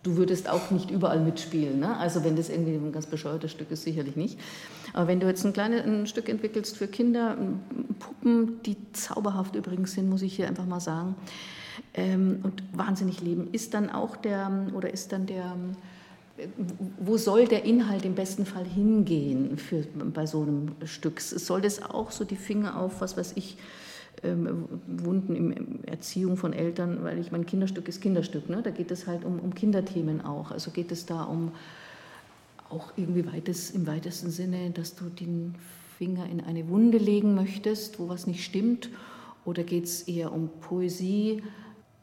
du 0.05 0.17
würdest 0.17 0.47
auch 0.49 0.69
nicht 0.69 0.91
überall 0.91 1.19
mitspielen. 1.19 1.79
Ne? 1.79 1.97
Also 1.97 2.23
wenn 2.23 2.35
das 2.35 2.49
irgendwie 2.49 2.73
ein 2.75 2.91
ganz 2.91 3.07
bescheuertes 3.07 3.51
Stück 3.51 3.71
ist, 3.71 3.83
sicherlich 3.83 4.15
nicht. 4.15 4.39
Aber 4.93 5.07
wenn 5.07 5.19
du 5.19 5.27
jetzt 5.27 5.43
ein 5.45 5.53
kleines 5.53 5.83
ein 5.83 6.05
Stück 6.05 6.29
entwickelst 6.29 6.77
für 6.77 6.87
Kinder, 6.87 7.37
Puppen, 7.99 8.61
die 8.63 8.77
zauberhaft 8.93 9.55
übrigens 9.55 9.93
sind, 9.93 10.09
muss 10.09 10.21
ich 10.21 10.35
hier 10.35 10.47
einfach 10.47 10.65
mal 10.65 10.79
sagen, 10.79 11.15
ähm, 11.95 12.39
und 12.43 12.63
wahnsinnig 12.73 13.21
leben, 13.21 13.49
ist 13.51 13.73
dann 13.73 13.89
auch 13.89 14.15
der, 14.15 14.67
oder 14.73 14.93
ist 14.93 15.11
dann 15.11 15.25
der, 15.25 15.55
wo 16.99 17.17
soll 17.17 17.47
der 17.47 17.63
Inhalt 17.63 18.05
im 18.05 18.13
besten 18.13 18.45
Fall 18.45 18.65
hingehen 18.65 19.57
für, 19.57 19.83
bei 20.13 20.27
so 20.27 20.43
einem 20.43 20.75
Stück? 20.85 21.19
Soll 21.19 21.61
das 21.61 21.81
auch 21.81 22.11
so 22.11 22.25
die 22.25 22.35
Finger 22.35 22.79
auf, 22.79 23.01
was 23.01 23.17
weiß 23.17 23.33
ich, 23.35 23.57
ähm, 23.57 23.65
Wunden 24.23 25.35
in 25.35 25.83
Erziehung 25.85 26.37
von 26.37 26.53
Eltern, 26.53 27.03
weil 27.03 27.19
ich 27.19 27.31
mein 27.31 27.45
Kinderstück 27.45 27.87
ist 27.87 28.01
Kinderstück, 28.01 28.49
ne? 28.49 28.61
da 28.61 28.71
geht 28.71 28.91
es 28.91 29.07
halt 29.07 29.25
um, 29.25 29.39
um 29.39 29.53
Kinderthemen 29.53 30.21
auch. 30.21 30.51
Also 30.51 30.71
geht 30.71 30.91
es 30.91 31.05
da 31.05 31.23
um 31.23 31.51
auch 32.69 32.93
irgendwie 32.95 33.25
weites, 33.25 33.71
im 33.71 33.87
weitesten 33.87 34.31
Sinne, 34.31 34.71
dass 34.71 34.95
du 34.95 35.05
den 35.05 35.55
Finger 35.97 36.27
in 36.29 36.41
eine 36.41 36.67
Wunde 36.67 36.97
legen 36.97 37.35
möchtest, 37.35 37.99
wo 37.99 38.09
was 38.09 38.27
nicht 38.27 38.43
stimmt, 38.43 38.89
oder 39.45 39.63
geht 39.63 39.85
es 39.85 40.03
eher 40.03 40.31
um 40.31 40.49
Poesie 40.59 41.43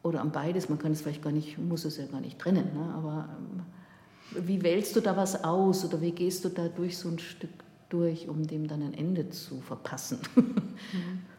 oder 0.01 0.21
um 0.21 0.31
beides? 0.31 0.69
Man 0.69 0.79
kann 0.79 0.93
es 0.93 1.01
vielleicht 1.01 1.21
gar 1.21 1.33
nicht, 1.33 1.57
muss 1.57 1.83
es 1.83 1.97
ja 1.97 2.05
gar 2.05 2.21
nicht 2.21 2.39
trennen, 2.39 2.69
ne? 2.73 2.93
aber 2.95 3.29
ähm, 3.37 4.47
wie 4.47 4.63
wählst 4.63 4.95
du 4.95 5.01
da 5.01 5.15
was 5.17 5.43
aus 5.43 5.85
oder 5.85 6.01
wie 6.01 6.11
gehst 6.11 6.45
du 6.45 6.49
da 6.49 6.69
durch 6.69 6.97
so 6.97 7.09
ein 7.09 7.19
Stück 7.19 7.51
durch, 7.89 8.27
um 8.29 8.47
dem 8.47 8.67
dann 8.67 8.81
ein 8.81 8.93
Ende 8.93 9.29
zu 9.29 9.61
verpassen? 9.61 10.19
Mhm. 10.35 11.19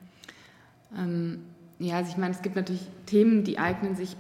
Ähm, 0.97 1.41
ja, 1.79 1.97
also 1.97 2.11
ich 2.11 2.17
meine, 2.17 2.35
es 2.35 2.43
gibt 2.43 2.57
natürlich 2.57 2.87
Themen, 3.07 3.45
die 3.45 3.59
eignen 3.59 3.97
sich 3.97 4.17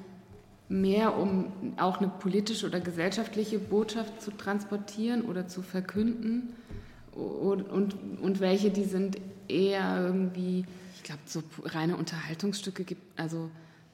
mehr, 0.68 1.16
um 1.16 1.52
auch 1.76 1.98
eine 1.98 2.08
politische 2.08 2.66
oder 2.66 2.80
gesellschaftliche 2.80 3.58
Botschaft 3.58 4.20
zu 4.22 4.30
transportieren 4.30 5.22
oder 5.22 5.46
zu 5.46 5.62
verkünden. 5.62 6.54
Und, 7.12 7.62
und, 7.62 7.94
und 8.20 8.40
welche, 8.40 8.70
die 8.70 8.84
sind 8.84 9.18
eher 9.46 10.00
irgendwie, 10.02 10.64
ich 10.96 11.02
glaube, 11.04 11.20
so 11.26 11.42
reine 11.64 11.96
Unterhaltungsstücke 11.96 12.84
gibt, 12.84 13.02
also 13.18 13.50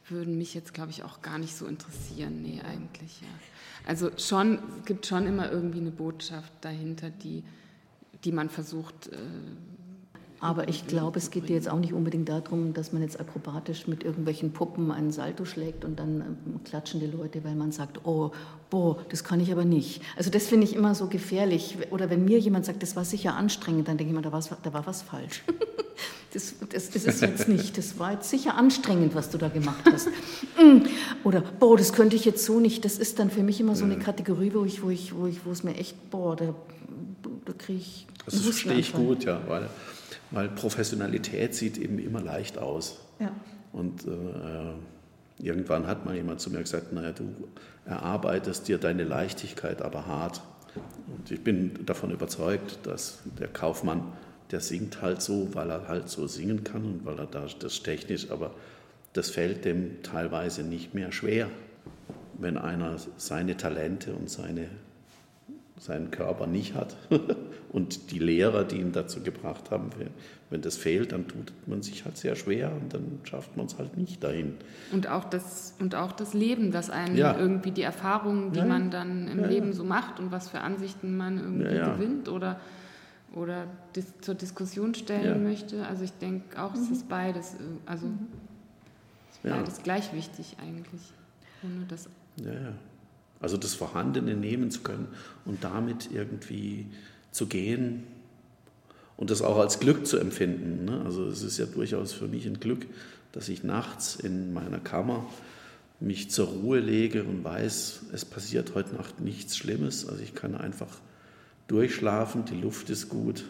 würden 0.09 0.39
mich 0.39 0.55
jetzt, 0.55 0.75
glaube 0.75 0.91
ich, 0.91 1.03
auch 1.03 1.23
gar 1.23 1.39
nicht 1.39 1.55
so 1.55 1.67
interessieren. 1.67 2.43
Nee, 2.43 2.61
eigentlich, 2.63 3.21
ja. 3.21 3.29
Also 3.87 4.11
schon, 4.17 4.59
es 4.79 4.87
gibt 4.87 5.07
schon 5.07 5.27
immer 5.27 5.51
irgendwie 5.51 5.81
eine 5.81 5.91
Botschaft 5.91 6.53
dahinter, 6.61 7.11
die, 7.11 7.45
die 8.25 8.33
man 8.33 8.49
versucht 8.49 9.09
äh, 9.09 9.17
aber 10.41 10.69
ich 10.69 10.87
glaube, 10.87 11.19
es 11.19 11.31
geht 11.31 11.51
dir 11.51 11.55
jetzt 11.55 11.69
auch 11.69 11.79
nicht 11.79 11.93
unbedingt 11.93 12.31
darum, 12.31 12.73
dass 12.73 12.93
man 12.93 13.03
jetzt 13.03 13.21
akrobatisch 13.21 13.87
mit 13.87 14.05
irgendwelchen 14.05 14.53
Puppen 14.53 14.91
einen 14.91 15.13
Salto 15.13 15.45
schlägt 15.45 15.85
und 15.85 15.99
dann 15.99 16.21
ähm, 16.21 16.61
klatschen 16.65 16.99
die 16.99 17.07
Leute, 17.07 17.45
weil 17.45 17.55
man 17.55 17.73
sagt, 17.73 18.07
oh, 18.07 18.33
boah, 18.71 18.97
das 19.11 19.23
kann 19.23 19.39
ich 19.41 19.53
aber 19.53 19.67
nicht. 19.67 20.01
Also 20.17 20.31
das 20.31 20.47
finde 20.47 20.67
ich 20.67 20.75
immer 20.75 20.95
so 20.95 21.09
gefährlich. 21.09 21.77
Oder 21.91 22.09
wenn 22.09 22.25
mir 22.25 22.39
jemand 22.39 22.65
sagt, 22.65 22.83
das 22.83 22.97
war 22.97 23.05
sicher 23.05 23.35
anstrengend, 23.35 23.89
dann 23.89 23.99
denke 23.99 24.13
ich 24.13 24.17
mir, 24.17 24.23
da, 24.23 24.31
da 24.31 24.73
war 24.73 24.87
was 24.87 25.03
falsch. 25.03 25.43
Das, 26.33 26.55
das, 26.69 26.91
das, 26.91 27.05
ist 27.07 27.23
jetzt 27.23 27.49
nicht, 27.49 27.77
das 27.77 27.99
war 27.99 28.13
jetzt 28.13 28.31
sicher 28.31 28.55
anstrengend, 28.55 29.17
was 29.17 29.31
du 29.31 29.37
da 29.37 29.49
gemacht 29.49 29.85
hast. 29.91 30.07
Mm. 30.57 30.87
Oder, 31.25 31.41
boah, 31.41 31.77
das 31.77 31.93
könnte 31.93 32.15
ich 32.15 32.25
jetzt 32.25 32.45
so 32.45 32.61
nicht. 32.61 32.85
Das 32.85 32.99
ist 32.99 33.19
dann 33.19 33.31
für 33.31 33.43
mich 33.43 33.59
immer 33.59 33.75
so 33.75 33.85
eine 33.85 33.99
Kategorie, 33.99 34.53
wo 34.55 34.65
ich, 34.65 34.81
wo 34.81 34.91
ich, 34.91 35.13
wo 35.13 35.27
ich, 35.27 35.45
wo 35.45 35.51
es 35.51 35.65
mir 35.65 35.75
echt, 35.75 36.09
boah, 36.09 36.37
da, 36.37 36.55
da 37.45 37.53
kriege 37.59 37.81
ich. 37.81 38.07
Das 38.27 38.43
verstehe 38.43 38.75
ich 38.75 38.93
gut, 38.93 39.25
ja, 39.25 39.41
weil 39.49 39.69
weil 40.31 40.49
Professionalität 40.49 41.55
sieht 41.55 41.79
eben 41.79 41.99
immer 41.99 42.21
leicht 42.21 42.59
aus. 42.59 43.01
Ja. 43.19 43.33
Und 43.73 44.07
äh, 44.07 45.45
irgendwann 45.45 45.87
hat 45.87 46.05
mal 46.05 46.15
jemand 46.15 46.41
zu 46.41 46.51
mir 46.51 46.61
gesagt, 46.61 46.93
naja, 46.93 47.13
du 47.13 47.35
erarbeitest 47.85 48.69
dir 48.69 48.79
deine 48.79 49.05
Leichtigkeit 49.05 49.83
aber 49.83 50.07
hart. 50.07 50.43
Und 51.09 51.31
ich 51.31 51.43
bin 51.43 51.85
davon 51.87 52.11
überzeugt, 52.11 52.79
dass 52.85 53.21
der 53.39 53.49
Kaufmann, 53.49 54.13
der 54.51 54.61
singt 54.61 55.03
halt 55.03 55.23
so, 55.23 55.55
weil 55.55 55.71
er 55.71 55.89
halt 55.89 56.09
so 56.09 56.27
singen 56.27 56.65
kann 56.65 56.85
und 56.85 57.05
weil 57.05 57.19
er 57.19 57.27
da 57.27 57.47
das 57.59 57.83
technisch, 57.83 58.31
aber 58.31 58.53
das 59.13 59.31
fällt 59.31 59.65
dem 59.65 60.03
teilweise 60.03 60.63
nicht 60.63 60.95
mehr 60.95 61.11
schwer, 61.11 61.49
wenn 62.39 62.57
einer 62.57 62.97
seine 63.17 63.57
Talente 63.57 64.15
und 64.15 64.31
seine, 64.31 64.69
seinen 65.81 66.11
Körper 66.11 66.47
nicht 66.47 66.75
hat 66.75 66.95
und 67.73 68.13
die 68.13 68.19
Lehrer, 68.19 68.65
die 68.65 68.77
ihn 68.77 68.93
dazu 68.93 69.23
gebracht 69.23 69.71
haben, 69.71 69.91
wenn 70.51 70.61
das 70.61 70.77
fehlt, 70.77 71.13
dann 71.13 71.27
tut 71.27 71.53
man 71.67 71.83
sich 71.83 72.05
halt 72.05 72.19
sehr 72.19 72.37
schwer 72.37 72.71
und 72.71 72.93
dann 72.93 73.21
schafft 73.25 73.57
man 73.57 73.65
es 73.65 73.79
halt 73.79 73.97
nicht 73.97 74.23
dahin. 74.23 74.57
Und 74.93 75.09
auch 75.09 75.25
das, 75.25 75.75
und 75.81 75.95
auch 75.95 76.13
das 76.13 76.35
Leben, 76.35 76.71
das 76.71 76.91
einen 76.91 77.17
ja. 77.17 77.35
irgendwie 77.37 77.71
die 77.71 77.83
Erfahrungen, 77.83 78.53
die 78.53 78.59
ja. 78.59 78.67
man 78.67 78.91
dann 78.91 79.27
im 79.27 79.41
ja, 79.41 79.47
Leben 79.47 79.73
so 79.73 79.83
macht 79.83 80.21
und 80.21 80.31
was 80.31 80.51
für 80.51 80.61
Ansichten 80.61 81.17
man 81.17 81.39
irgendwie 81.39 81.79
gewinnt 81.79 82.29
oder, 82.29 82.61
oder 83.35 83.67
dis 83.97 84.13
zur 84.21 84.35
Diskussion 84.35 84.95
stellen 84.95 85.43
möchte. 85.43 85.87
Also 85.87 86.05
ich 86.05 86.13
denke 86.13 86.63
auch, 86.63 86.75
mhm. 86.75 86.83
es 86.83 86.91
ist 86.91 87.09
beides, 87.09 87.57
also 87.87 88.07
mhm. 88.07 88.29
ist 89.31 89.43
beides 89.43 89.83
gleich 89.83 90.13
wichtig 90.13 90.57
eigentlich. 90.61 91.01
Ohne 91.63 91.87
das 91.89 92.07
ja, 92.37 92.53
ja. 92.53 92.73
Also 93.41 93.57
das 93.57 93.75
Vorhandene 93.75 94.35
nehmen 94.35 94.71
zu 94.71 94.81
können 94.81 95.09
und 95.45 95.65
damit 95.65 96.11
irgendwie 96.13 96.87
zu 97.33 97.47
gehen, 97.47 98.05
und 99.21 99.29
das 99.29 99.43
auch 99.43 99.59
als 99.59 99.81
Glück 99.81 100.07
zu 100.07 100.19
empfinden. 100.19 100.87
Ne? 100.87 101.03
Also 101.05 101.27
es 101.27 101.43
ist 101.43 101.59
ja 101.59 101.67
durchaus 101.67 102.15
für 102.15 102.27
mich 102.27 102.47
ein 102.47 102.59
Glück, 102.59 102.87
dass 103.33 103.51
ich 103.51 103.63
nachts 103.63 104.17
in 104.17 104.55
meiner 104.55 104.79
Kammer 104.79 105.27
mich 106.01 106.31
zur 106.31 106.47
Ruhe 106.47 106.81
lege 106.81 107.23
und 107.25 107.45
weiß, 107.45 108.07
es 108.15 108.25
passiert 108.25 108.75
heute 108.75 108.95
Nacht 108.95 109.21
nichts 109.21 109.59
Schlimmes. 109.59 110.09
Also 110.09 110.23
ich 110.23 110.35
kann 110.35 110.55
einfach 110.55 110.89
durchschlafen, 111.69 112.47
die 112.47 112.59
Luft 112.59 112.89
ist 112.89 113.11
gut. 113.11 113.45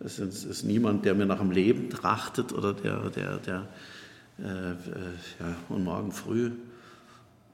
Es 0.00 0.18
ist, 0.18 0.44
ist 0.44 0.64
niemand, 0.64 1.06
der 1.06 1.14
mir 1.14 1.24
nach 1.24 1.38
dem 1.38 1.50
Leben 1.50 1.88
trachtet 1.88 2.52
oder 2.52 2.74
der, 2.74 3.08
der, 3.08 3.38
der 3.38 3.68
äh, 4.38 4.72
äh, 4.72 4.74
ja, 5.40 5.56
und 5.70 5.82
morgen 5.82 6.12
früh 6.12 6.50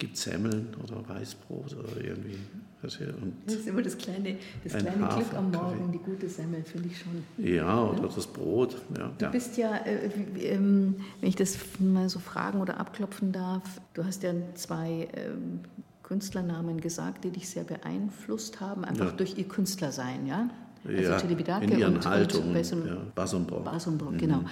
gibt 0.00 0.16
Semmeln 0.16 0.68
oder 0.82 1.08
Weißbrot 1.08 1.76
oder 1.76 2.02
irgendwie. 2.02 2.38
Das, 2.82 2.98
ist 3.46 3.68
immer 3.68 3.82
das 3.82 3.98
kleine, 3.98 4.36
das 4.64 4.72
kleine 4.72 5.06
Glück 5.06 5.34
am 5.36 5.50
Morgen, 5.50 5.92
die 5.92 5.98
gute 5.98 6.28
Semmel, 6.30 6.64
finde 6.64 6.88
ich 6.88 6.98
schon. 6.98 7.22
Ja, 7.36 7.84
oder 7.84 8.02
ja. 8.02 8.08
das 8.14 8.26
Brot. 8.26 8.80
Ja. 8.98 9.12
Du 9.18 9.30
bist 9.30 9.58
ja, 9.58 9.76
äh, 9.76 10.10
ähm, 10.38 10.96
wenn 11.20 11.28
ich 11.28 11.36
das 11.36 11.58
mal 11.78 12.08
so 12.08 12.18
fragen 12.18 12.60
oder 12.62 12.80
abklopfen 12.80 13.32
darf, 13.32 13.62
du 13.92 14.02
hast 14.02 14.22
ja 14.22 14.32
zwei 14.54 15.08
ähm, 15.14 15.60
Künstlernamen 16.02 16.80
gesagt, 16.80 17.24
die 17.24 17.30
dich 17.30 17.50
sehr 17.50 17.64
beeinflusst 17.64 18.60
haben, 18.60 18.86
einfach 18.86 19.10
ja. 19.10 19.12
durch 19.12 19.36
ihr 19.36 19.46
Künstlersein, 19.46 20.26
ja? 20.26 20.48
Also 20.82 21.02
ja, 21.02 21.58
in 21.58 21.78
ihren 21.78 21.96
und, 21.96 22.06
Haltungen, 22.06 22.56
und 22.56 22.86
ja, 22.86 22.96
Bassonbrock. 23.14 23.64
Bassonbrock, 23.64 24.16
genau. 24.16 24.38
Mhm. 24.38 24.48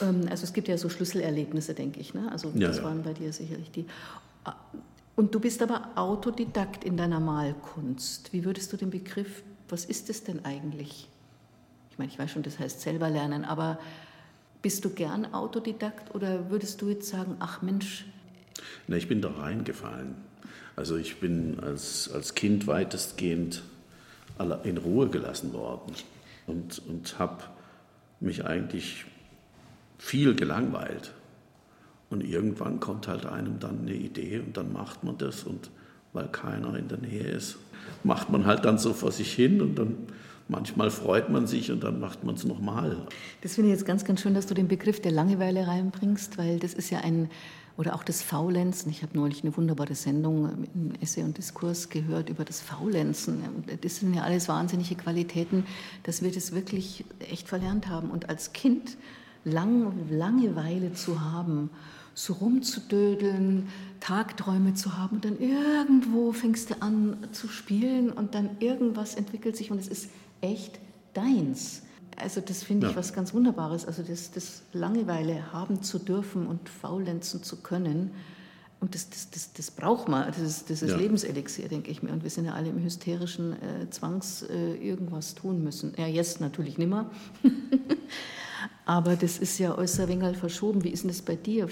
Ähm, 0.00 0.26
also 0.30 0.44
es 0.44 0.52
gibt 0.52 0.68
ja 0.68 0.78
so 0.78 0.88
Schlüsselerlebnisse, 0.88 1.74
denke 1.74 2.00
ich. 2.00 2.14
Ne? 2.14 2.30
Also 2.30 2.50
das 2.54 2.78
ja, 2.78 2.84
waren 2.84 3.02
bei 3.02 3.12
dir 3.12 3.32
sicherlich 3.32 3.70
die. 3.70 3.86
Und 5.14 5.34
du 5.34 5.40
bist 5.40 5.62
aber 5.62 5.90
Autodidakt 5.94 6.84
in 6.84 6.96
deiner 6.96 7.20
Malkunst. 7.20 8.32
Wie 8.32 8.44
würdest 8.44 8.72
du 8.72 8.76
den 8.76 8.90
Begriff, 8.90 9.42
was 9.68 9.84
ist 9.84 10.10
es 10.10 10.24
denn 10.24 10.44
eigentlich? 10.44 11.08
Ich 11.90 11.98
meine, 11.98 12.10
ich 12.10 12.18
weiß 12.18 12.30
schon, 12.30 12.42
das 12.42 12.58
heißt 12.58 12.80
selber 12.80 13.10
lernen, 13.10 13.44
aber 13.44 13.78
bist 14.62 14.84
du 14.84 14.90
gern 14.90 15.34
Autodidakt 15.34 16.14
oder 16.14 16.50
würdest 16.50 16.80
du 16.80 16.88
jetzt 16.88 17.08
sagen, 17.08 17.36
ach 17.40 17.62
Mensch? 17.62 18.06
Na, 18.86 18.96
ich 18.96 19.08
bin 19.08 19.20
da 19.20 19.30
reingefallen. 19.30 20.14
Also 20.76 20.96
ich 20.96 21.20
bin 21.20 21.60
als, 21.60 22.10
als 22.10 22.34
Kind 22.34 22.66
weitestgehend 22.66 23.62
in 24.64 24.78
Ruhe 24.78 25.08
gelassen 25.08 25.52
worden 25.52 25.94
und, 26.46 26.80
und 26.88 27.18
habe 27.18 27.44
mich 28.20 28.46
eigentlich 28.46 29.04
viel 29.98 30.34
gelangweilt. 30.34 31.12
Und 32.12 32.22
irgendwann 32.22 32.78
kommt 32.78 33.08
halt 33.08 33.26
einem 33.26 33.58
dann 33.58 33.80
eine 33.80 33.94
Idee 33.94 34.40
und 34.40 34.56
dann 34.56 34.72
macht 34.72 35.02
man 35.02 35.18
das 35.18 35.44
und 35.44 35.70
weil 36.12 36.28
keiner 36.28 36.76
in 36.76 36.88
der 36.88 36.98
Nähe 36.98 37.26
ist, 37.26 37.56
macht 38.04 38.30
man 38.30 38.44
halt 38.44 38.64
dann 38.64 38.78
so 38.78 38.92
vor 38.92 39.12
sich 39.12 39.32
hin 39.32 39.62
und 39.62 39.76
dann 39.76 39.96
manchmal 40.48 40.90
freut 40.90 41.30
man 41.30 41.46
sich 41.46 41.72
und 41.72 41.82
dann 41.82 42.00
macht 42.00 42.22
man 42.24 42.34
es 42.34 42.44
nochmal. 42.44 42.96
Das 43.40 43.54
finde 43.54 43.70
ich 43.70 43.76
jetzt 43.76 43.86
ganz, 43.86 44.04
ganz 44.04 44.20
schön, 44.20 44.34
dass 44.34 44.46
du 44.46 44.54
den 44.54 44.68
Begriff 44.68 45.00
der 45.00 45.12
Langeweile 45.12 45.66
reinbringst, 45.66 46.36
weil 46.36 46.58
das 46.58 46.74
ist 46.74 46.90
ja 46.90 46.98
ein, 46.98 47.30
oder 47.78 47.94
auch 47.94 48.04
das 48.04 48.20
Faulenzen. 48.20 48.90
Ich 48.90 49.02
habe 49.02 49.16
neulich 49.16 49.42
eine 49.42 49.56
wunderbare 49.56 49.94
Sendung 49.94 50.60
mit 50.60 50.74
einem 50.74 50.92
Essay 51.00 51.22
und 51.22 51.38
Diskurs 51.38 51.88
gehört 51.88 52.28
über 52.28 52.44
das 52.44 52.60
Faulenzen. 52.60 53.42
Das 53.80 53.96
sind 53.96 54.14
ja 54.14 54.22
alles 54.22 54.48
wahnsinnige 54.48 54.96
Qualitäten, 54.96 55.64
dass 56.02 56.22
wir 56.22 56.30
das 56.30 56.52
wirklich 56.52 57.06
echt 57.30 57.48
verlernt 57.48 57.88
haben. 57.88 58.10
Und 58.10 58.28
als 58.28 58.52
Kind 58.52 58.98
Lang, 59.44 59.92
Langeweile 60.08 60.92
zu 60.92 61.20
haben 61.20 61.70
so 62.14 62.34
rumzudödeln, 62.34 63.68
Tagträume 64.00 64.74
zu 64.74 64.98
haben 64.98 65.16
und 65.16 65.24
dann 65.24 65.38
irgendwo 65.38 66.32
fängst 66.32 66.70
du 66.70 66.82
an 66.82 67.16
zu 67.32 67.48
spielen 67.48 68.10
und 68.10 68.34
dann 68.34 68.50
irgendwas 68.60 69.14
entwickelt 69.14 69.56
sich 69.56 69.70
und 69.70 69.78
es 69.78 69.88
ist 69.88 70.10
echt 70.40 70.78
deins. 71.14 71.82
Also 72.16 72.40
das 72.40 72.62
finde 72.62 72.88
ich 72.88 72.92
ja. 72.92 72.98
was 72.98 73.14
ganz 73.14 73.32
Wunderbares, 73.32 73.86
also 73.86 74.02
das, 74.02 74.30
das, 74.30 74.62
Langeweile 74.72 75.52
haben 75.52 75.82
zu 75.82 75.98
dürfen 75.98 76.46
und 76.46 76.68
faulenzen 76.68 77.42
zu 77.42 77.56
können. 77.62 78.10
Und 78.80 78.94
das, 78.96 79.08
das, 79.10 79.30
das, 79.30 79.52
das 79.52 79.70
braucht 79.70 80.08
man, 80.08 80.26
das 80.26 80.40
ist, 80.40 80.68
das 80.68 80.82
ist 80.82 80.90
ja. 80.90 80.96
Lebenselixier, 80.96 81.68
denke 81.68 81.90
ich 81.90 82.02
mir. 82.02 82.12
Und 82.12 82.24
wir 82.24 82.30
sind 82.30 82.46
ja 82.46 82.54
alle 82.54 82.68
im 82.68 82.82
hysterischen 82.82 83.52
äh, 83.52 83.88
Zwangs 83.90 84.42
äh, 84.42 84.74
irgendwas 84.74 85.34
tun 85.34 85.62
müssen. 85.62 85.94
Ja, 85.96 86.06
jetzt 86.06 86.40
natürlich 86.40 86.78
nimmer. 86.78 87.10
Aber 88.84 89.14
das 89.14 89.38
ist 89.38 89.58
ja 89.58 89.78
äußer 89.78 90.08
wenig 90.08 90.36
verschoben. 90.36 90.82
Wie 90.82 90.88
ist 90.88 91.04
denn 91.04 91.10
das 91.10 91.22
bei 91.22 91.36
dir? 91.36 91.68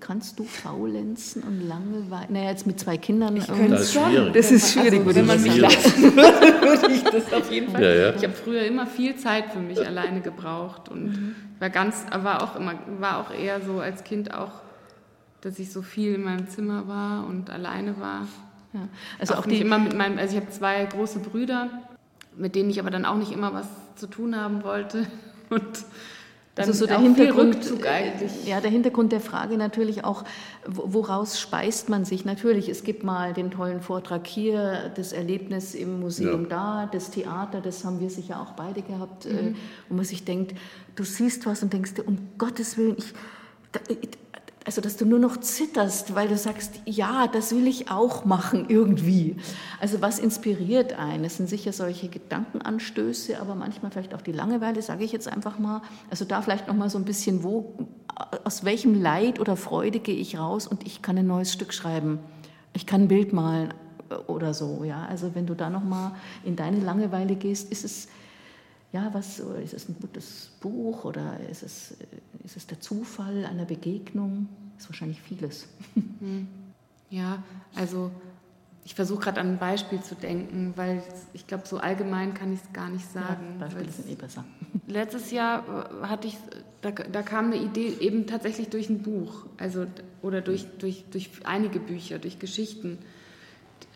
Kannst 0.00 0.38
du 0.38 0.44
faulenzen 0.44 1.42
und 1.42 1.68
Langeweile? 1.68 2.26
Naja, 2.30 2.50
jetzt 2.50 2.66
mit 2.66 2.80
zwei 2.80 2.96
Kindern. 2.96 3.36
Ich 3.36 3.46
könnte 3.46 3.74
es 3.74 3.92
schon. 3.92 4.32
Das 4.32 4.50
ist 4.50 4.72
schwierig. 4.72 5.00
Also, 5.00 5.14
wenn 5.14 5.26
man 5.26 5.42
mich 5.42 5.56
lassen 5.56 6.02
würde, 6.02 6.16
würde 6.62 6.94
ich 6.94 7.04
das 7.04 7.32
auf 7.32 7.52
jeden 7.52 7.70
Fall. 7.70 7.82
Ja, 7.82 7.94
ja. 7.94 8.14
Ich 8.14 8.22
habe 8.22 8.32
früher 8.32 8.62
immer 8.62 8.86
viel 8.86 9.16
Zeit 9.16 9.52
für 9.52 9.58
mich 9.58 9.84
alleine 9.86 10.22
gebraucht 10.22 10.88
und 10.88 11.08
mhm. 11.08 11.36
war 11.58 11.68
ganz, 11.68 12.06
war 12.10 12.42
auch 12.42 12.56
immer, 12.56 12.74
war 13.00 13.18
auch 13.20 13.30
eher 13.30 13.60
so 13.60 13.80
als 13.80 14.02
Kind 14.02 14.32
auch, 14.32 14.52
dass 15.42 15.58
ich 15.58 15.70
so 15.70 15.82
viel 15.82 16.14
in 16.14 16.22
meinem 16.22 16.48
Zimmer 16.48 16.88
war 16.88 17.26
und 17.26 17.50
alleine 17.50 18.00
war. 18.00 18.26
Ja. 18.72 18.88
Also 19.18 19.34
auch, 19.34 19.40
auch 19.40 19.46
nicht 19.46 19.60
immer 19.60 19.78
mit 19.78 19.94
meinem, 19.94 20.18
also 20.18 20.36
ich 20.36 20.42
habe 20.42 20.50
zwei 20.50 20.84
große 20.86 21.18
Brüder, 21.18 21.68
mit 22.34 22.54
denen 22.54 22.70
ich 22.70 22.80
aber 22.80 22.90
dann 22.90 23.04
auch 23.04 23.16
nicht 23.16 23.32
immer 23.32 23.52
was 23.52 23.66
zu 23.96 24.06
tun 24.06 24.36
haben 24.36 24.62
wollte 24.64 25.06
und 25.50 25.84
also 26.56 26.72
so 26.72 26.86
der 26.86 27.00
Hintergrund, 27.00 27.58
äh, 27.84 28.12
ja, 28.48 28.60
der 28.60 28.70
Hintergrund 28.70 29.12
der 29.12 29.20
Frage 29.20 29.58
natürlich 29.58 30.04
auch, 30.04 30.24
woraus 30.66 31.38
speist 31.38 31.88
man 31.88 32.04
sich? 32.04 32.24
Natürlich, 32.24 32.68
es 32.68 32.82
gibt 32.82 33.04
mal 33.04 33.34
den 33.34 33.50
tollen 33.50 33.82
Vortrag 33.82 34.26
hier, 34.26 34.90
das 34.96 35.12
Erlebnis 35.12 35.74
im 35.74 36.00
Museum 36.00 36.44
ja. 36.44 36.48
da, 36.48 36.88
das 36.90 37.10
Theater, 37.10 37.60
das 37.60 37.84
haben 37.84 38.00
wir 38.00 38.08
sicher 38.08 38.40
auch 38.40 38.52
beide 38.52 38.80
gehabt, 38.80 39.26
äh, 39.26 39.32
mhm. 39.32 39.56
wo 39.88 39.96
man 39.96 40.04
sich 40.04 40.24
denkt, 40.24 40.56
du 40.94 41.04
siehst 41.04 41.44
was 41.44 41.62
und 41.62 41.72
denkst 41.72 41.94
dir, 41.94 42.08
um 42.08 42.16
Gottes 42.38 42.78
Willen, 42.78 42.96
ich, 42.96 43.12
also 44.66 44.80
dass 44.80 44.96
du 44.96 45.06
nur 45.06 45.20
noch 45.20 45.36
zitterst, 45.36 46.16
weil 46.16 46.26
du 46.26 46.36
sagst, 46.36 46.80
ja, 46.86 47.28
das 47.28 47.52
will 47.52 47.68
ich 47.68 47.88
auch 47.88 48.24
machen 48.24 48.66
irgendwie. 48.68 49.36
Also 49.80 50.02
was 50.02 50.18
inspiriert 50.18 50.98
einen? 50.98 51.24
Es 51.24 51.36
sind 51.36 51.48
sicher 51.48 51.72
solche 51.72 52.08
Gedankenanstöße, 52.08 53.40
aber 53.40 53.54
manchmal 53.54 53.92
vielleicht 53.92 54.12
auch 54.12 54.22
die 54.22 54.32
Langeweile, 54.32 54.82
sage 54.82 55.04
ich 55.04 55.12
jetzt 55.12 55.28
einfach 55.28 55.60
mal. 55.60 55.82
Also 56.10 56.24
da 56.24 56.42
vielleicht 56.42 56.66
noch 56.66 56.74
mal 56.74 56.90
so 56.90 56.98
ein 56.98 57.04
bisschen, 57.04 57.44
wo, 57.44 57.76
aus 58.42 58.64
welchem 58.64 59.00
Leid 59.00 59.38
oder 59.38 59.56
Freude 59.56 60.00
gehe 60.00 60.16
ich 60.16 60.36
raus 60.36 60.66
und 60.66 60.84
ich 60.84 61.00
kann 61.00 61.16
ein 61.16 61.28
neues 61.28 61.52
Stück 61.52 61.72
schreiben. 61.72 62.18
Ich 62.72 62.86
kann 62.86 63.02
ein 63.02 63.08
Bild 63.08 63.32
malen 63.32 63.72
oder 64.26 64.52
so. 64.52 64.82
Ja, 64.82 65.06
also 65.08 65.36
wenn 65.36 65.46
du 65.46 65.54
da 65.54 65.70
noch 65.70 65.84
mal 65.84 66.16
in 66.44 66.56
deine 66.56 66.80
Langeweile 66.80 67.36
gehst, 67.36 67.70
ist 67.70 67.84
es 67.84 68.08
ja, 68.92 69.12
was, 69.12 69.40
ist 69.40 69.74
es 69.74 69.88
ein 69.88 69.96
gutes 70.00 70.50
Buch 70.60 71.04
oder 71.04 71.38
ist 71.50 71.62
es, 71.62 71.96
ist 72.44 72.56
es 72.56 72.66
der 72.66 72.80
Zufall 72.80 73.44
einer 73.44 73.64
Begegnung? 73.64 74.48
Das 74.74 74.84
ist 74.84 74.90
wahrscheinlich 74.90 75.20
vieles. 75.20 75.66
Hm. 76.20 76.48
Ja, 77.10 77.42
also 77.74 78.10
ich 78.86 78.94
versuche 78.94 79.24
gerade 79.24 79.40
an 79.40 79.54
ein 79.54 79.58
Beispiel 79.58 80.00
zu 80.00 80.14
denken, 80.14 80.72
weil 80.76 81.02
ich 81.32 81.46
glaube, 81.46 81.66
so 81.66 81.78
allgemein 81.78 82.34
kann 82.34 82.52
ich 82.52 82.60
es 82.62 82.72
gar 82.72 82.88
nicht 82.88 83.10
sagen. 83.10 83.56
Ja, 83.58 83.66
Beispiele 83.66 83.90
sind 83.90 84.08
eh 84.08 84.14
besser. 84.14 84.44
Letztes 84.86 85.32
Jahr 85.32 85.90
äh, 86.02 86.06
hatte 86.06 86.28
ich, 86.28 86.36
da, 86.82 86.92
da, 86.92 87.22
kam 87.22 87.46
eine 87.46 87.56
Idee 87.56 87.96
eben 88.00 88.28
tatsächlich 88.28 88.68
durch 88.68 88.88
ein 88.88 89.02
Buch, 89.02 89.46
also 89.56 89.86
oder 90.22 90.40
durch, 90.40 90.66
durch, 90.78 91.04
durch 91.10 91.30
einige 91.44 91.80
Bücher, 91.80 92.20
durch 92.20 92.38
Geschichten 92.38 92.98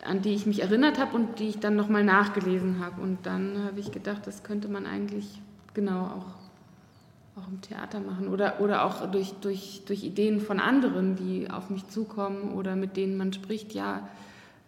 an 0.03 0.21
die 0.21 0.33
ich 0.33 0.45
mich 0.45 0.61
erinnert 0.61 0.97
habe 0.99 1.15
und 1.15 1.39
die 1.39 1.47
ich 1.49 1.59
dann 1.59 1.75
nochmal 1.75 2.03
nachgelesen 2.03 2.79
habe. 2.83 3.01
Und 3.01 3.19
dann 3.23 3.63
habe 3.65 3.79
ich 3.79 3.91
gedacht, 3.91 4.25
das 4.25 4.43
könnte 4.43 4.67
man 4.67 4.85
eigentlich 4.85 5.41
genau 5.73 6.01
auch, 6.05 7.39
auch 7.41 7.47
im 7.47 7.61
Theater 7.61 7.99
machen 7.99 8.27
oder, 8.27 8.59
oder 8.61 8.83
auch 8.85 9.09
durch, 9.11 9.33
durch, 9.41 9.83
durch 9.85 10.03
Ideen 10.03 10.41
von 10.41 10.59
anderen, 10.59 11.15
die 11.15 11.49
auf 11.49 11.69
mich 11.69 11.87
zukommen 11.87 12.53
oder 12.53 12.75
mit 12.75 12.97
denen 12.97 13.15
man 13.15 13.31
spricht, 13.31 13.73
ja, 13.73 14.07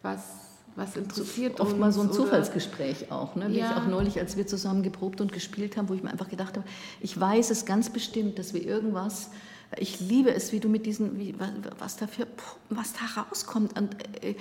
was, 0.01 0.21
was 0.75 0.95
interessiert 0.95 1.59
Oft 1.59 1.71
uns. 1.73 1.79
mal 1.79 1.91
so 1.91 2.01
ein 2.01 2.07
oder- 2.07 2.15
Zufallsgespräch 2.15 3.11
auch, 3.11 3.35
ne? 3.35 3.49
wie 3.49 3.57
Ja. 3.59 3.71
ich 3.71 3.77
auch 3.77 3.87
neulich, 3.87 4.19
als 4.19 4.37
wir 4.37 4.47
zusammen 4.47 4.83
geprobt 4.83 5.19
und 5.19 5.31
gespielt 5.31 5.77
haben, 5.77 5.89
wo 5.89 5.93
ich 5.93 6.03
mir 6.03 6.11
einfach 6.11 6.29
gedacht 6.29 6.57
habe, 6.57 6.67
ich 7.01 7.19
weiß 7.19 7.49
es 7.49 7.65
ganz 7.65 7.89
bestimmt, 7.89 8.37
dass 8.39 8.53
wir 8.53 8.63
irgendwas, 8.65 9.29
ich 9.77 9.99
liebe 9.99 10.33
es, 10.33 10.51
wie 10.51 10.59
du 10.59 10.69
mit 10.69 10.85
diesen, 10.85 11.19
wie, 11.19 11.37
wa- 11.39 11.49
was 11.79 11.97
da 11.97 12.05
für, 12.07 12.27
was 12.69 12.93
da 12.93 13.21
rauskommt. 13.21 13.77
Und, 13.79 13.95
äh, 14.23 14.35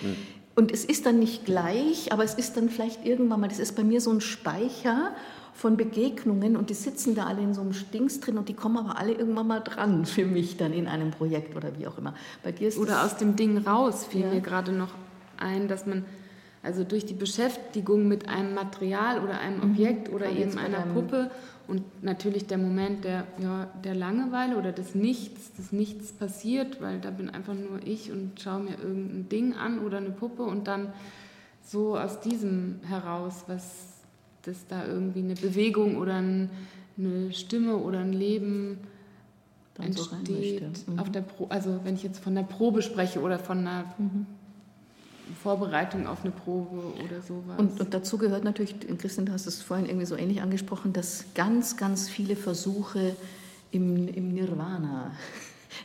und 0.54 0.70
es 0.70 0.84
ist 0.84 1.06
dann 1.06 1.18
nicht 1.18 1.44
gleich, 1.44 2.12
aber 2.12 2.24
es 2.24 2.34
ist 2.34 2.56
dann 2.56 2.68
vielleicht 2.68 3.06
irgendwann 3.06 3.40
mal, 3.40 3.48
das 3.48 3.58
ist 3.58 3.74
bei 3.74 3.84
mir 3.84 4.00
so 4.00 4.10
ein 4.10 4.20
Speicher 4.20 5.12
von 5.54 5.76
Begegnungen 5.76 6.56
und 6.56 6.70
die 6.70 6.74
sitzen 6.74 7.14
da 7.14 7.26
alle 7.26 7.42
in 7.42 7.54
so 7.54 7.60
einem 7.60 7.72
Stings 7.72 8.20
drin 8.20 8.38
und 8.38 8.48
die 8.48 8.54
kommen 8.54 8.78
aber 8.78 8.98
alle 8.98 9.12
irgendwann 9.12 9.46
mal 9.46 9.60
dran 9.60 10.06
für 10.06 10.24
mich 10.24 10.56
dann 10.56 10.72
in 10.72 10.88
einem 10.88 11.10
Projekt 11.10 11.56
oder 11.56 11.78
wie 11.78 11.86
auch 11.86 11.98
immer. 11.98 12.14
Bei 12.42 12.52
dir 12.52 12.68
ist 12.68 12.78
Oder 12.78 13.04
aus 13.04 13.16
dem 13.16 13.36
Ding 13.36 13.58
raus 13.58 14.06
fiel 14.06 14.22
Ja. 14.22 14.30
mir 14.30 14.40
gerade 14.40 14.72
noch 14.72 14.94
ein, 15.38 15.68
dass 15.68 15.86
man 15.86 16.04
also 16.62 16.84
durch 16.84 17.04
die 17.04 17.14
Beschäftigung 17.14 18.06
mit 18.06 18.28
einem 18.28 18.54
Material 18.54 19.20
oder 19.22 19.40
einem 19.40 19.62
Objekt 19.62 20.08
oder 20.10 20.26
Gerade 20.26 20.38
jetzt 20.38 20.56
eben 20.56 20.64
einer 20.64 20.92
Puppe 20.92 21.30
und 21.72 22.04
natürlich 22.04 22.46
der 22.46 22.58
Moment 22.58 23.02
der, 23.04 23.26
ja, 23.38 23.66
der 23.82 23.94
Langeweile 23.94 24.58
oder 24.58 24.72
des 24.72 24.94
Nichts, 24.94 25.54
des 25.54 25.72
Nichts 25.72 26.12
passiert, 26.12 26.82
weil 26.82 27.00
da 27.00 27.10
bin 27.10 27.30
einfach 27.30 27.54
nur 27.54 27.80
ich 27.86 28.12
und 28.12 28.38
schaue 28.38 28.64
mir 28.64 28.78
irgendein 28.78 29.30
Ding 29.30 29.54
an 29.54 29.78
oder 29.78 29.96
eine 29.96 30.10
Puppe 30.10 30.42
und 30.42 30.68
dann 30.68 30.92
so 31.64 31.96
aus 31.96 32.20
diesem 32.20 32.80
heraus, 32.86 33.44
was 33.46 34.02
das 34.42 34.66
da 34.66 34.86
irgendwie 34.86 35.20
eine 35.20 35.32
Bewegung 35.34 35.96
oder 35.96 36.16
ein, 36.16 36.50
eine 36.98 37.32
Stimme 37.32 37.78
oder 37.78 38.00
ein 38.00 38.12
Leben 38.12 38.76
Dann 39.72 39.94
so 39.94 40.14
entsteht 40.14 40.60
möchte. 40.60 40.90
Mhm. 40.90 40.98
auf 40.98 41.10
der 41.10 41.22
Pro 41.22 41.46
also 41.46 41.80
wenn 41.84 41.94
ich 41.94 42.02
jetzt 42.02 42.22
von 42.22 42.34
der 42.34 42.42
Probe 42.42 42.82
spreche 42.82 43.22
oder 43.22 43.38
von 43.38 43.60
einer 43.60 43.86
Mhm. 43.96 44.26
Vorbereitung 45.34 46.06
auf 46.06 46.22
eine 46.22 46.32
Probe 46.32 46.94
oder 47.04 47.22
sowas. 47.22 47.58
Und, 47.58 47.80
und 47.80 47.94
dazu 47.94 48.18
gehört 48.18 48.44
natürlich, 48.44 48.74
Christian, 48.98 49.26
du 49.26 49.32
hast 49.32 49.46
es 49.46 49.62
vorhin 49.62 49.86
irgendwie 49.86 50.06
so 50.06 50.16
ähnlich 50.16 50.42
angesprochen, 50.42 50.92
dass 50.92 51.24
ganz, 51.34 51.76
ganz 51.76 52.08
viele 52.08 52.36
Versuche 52.36 53.16
im, 53.70 54.08
im 54.08 54.32
Nirvana. 54.32 55.12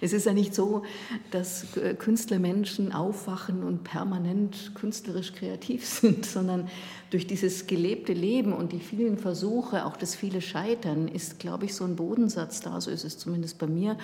Es 0.01 0.13
ist 0.13 0.25
ja 0.25 0.33
nicht 0.33 0.53
so, 0.53 0.83
dass 1.31 1.65
Künstlermenschen 1.97 2.91
aufwachen 2.91 3.63
und 3.63 3.83
permanent 3.83 4.73
künstlerisch 4.75 5.33
kreativ 5.33 5.85
sind, 5.87 6.25
sondern 6.25 6.67
durch 7.09 7.25
dieses 7.25 7.67
gelebte 7.67 8.13
Leben 8.13 8.53
und 8.53 8.73
die 8.73 8.79
vielen 8.79 9.17
Versuche, 9.17 9.85
auch 9.85 9.97
das 9.97 10.13
viele 10.13 10.41
Scheitern, 10.41 11.07
ist, 11.07 11.39
glaube 11.39 11.65
ich, 11.65 11.73
so 11.73 11.85
ein 11.85 11.95
Bodensatz 11.95 12.59
da, 12.61 12.81
so 12.81 12.91
ist 12.91 13.05
es 13.05 13.17
zumindest 13.17 13.59
bei 13.59 13.67
mir, 13.67 13.97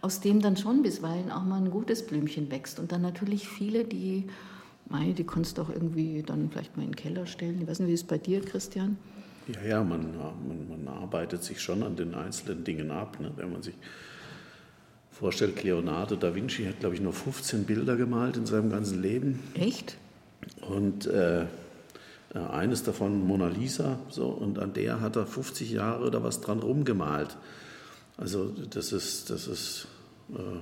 aus 0.00 0.20
dem 0.20 0.40
dann 0.40 0.56
schon 0.56 0.82
bisweilen 0.82 1.32
auch 1.32 1.44
mal 1.44 1.60
ein 1.60 1.70
gutes 1.70 2.06
Blümchen 2.06 2.50
wächst. 2.50 2.78
Und 2.78 2.92
dann 2.92 3.02
natürlich 3.02 3.48
viele, 3.48 3.84
die 3.84 4.28
Mei, 4.94 5.12
die 5.12 5.24
kannst 5.24 5.58
du 5.58 5.62
auch 5.62 5.70
irgendwie 5.70 6.22
dann 6.22 6.50
vielleicht 6.50 6.76
mal 6.76 6.84
in 6.84 6.90
den 6.90 6.96
Keller 6.96 7.26
stellen. 7.26 7.60
Ich 7.60 7.66
weiß 7.66 7.80
nicht, 7.80 7.88
wie 7.88 7.94
ist 7.94 8.02
es 8.02 8.06
bei 8.06 8.18
dir, 8.18 8.40
Christian? 8.40 8.96
Ja, 9.48 9.68
ja, 9.68 9.84
man, 9.84 10.16
man, 10.16 10.84
man 10.84 10.88
arbeitet 10.88 11.42
sich 11.42 11.60
schon 11.60 11.82
an 11.82 11.96
den 11.96 12.14
einzelnen 12.14 12.62
Dingen 12.62 12.92
ab. 12.92 13.18
Ne? 13.20 13.32
Wenn 13.34 13.52
man 13.52 13.62
sich 13.62 13.74
vorstellt, 15.10 15.64
Leonardo 15.64 16.14
da 16.14 16.34
Vinci 16.34 16.64
hat, 16.66 16.78
glaube 16.78 16.94
ich, 16.94 17.00
nur 17.00 17.12
15 17.12 17.64
Bilder 17.64 17.96
gemalt 17.96 18.36
in 18.36 18.46
seinem 18.46 18.70
ganzen 18.70 19.02
Leben. 19.02 19.40
Echt? 19.54 19.96
Und 20.60 21.06
äh, 21.06 21.42
äh, 21.42 21.46
eines 22.52 22.84
davon 22.84 23.26
Mona 23.26 23.48
Lisa, 23.48 23.98
so, 24.10 24.28
und 24.28 24.60
an 24.60 24.74
der 24.74 25.00
hat 25.00 25.16
er 25.16 25.26
50 25.26 25.72
Jahre 25.72 26.06
oder 26.06 26.22
was 26.22 26.40
dran 26.40 26.60
rumgemalt. 26.60 27.36
Also 28.16 28.48
das 28.48 28.92
ist, 28.92 29.30
das 29.30 29.48
ist 29.48 29.88
äh, 30.32 30.60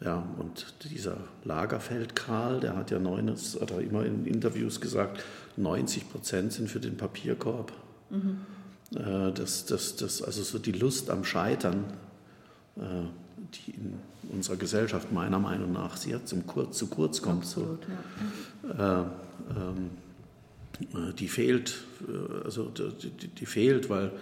ja, 0.00 0.26
und 0.38 0.74
dieser 0.90 1.16
Lagerfeld 1.44 2.14
Karl, 2.14 2.60
der 2.60 2.76
hat 2.76 2.90
ja 2.90 2.98
neun, 2.98 3.28
das 3.28 3.58
hat 3.60 3.70
er 3.70 3.80
immer 3.80 4.04
in 4.04 4.26
Interviews 4.26 4.80
gesagt, 4.80 5.22
90 5.56 6.10
Prozent 6.10 6.52
sind 6.52 6.68
für 6.68 6.80
den 6.80 6.96
Papierkorb. 6.96 7.72
Äh, 8.94 9.32
das, 9.32 9.66
das, 9.66 9.96
das, 9.96 10.22
also 10.22 10.42
so 10.42 10.58
die 10.58 10.72
Lust 10.72 11.10
am 11.10 11.24
Scheitern, 11.24 11.84
äh, 12.76 12.80
die 13.54 13.72
in 13.72 13.94
unserer 14.32 14.56
Gesellschaft 14.56 15.12
meiner 15.12 15.38
Meinung 15.38 15.72
nach 15.72 15.96
sehr 15.96 16.24
zum 16.24 16.46
kurz, 16.46 16.78
zu 16.78 16.88
kurz 16.88 17.22
kommt. 17.22 17.46
So 17.46 17.78
ja. 18.78 19.02
äh, 19.02 19.06
ähm, 19.56 19.90
äh, 20.92 21.12
die 21.14 21.28
fehlt, 21.28 21.84
äh, 22.08 22.44
also 22.44 22.70
die, 22.70 23.28
die 23.28 23.46
fehlt, 23.46 23.88
weil 23.88 24.12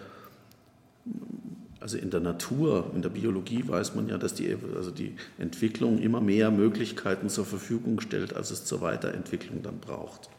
also 1.82 1.98
in 1.98 2.10
der 2.10 2.20
Natur, 2.20 2.90
in 2.94 3.02
der 3.02 3.10
Biologie 3.10 3.66
weiß 3.66 3.94
man 3.94 4.08
ja, 4.08 4.16
dass 4.16 4.34
die, 4.34 4.56
also 4.74 4.90
die 4.90 5.16
Entwicklung 5.38 5.98
immer 5.98 6.20
mehr 6.20 6.50
Möglichkeiten 6.50 7.28
zur 7.28 7.44
Verfügung 7.44 8.00
stellt, 8.00 8.34
als 8.34 8.50
es 8.50 8.64
zur 8.64 8.80
Weiterentwicklung 8.80 9.62
dann 9.62 9.78
braucht. 9.78 10.30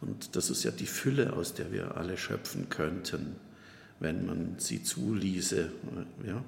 Und 0.00 0.34
das 0.36 0.50
ist 0.50 0.64
ja 0.64 0.72
die 0.72 0.86
Fülle, 0.86 1.32
aus 1.32 1.54
der 1.54 1.72
wir 1.72 1.96
alle 1.96 2.18
schöpfen 2.18 2.68
könnten, 2.68 3.36
wenn 4.00 4.26
man 4.26 4.56
sie 4.58 4.82
zuließe. 4.82 5.70
Ja? 6.26 6.42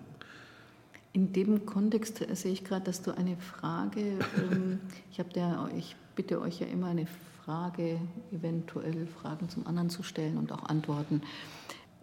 In 1.13 1.33
dem 1.33 1.65
Kontext 1.65 2.27
sehe 2.33 2.53
ich 2.53 2.65
gerade, 2.65 2.85
dass 2.85 3.03
du 3.03 3.17
eine 3.17 3.37
Frage, 3.37 4.19
ähm, 4.51 4.81
ich, 5.13 5.19
der, 5.35 5.71
ich 5.79 5.95
bitte 6.17 6.41
euch 6.41 6.61
ja 6.61 6.67
immer 6.67 6.89
eine 6.89 7.07
Frage, 7.45 8.01
eventuell 8.33 9.07
Fragen 9.07 9.49
zum 9.49 9.67
anderen 9.67 9.91
zu 9.91 10.03
stellen 10.03 10.37
und 10.37 10.51
auch 10.51 10.65
Antworten. 10.65 11.23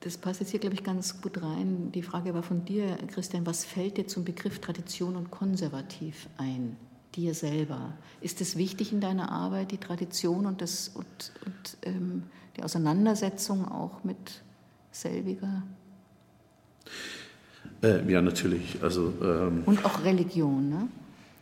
Das 0.02 0.18
passt 0.18 0.40
jetzt 0.40 0.50
hier, 0.50 0.60
glaube 0.60 0.74
ich, 0.76 0.84
ganz 0.84 1.22
gut 1.22 1.42
rein. 1.44 1.92
Die 1.94 2.02
Frage 2.02 2.34
war 2.34 2.42
von 2.44 2.66
dir, 2.66 2.98
Christian, 3.14 3.46
was 3.46 3.64
fällt 3.66 3.98
dir 3.98 4.08
zum 4.08 4.26
Begriff 4.26 4.60
Tradition 4.60 5.16
und 5.16 5.30
konservativ 5.32 6.28
ein? 6.38 6.76
Dir 7.16 7.34
selber. 7.34 7.94
Ist 8.22 8.40
es 8.42 8.56
wichtig 8.56 8.94
in 8.94 9.02
deiner 9.02 9.32
Arbeit, 9.32 9.72
die 9.72 9.78
Tradition 9.78 10.46
und, 10.46 10.62
das, 10.62 10.88
und, 10.90 11.06
und 11.46 11.78
ähm, 11.84 12.24
die 12.58 12.64
Auseinandersetzung 12.64 13.68
auch 13.70 14.04
mit 14.04 14.42
selbiger? 14.92 15.62
Äh, 17.84 18.10
ja, 18.12 18.22
natürlich. 18.22 18.82
Also, 18.82 19.14
ähm, 19.22 19.64
Und 19.66 19.84
auch 19.86 20.04
Religion, 20.04 20.70
ne? 20.70 20.88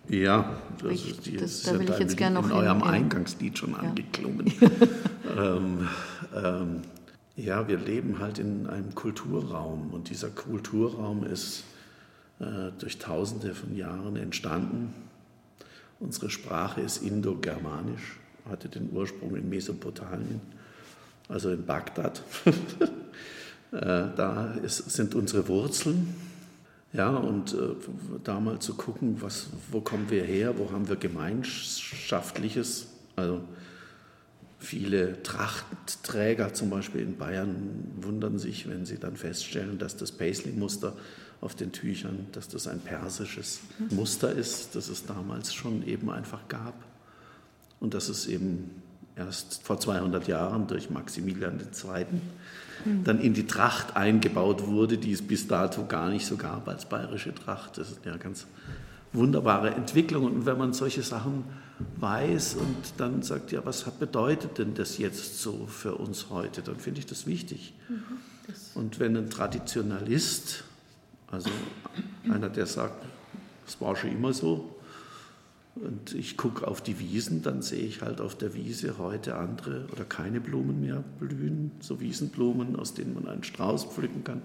Ja, 0.10 0.58
das, 0.82 0.92
Ich- 0.92 1.12
ist, 1.12 1.26
die, 1.28 1.38
das- 1.38 1.52
ist 1.52 1.68
da 1.68 1.74
ja 1.74 1.80
will 1.80 1.90
ich 1.92 2.00
jetzt 2.00 2.18
gern 2.18 2.34
Lied 2.34 2.42
noch 2.44 2.50
in 2.50 2.56
eurem 2.56 2.80
ja. 2.80 2.86
Eingangslied 2.86 3.58
schon 3.58 3.76
angeklungen. 3.76 4.52
ähm, 5.38 5.88
ähm, 6.36 6.82
ja, 7.46 7.68
wir 7.68 7.78
leben 7.78 8.20
halt 8.20 8.40
in 8.40 8.68
einem 8.68 8.94
Kulturraum 8.96 9.92
und 9.92 10.10
dieser 10.10 10.30
Kulturraum 10.30 11.24
ist 11.24 11.64
äh, 12.40 12.72
durch 12.80 12.98
Tausende 13.00 13.54
von 13.54 13.76
Jahren 13.76 14.16
entstanden. 14.16 14.94
Unsere 16.00 16.30
Sprache 16.30 16.82
ist 16.82 17.04
indogermanisch, 17.04 18.18
hatte 18.50 18.70
den 18.70 18.92
Ursprung 18.92 19.36
in 19.36 19.50
Mesopotamien, 19.50 20.42
also 21.28 21.50
in 21.52 21.66
Bagdad. 21.66 22.22
Äh, 23.72 24.08
da 24.16 24.56
ist, 24.64 24.90
sind 24.90 25.14
unsere 25.14 25.48
Wurzeln. 25.48 26.16
Ja, 26.92 27.16
und 27.16 27.54
äh, 27.54 27.76
da 28.24 28.40
mal 28.40 28.58
zu 28.58 28.74
gucken, 28.74 29.18
was, 29.22 29.50
wo 29.70 29.80
kommen 29.80 30.10
wir 30.10 30.24
her, 30.24 30.58
wo 30.58 30.72
haben 30.72 30.90
wir 30.90 30.96
Gemeinschaftliches. 30.96 32.88
Also 33.16 33.42
viele 34.60 35.24
Trachtträger 35.24 36.54
zum 36.54 36.70
Beispiel 36.70 37.02
in 37.02 37.18
Bayern 37.18 37.56
wundern 38.02 38.38
sich, 38.38 38.70
wenn 38.70 38.86
sie 38.86 38.98
dann 38.98 39.16
feststellen, 39.16 39.78
dass 39.78 39.96
das 39.96 40.12
Paisley-Muster 40.12 40.94
auf 41.42 41.56
den 41.56 41.72
Tüchern, 41.72 42.28
dass 42.34 42.50
das 42.50 42.68
ein 42.68 42.80
persisches 42.80 43.62
Muster 43.90 44.32
ist, 44.32 44.76
das 44.76 44.90
es 44.90 45.06
damals 45.06 45.54
schon 45.54 45.88
eben 45.88 46.10
einfach 46.12 46.48
gab. 46.50 46.74
Und 47.80 47.94
dass 47.94 48.10
es 48.10 48.28
eben 48.28 48.82
erst 49.16 49.64
vor 49.64 49.80
200 49.80 50.28
Jahren 50.28 50.68
durch 50.68 50.90
Maximilian 50.90 51.60
II. 51.60 52.06
dann 53.06 53.22
in 53.22 53.34
die 53.34 53.48
Tracht 53.48 53.96
eingebaut 53.96 54.68
wurde, 54.68 54.98
die 54.98 55.14
es 55.14 55.22
bis 55.22 55.48
dato 55.48 55.86
gar 55.86 56.10
nicht 56.10 56.26
so 56.26 56.36
gab 56.36 56.68
als 56.68 56.86
bayerische 56.86 57.34
Tracht. 57.34 57.78
Das 57.78 57.92
ist 57.92 58.06
ja 58.06 58.12
eine 58.12 58.20
ganz 58.20 58.48
wunderbare 59.14 59.72
Entwicklung. 59.72 60.26
Und 60.26 60.46
wenn 60.46 60.58
man 60.58 60.74
solche 60.74 61.04
Sachen 61.04 61.46
weiß 61.98 62.56
und 62.56 62.94
dann 62.98 63.22
sagt, 63.24 63.52
ja, 63.52 63.66
was 63.66 63.84
bedeutet 63.92 64.58
denn 64.58 64.74
das 64.74 64.98
jetzt 64.98 65.42
so 65.42 65.68
für 65.68 65.96
uns 65.96 66.30
heute, 66.30 66.62
dann 66.62 66.78
finde 66.78 67.00
ich 67.00 67.06
das 67.06 67.26
wichtig. 67.26 67.74
Und 68.76 69.00
wenn 69.00 69.16
ein 69.16 69.30
Traditionalist, 69.30 70.64
also 71.28 71.50
einer, 72.30 72.50
der 72.50 72.66
sagt, 72.66 73.06
es 73.68 73.80
war 73.80 73.96
schon 73.96 74.12
immer 74.12 74.34
so, 74.34 74.76
und 75.76 76.14
ich 76.14 76.36
gucke 76.36 76.68
auf 76.68 76.82
die 76.82 77.00
Wiesen, 77.00 77.42
dann 77.42 77.62
sehe 77.62 77.86
ich 77.86 78.02
halt 78.02 78.20
auf 78.20 78.36
der 78.36 78.54
Wiese 78.54 78.98
heute 78.98 79.38
andere 79.38 79.86
oder 79.92 80.04
keine 80.04 80.42
Blumen 80.42 80.82
mehr 80.82 81.04
blühen, 81.20 81.72
so 81.80 82.02
Wiesenblumen, 82.02 82.76
aus 82.76 82.94
denen 82.94 83.14
man 83.14 83.28
einen 83.28 83.44
Strauß 83.44 83.86
pflücken 83.86 84.24
kann, 84.26 84.42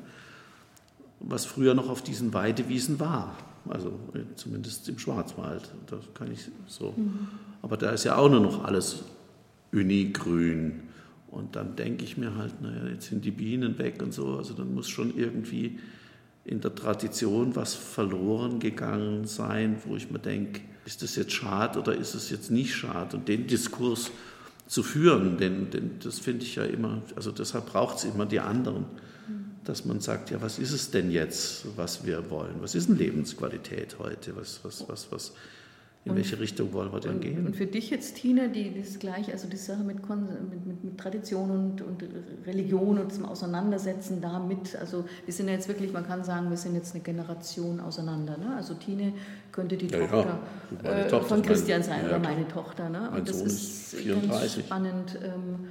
was 1.19 1.45
früher 1.45 1.75
noch 1.75 1.89
auf 1.89 2.03
diesen 2.03 2.35
Weidewiesen 2.35 3.01
war, 3.01 3.37
also 3.69 3.99
zumindest 4.37 4.89
im 4.89 4.99
Schwarzwald. 4.99 5.71
Das 5.87 6.01
kann 6.15 6.31
ich 6.33 6.49
so. 6.67 6.95
Aber 7.63 7.77
da 7.77 7.91
ist 7.91 8.05
ja 8.05 8.17
auch 8.17 8.31
nur 8.31 8.41
noch 8.41 8.65
alles 8.65 9.05
unigrün. 9.73 10.83
Und 11.29 11.57
dann 11.57 11.75
denke 11.75 12.05
ich 12.05 12.17
mir 12.17 12.37
halt, 12.37 12.63
naja, 12.63 12.87
jetzt 12.93 13.09
sind 13.09 13.25
die 13.25 13.33
Bienen 13.33 13.77
weg 13.79 14.01
und 14.03 14.15
so, 14.15 14.37
also 14.37 14.55
dann 14.55 14.73
muss 14.73 14.89
schon 14.89 15.17
irgendwie 15.17 15.81
in 16.45 16.61
der 16.61 16.75
Tradition 16.75 17.57
was 17.57 17.75
verloren 17.75 18.61
gegangen 18.61 19.27
sein, 19.27 19.79
wo 19.85 19.97
ich 19.97 20.11
mir 20.11 20.21
denke, 20.21 20.61
ist 20.85 21.03
das 21.03 21.17
jetzt 21.17 21.33
schade 21.33 21.81
oder 21.81 21.97
ist 21.97 22.15
es 22.15 22.31
jetzt 22.31 22.51
nicht 22.51 22.75
schade? 22.75 23.17
Und 23.17 23.29
den 23.29 23.47
Diskurs 23.47 24.11
zu 24.67 24.83
führen, 24.83 25.37
denn, 25.39 25.71
denn 25.71 25.93
das 26.03 26.19
finde 26.19 26.45
ich 26.45 26.57
ja 26.57 26.65
immer, 26.65 27.03
also 27.17 27.33
deshalb 27.33 27.67
braucht 27.67 27.99
es 27.99 28.05
immer 28.05 28.27
die 28.27 28.41
anderen, 28.41 28.85
dass 29.65 29.85
man 29.85 30.01
sagt, 30.01 30.31
ja, 30.31 30.41
was 30.43 30.59
ist 30.59 30.73
es 30.73 30.91
denn 30.91 31.11
jetzt, 31.11 31.67
was 31.77 32.05
wir 32.05 32.31
wollen? 32.31 32.57
Was 32.61 32.75
ist 32.75 32.89
denn 32.89 32.99
Lebensqualität 32.99 33.99
heute? 33.99 34.37
Was, 34.37 34.61
was, 34.63 34.89
was, 34.89 35.11
was, 35.11 35.33
in 36.05 36.11
und, 36.11 36.17
welche 36.19 36.39
Richtung 36.39 36.73
wollen 36.75 36.93
wir 36.93 37.01
denn 37.01 37.15
und, 37.15 37.21
gehen? 37.21 37.47
Und 37.47 37.57
für 37.57 37.67
dich 37.67 37.89
jetzt, 37.89 38.17
Tina, 38.17 38.47
die, 38.47 38.79
das 38.79 38.99
gleiche, 38.99 39.33
also 39.33 39.49
die 39.49 39.57
Sache 39.57 39.83
mit, 39.83 40.07
mit, 40.07 40.67
mit, 40.67 40.85
mit 40.85 40.99
Tradition 40.99 41.51
und, 41.51 41.81
und, 41.81 42.05
Religion 42.47 42.99
und 42.99 43.11
zum 43.11 43.25
Auseinandersetzen 43.25 44.21
damit, 44.21 44.77
also 44.77 45.07
wir 45.25 45.33
sind 45.33 45.49
ja 45.49 45.55
jetzt 45.55 45.67
wirklich, 45.67 45.93
man 45.93 46.07
kann 46.07 46.23
sagen, 46.23 46.51
wir 46.51 46.59
sind 46.59 46.75
jetzt 46.75 46.95
eine 46.95 47.03
Generation 47.03 47.81
auseinander. 47.81 48.37
Ne? 48.37 48.55
Also 48.55 48.75
Tine 48.75 49.15
könnte 49.51 49.79
die 49.79 49.87
ja, 49.87 50.01
Tochter, 50.01 50.41
ja. 50.83 50.91
Äh, 50.91 51.09
Tochter, 51.09 51.27
von 51.27 51.43
Christian 51.43 51.83
sein 51.83 52.01
ja, 52.03 52.09
oder 52.09 52.19
meine 52.19 52.47
Tochter. 52.49 52.91
Ne? 52.91 53.11
Und 53.11 53.27
das 53.27 53.41
ist 53.41 53.95
34. 53.95 54.29
ganz 54.29 54.67
spannend. 54.67 55.19
Ähm, 55.25 55.69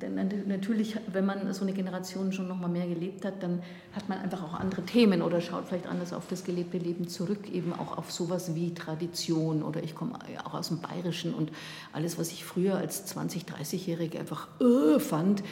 denn 0.00 0.48
natürlich, 0.48 0.96
wenn 1.12 1.26
man 1.26 1.52
so 1.52 1.62
eine 1.62 1.72
Generation 1.72 2.32
schon 2.32 2.48
noch 2.48 2.58
mal 2.58 2.68
mehr 2.68 2.86
gelebt 2.86 3.24
hat, 3.24 3.42
dann 3.42 3.62
hat 3.92 4.08
man 4.08 4.18
einfach 4.18 4.42
auch 4.42 4.54
andere 4.54 4.82
Themen 4.82 5.22
oder 5.22 5.40
schaut 5.40 5.66
vielleicht 5.68 5.86
anders 5.86 6.12
auf 6.12 6.26
das 6.28 6.44
gelebte 6.44 6.78
Leben 6.78 7.08
zurück, 7.08 7.50
eben 7.50 7.72
auch 7.72 7.96
auf 7.98 8.10
sowas 8.10 8.54
wie 8.54 8.74
Tradition 8.74 9.62
oder 9.62 9.82
ich 9.82 9.94
komme 9.94 10.18
auch 10.44 10.54
aus 10.54 10.68
dem 10.68 10.80
Bayerischen 10.80 11.34
und 11.34 11.52
alles, 11.92 12.18
was 12.18 12.32
ich 12.32 12.44
früher 12.44 12.76
als 12.76 13.14
20-, 13.14 13.46
30-Jährige 13.46 14.18
einfach 14.18 14.48
äh, 14.60 14.98
fand, 14.98 15.42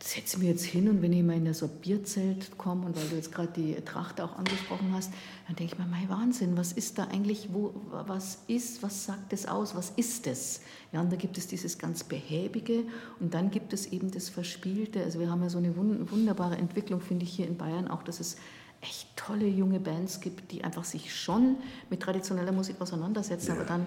setze 0.00 0.38
mir 0.38 0.50
jetzt 0.50 0.64
hin 0.64 0.88
und 0.88 1.02
wenn 1.02 1.12
ich 1.12 1.22
mal 1.22 1.36
in 1.36 1.46
ein 1.46 1.68
Bierzelt 1.82 2.56
komme 2.56 2.86
und 2.86 2.96
weil 2.96 3.08
du 3.08 3.16
jetzt 3.16 3.32
gerade 3.32 3.52
die 3.54 3.74
Tracht 3.84 4.20
auch 4.20 4.36
angesprochen 4.36 4.92
hast, 4.92 5.12
dann 5.46 5.56
denke 5.56 5.74
ich 5.74 5.78
mir, 5.78 5.86
mein 5.86 6.08
Wahnsinn, 6.08 6.56
was 6.56 6.72
ist 6.72 6.98
da 6.98 7.04
eigentlich, 7.04 7.48
wo, 7.52 7.74
was 7.90 8.42
ist, 8.46 8.82
was 8.82 9.04
sagt 9.04 9.32
es 9.32 9.46
aus, 9.46 9.74
was 9.74 9.90
ist 9.96 10.26
es? 10.26 10.60
Ja, 10.92 11.00
und 11.00 11.12
da 11.12 11.16
gibt 11.16 11.36
es 11.36 11.46
dieses 11.48 11.78
ganz 11.78 12.04
Behäbige 12.04 12.84
und 13.20 13.34
dann 13.34 13.50
gibt 13.50 13.72
es 13.72 13.86
eben 13.86 14.10
das 14.10 14.28
Verspielte. 14.28 15.02
Also 15.02 15.20
wir 15.20 15.30
haben 15.30 15.42
ja 15.42 15.50
so 15.50 15.58
eine 15.58 15.76
wunderbare 15.76 16.56
Entwicklung, 16.56 17.00
finde 17.00 17.24
ich, 17.24 17.32
hier 17.32 17.46
in 17.46 17.56
Bayern 17.56 17.88
auch, 17.88 18.02
dass 18.02 18.20
es 18.20 18.36
echt 18.80 19.08
tolle 19.16 19.46
junge 19.46 19.80
Bands 19.80 20.20
gibt, 20.20 20.52
die 20.52 20.62
einfach 20.62 20.84
sich 20.84 21.14
schon 21.14 21.56
mit 21.90 22.00
traditioneller 22.00 22.52
Musik 22.52 22.80
auseinandersetzen, 22.80 23.48
ja. 23.48 23.54
aber 23.54 23.64
dann 23.64 23.86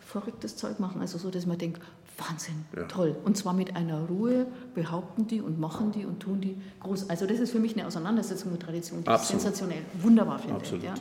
verrücktes 0.00 0.56
Zeug 0.56 0.80
machen. 0.80 1.00
Also 1.00 1.18
so, 1.18 1.30
dass 1.30 1.46
man 1.46 1.58
denkt, 1.58 1.80
Wahnsinn, 2.18 2.64
ja. 2.76 2.84
toll. 2.84 3.16
Und 3.24 3.36
zwar 3.36 3.52
mit 3.52 3.74
einer 3.74 4.00
Ruhe 4.06 4.46
behaupten 4.74 5.26
die 5.26 5.40
und 5.40 5.58
machen 5.58 5.92
die 5.92 6.04
und 6.04 6.20
tun 6.20 6.40
die 6.40 6.56
groß. 6.80 7.10
Also 7.10 7.26
das 7.26 7.38
ist 7.40 7.52
für 7.52 7.58
mich 7.58 7.76
eine 7.76 7.86
Auseinandersetzung 7.86 8.52
mit 8.52 8.62
Tradition. 8.62 9.02
Das 9.04 9.22
ist 9.22 9.28
sensationell. 9.28 9.82
Wunderbar, 10.00 10.38
finde 10.38 10.60
ich. 10.62 10.82
Ja. 10.82 10.94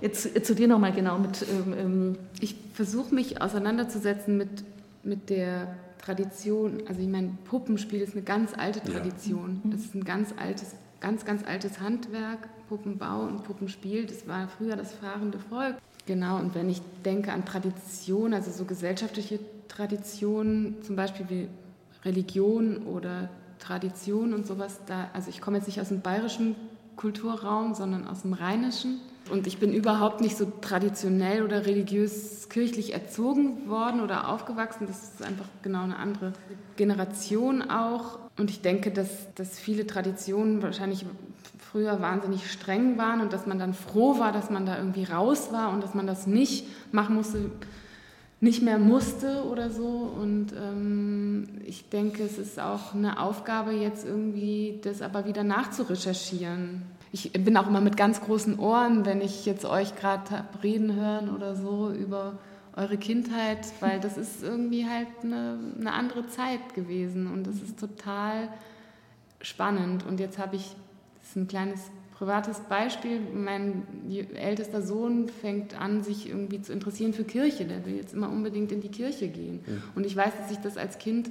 Jetzt, 0.00 0.34
jetzt, 0.34 0.46
zu 0.46 0.54
dir 0.54 0.68
nochmal 0.68 0.92
genau 0.92 1.18
mit... 1.18 1.42
Ähm, 1.42 1.74
ähm 1.76 2.18
ich 2.40 2.54
versuche 2.74 3.14
mich 3.14 3.42
auseinanderzusetzen 3.42 4.36
mit, 4.36 4.64
mit 5.02 5.30
der 5.30 5.76
Tradition. 5.98 6.82
Also 6.88 7.00
ich 7.00 7.08
meine, 7.08 7.36
Puppenspiel 7.44 8.00
ist 8.00 8.14
eine 8.14 8.22
ganz 8.22 8.54
alte 8.56 8.80
Tradition. 8.80 9.60
Ja. 9.64 9.70
Das 9.72 9.80
ist 9.80 9.94
ein 9.94 10.04
ganz 10.04 10.32
altes, 10.36 10.74
ganz, 11.00 11.24
ganz 11.24 11.44
altes 11.44 11.80
Handwerk. 11.80 12.48
Puppenbau 12.70 13.22
und 13.22 13.42
Puppenspiel, 13.42 14.06
das 14.06 14.28
war 14.28 14.46
früher 14.46 14.76
das 14.76 14.92
fahrende 14.92 15.40
Volk. 15.40 15.74
Genau, 16.06 16.38
und 16.38 16.54
wenn 16.54 16.70
ich 16.70 16.80
denke 17.04 17.32
an 17.32 17.44
Tradition, 17.44 18.32
also 18.32 18.52
so 18.52 18.64
gesellschaftliche 18.64 19.40
Traditionen, 19.70 20.82
zum 20.82 20.96
Beispiel 20.96 21.26
wie 21.28 21.48
Religion 22.04 22.78
oder 22.86 23.28
Tradition 23.58 24.34
und 24.34 24.46
sowas, 24.46 24.80
da, 24.86 25.08
also 25.12 25.30
ich 25.30 25.40
komme 25.40 25.58
jetzt 25.58 25.66
nicht 25.66 25.80
aus 25.80 25.88
dem 25.88 26.00
bayerischen 26.00 26.56
Kulturraum, 26.96 27.74
sondern 27.74 28.06
aus 28.06 28.22
dem 28.22 28.32
rheinischen. 28.32 29.00
Und 29.30 29.46
ich 29.46 29.58
bin 29.58 29.72
überhaupt 29.72 30.20
nicht 30.20 30.36
so 30.36 30.50
traditionell 30.60 31.44
oder 31.44 31.66
religiös 31.66 32.48
kirchlich 32.48 32.94
erzogen 32.94 33.68
worden 33.68 34.00
oder 34.00 34.28
aufgewachsen. 34.28 34.86
Das 34.88 35.02
ist 35.02 35.22
einfach 35.22 35.44
genau 35.62 35.82
eine 35.82 35.96
andere 35.96 36.32
Generation 36.76 37.62
auch. 37.62 38.18
Und 38.36 38.50
ich 38.50 38.60
denke, 38.62 38.90
dass, 38.90 39.32
dass 39.34 39.58
viele 39.58 39.86
Traditionen 39.86 40.62
wahrscheinlich 40.62 41.04
früher 41.70 42.00
wahnsinnig 42.00 42.50
streng 42.50 42.98
waren 42.98 43.20
und 43.20 43.32
dass 43.32 43.46
man 43.46 43.58
dann 43.58 43.74
froh 43.74 44.18
war, 44.18 44.32
dass 44.32 44.50
man 44.50 44.66
da 44.66 44.76
irgendwie 44.76 45.04
raus 45.04 45.52
war 45.52 45.72
und 45.72 45.84
dass 45.84 45.94
man 45.94 46.06
das 46.06 46.26
nicht 46.26 46.66
machen 46.92 47.14
musste, 47.14 47.50
nicht 48.40 48.62
mehr 48.62 48.78
musste 48.78 49.44
oder 49.44 49.70
so. 49.70 49.86
Und 49.86 50.52
ähm, 50.52 51.48
ich 51.64 51.88
denke, 51.88 52.22
es 52.22 52.38
ist 52.38 52.58
auch 52.58 52.94
eine 52.94 53.20
Aufgabe, 53.20 53.72
jetzt 53.72 54.06
irgendwie 54.06 54.80
das 54.82 55.02
aber 55.02 55.26
wieder 55.26 55.44
nachzurecherchieren. 55.44 56.82
Ich 57.12 57.32
bin 57.32 57.56
auch 57.56 57.66
immer 57.66 57.80
mit 57.80 57.96
ganz 57.96 58.20
großen 58.20 58.58
Ohren, 58.58 59.04
wenn 59.04 59.20
ich 59.20 59.44
jetzt 59.44 59.64
euch 59.64 59.96
gerade 59.96 60.44
reden 60.62 60.94
hören 60.94 61.34
oder 61.34 61.56
so 61.56 61.90
über 61.90 62.38
eure 62.76 62.96
Kindheit, 62.96 63.66
weil 63.80 63.98
das 63.98 64.16
ist 64.16 64.42
irgendwie 64.42 64.86
halt 64.86 65.08
eine, 65.22 65.58
eine 65.78 65.92
andere 65.92 66.28
Zeit 66.28 66.74
gewesen 66.74 67.26
und 67.26 67.46
das 67.46 67.56
ist 67.56 67.78
total 67.80 68.48
spannend. 69.40 70.06
Und 70.06 70.20
jetzt 70.20 70.38
habe 70.38 70.56
ich 70.56 70.76
ist 71.22 71.36
ein 71.36 71.48
kleines 71.48 71.90
privates 72.20 72.60
Beispiel. 72.60 73.18
Mein 73.32 73.82
ältester 74.34 74.82
Sohn 74.82 75.30
fängt 75.30 75.80
an, 75.80 76.02
sich 76.02 76.28
irgendwie 76.28 76.60
zu 76.60 76.70
interessieren 76.70 77.14
für 77.14 77.24
Kirche. 77.24 77.64
Der 77.64 77.86
will 77.86 77.96
jetzt 77.96 78.12
immer 78.12 78.28
unbedingt 78.28 78.70
in 78.72 78.82
die 78.82 78.90
Kirche 78.90 79.28
gehen. 79.28 79.60
Ja. 79.66 79.72
Und 79.94 80.04
ich 80.04 80.14
weiß, 80.14 80.36
dass 80.36 80.50
ich 80.50 80.58
das 80.58 80.76
als 80.76 80.98
Kind 80.98 81.30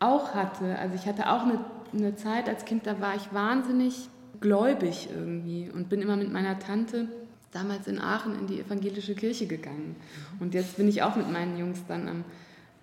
auch 0.00 0.34
hatte. 0.34 0.78
Also 0.78 0.96
ich 0.96 1.06
hatte 1.06 1.30
auch 1.30 1.44
eine, 1.44 1.64
eine 1.94 2.14
Zeit 2.14 2.46
als 2.46 2.66
Kind, 2.66 2.86
da 2.86 3.00
war 3.00 3.16
ich 3.16 3.32
wahnsinnig 3.32 4.10
gläubig 4.38 5.08
irgendwie 5.12 5.70
und 5.74 5.88
bin 5.88 6.02
immer 6.02 6.16
mit 6.16 6.30
meiner 6.30 6.58
Tante 6.58 7.08
damals 7.50 7.88
in 7.88 7.98
Aachen 7.98 8.38
in 8.38 8.46
die 8.46 8.60
evangelische 8.60 9.14
Kirche 9.14 9.46
gegangen. 9.46 9.96
Und 10.40 10.52
jetzt 10.52 10.76
bin 10.76 10.88
ich 10.88 11.02
auch 11.02 11.16
mit 11.16 11.32
meinen 11.32 11.58
Jungs 11.58 11.82
dann 11.88 12.06
am 12.06 12.24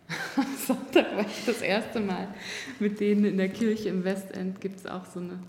Sonntag 0.68 1.16
war 1.16 1.26
ich 1.26 1.46
das 1.46 1.62
erste 1.62 2.00
Mal 2.00 2.28
mit 2.80 3.00
denen 3.00 3.24
in 3.26 3.38
der 3.38 3.50
Kirche 3.50 3.90
im 3.90 4.04
Westend. 4.04 4.60
Gibt 4.62 4.80
es 4.80 4.88
auch 4.88 5.06
so 5.06 5.20
eine 5.20 5.40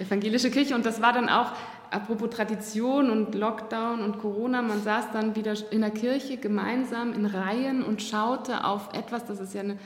evangelische 0.00 0.50
Kirche. 0.50 0.74
Und 0.74 0.86
das 0.86 1.00
war 1.00 1.12
dann 1.12 1.28
auch, 1.28 1.52
apropos 1.90 2.30
Tradition 2.30 3.10
und 3.10 3.34
Lockdown 3.34 4.00
und 4.00 4.18
Corona, 4.18 4.62
man 4.62 4.82
saß 4.82 5.06
dann 5.12 5.36
wieder 5.36 5.54
in 5.70 5.80
der 5.80 5.90
Kirche 5.90 6.36
gemeinsam 6.36 7.12
in 7.12 7.26
Reihen 7.26 7.82
und 7.82 8.02
schaute 8.02 8.64
auf 8.64 8.92
etwas, 8.92 9.24
das 9.26 9.40
ist 9.40 9.54
ja 9.54 9.60
eine 9.60 9.78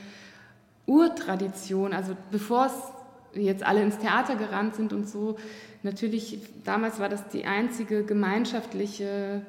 Urtradition. 0.85 1.93
Also 1.93 2.15
bevor 2.31 2.67
es 2.67 2.73
jetzt 3.41 3.63
alle 3.63 3.81
ins 3.81 3.97
Theater 3.97 4.35
gerannt 4.35 4.75
sind 4.75 4.93
und 4.93 5.07
so, 5.07 5.37
natürlich, 5.83 6.39
damals 6.63 6.99
war 6.99 7.09
das 7.09 7.27
die 7.29 7.45
einzige 7.45 8.03
gemeinschaftliche 8.03 9.45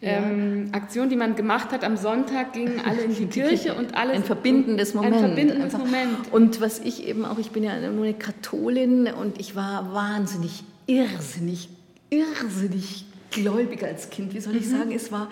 ähm, 0.00 0.68
Aktion, 0.72 1.08
die 1.08 1.16
man 1.16 1.34
gemacht 1.34 1.72
hat. 1.72 1.84
Am 1.84 1.96
Sonntag 1.96 2.52
gingen 2.52 2.80
alle 2.86 3.02
in 3.02 3.14
die 3.14 3.26
Kirche 3.40 3.74
und 3.74 3.96
alles. 3.96 4.16
Ein 4.16 4.24
verbindendes 4.24 4.94
Moment. 4.94 5.16
Ein 5.16 5.20
verbindendes 5.20 5.72
Moment. 5.72 6.32
Und 6.32 6.60
was 6.60 6.78
ich 6.78 7.06
eben 7.06 7.24
auch, 7.24 7.38
ich 7.38 7.50
bin 7.50 7.64
ja 7.64 7.78
nur 7.90 8.04
eine 8.04 8.14
Katholin 8.14 9.08
und 9.08 9.40
ich 9.40 9.56
war 9.56 9.92
wahnsinnig, 9.92 10.62
irrsinnig, 10.86 11.68
irrsinnig 12.10 13.06
gläubig 13.30 13.82
als 13.84 14.10
Kind, 14.10 14.34
wie 14.34 14.40
soll 14.40 14.56
ich 14.56 14.66
mhm. 14.66 14.70
sagen, 14.70 14.92
es 14.92 15.12
war, 15.12 15.28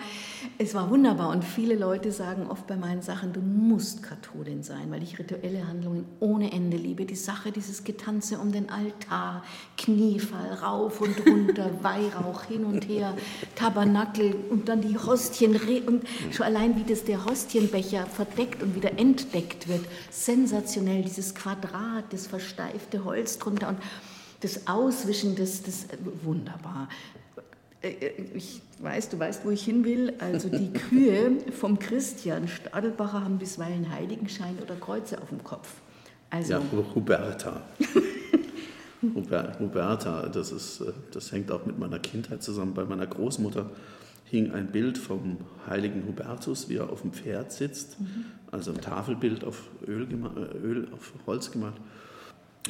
es 0.57 0.73
war 0.73 0.89
wunderbar. 0.89 1.29
Und 1.29 1.43
viele 1.43 1.75
Leute 1.75 2.11
sagen 2.11 2.47
oft 2.47 2.67
bei 2.67 2.75
meinen 2.75 3.01
Sachen, 3.01 3.33
du 3.33 3.41
musst 3.41 4.03
Katholin 4.03 4.63
sein, 4.63 4.91
weil 4.91 5.03
ich 5.03 5.17
rituelle 5.17 5.67
Handlungen 5.67 6.05
ohne 6.19 6.51
Ende 6.51 6.77
liebe. 6.77 7.05
Die 7.05 7.15
Sache, 7.15 7.51
dieses 7.51 7.83
Getanze 7.83 8.37
um 8.37 8.51
den 8.51 8.69
Altar, 8.69 9.43
Kniefall, 9.77 10.53
rauf 10.61 11.01
und 11.01 11.25
runter, 11.25 11.69
Weihrauch 11.81 12.43
hin 12.43 12.65
und 12.65 12.87
her, 12.87 13.13
Tabernakel 13.55 14.35
und 14.49 14.69
dann 14.69 14.81
die 14.81 14.97
Hostien. 14.97 15.47
Und 15.87 16.03
schon 16.31 16.45
allein, 16.45 16.75
wie 16.75 16.83
das 16.83 17.03
der 17.03 17.25
Hostienbecher 17.25 18.05
verdeckt 18.05 18.61
und 18.61 18.75
wieder 18.75 18.97
entdeckt 18.97 19.67
wird, 19.67 19.85
sensationell, 20.11 21.03
dieses 21.03 21.33
Quadrat, 21.33 22.05
das 22.11 22.27
versteifte 22.27 23.03
Holz 23.03 23.39
drunter 23.39 23.69
und 23.69 23.79
das 24.41 24.67
Auswischen, 24.67 25.35
das, 25.35 25.63
das 25.63 25.87
wunderbar. 26.23 26.89
Äh, 27.87 28.05
äh, 28.05 28.11
ich 28.33 28.61
weiß, 28.79 29.09
du 29.09 29.19
weißt, 29.19 29.45
wo 29.45 29.51
ich 29.51 29.63
hin 29.63 29.83
will. 29.83 30.13
Also 30.19 30.49
die 30.49 30.71
Kühe 30.89 31.37
vom 31.51 31.79
Christian 31.79 32.47
Stadelbacher 32.47 33.23
haben 33.23 33.37
bisweilen 33.37 33.89
Heiligenschein 33.91 34.57
oder 34.61 34.75
Kreuze 34.75 35.21
auf 35.21 35.29
dem 35.29 35.43
Kopf. 35.43 35.69
Also, 36.29 36.53
ja, 36.53 36.61
Huberta. 36.93 37.61
Huberta, 39.59 40.27
das, 40.27 40.51
ist, 40.51 40.81
äh, 40.81 40.91
das 41.11 41.31
hängt 41.31 41.51
auch 41.51 41.65
mit 41.65 41.79
meiner 41.79 41.99
Kindheit 41.99 42.43
zusammen. 42.43 42.73
Bei 42.73 42.83
meiner 42.83 43.07
Großmutter 43.07 43.69
hing 44.25 44.51
ein 44.51 44.67
Bild 44.67 44.97
vom 44.97 45.37
heiligen 45.67 46.05
Hubertus, 46.05 46.67
wie 46.67 46.75
er 46.75 46.89
auf 46.89 47.01
dem 47.01 47.13
Pferd 47.13 47.53
sitzt, 47.53 47.99
mhm. 48.01 48.25
also 48.51 48.71
ein 48.71 48.81
Tafelbild 48.81 49.45
auf, 49.45 49.69
Öl, 49.87 50.05
Öl 50.61 50.89
auf 50.91 51.13
Holz 51.25 51.51
gemalt. 51.51 51.75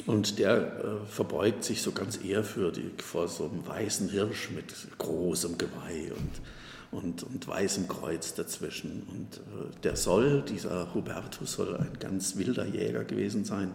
Und 0.06 0.38
der 0.38 0.56
äh, 0.56 1.06
verbeugt 1.06 1.64
sich 1.64 1.82
so 1.82 1.92
ganz 1.92 2.22
ehrfürchtig 2.22 3.02
vor 3.02 3.28
so 3.28 3.44
einem 3.44 3.66
weißen 3.66 4.08
Hirsch 4.08 4.50
mit 4.50 4.72
großem 4.98 5.58
Geweih 5.58 6.12
und, 6.12 7.02
und, 7.02 7.22
und 7.22 7.48
weißem 7.48 7.88
Kreuz 7.88 8.34
dazwischen. 8.34 9.02
Und 9.10 9.38
äh, 9.38 9.80
der 9.82 9.96
soll, 9.96 10.42
dieser 10.42 10.94
Hubertus, 10.94 11.52
soll 11.52 11.76
ein 11.76 11.98
ganz 11.98 12.36
wilder 12.36 12.66
Jäger 12.66 13.04
gewesen 13.04 13.44
sein. 13.44 13.72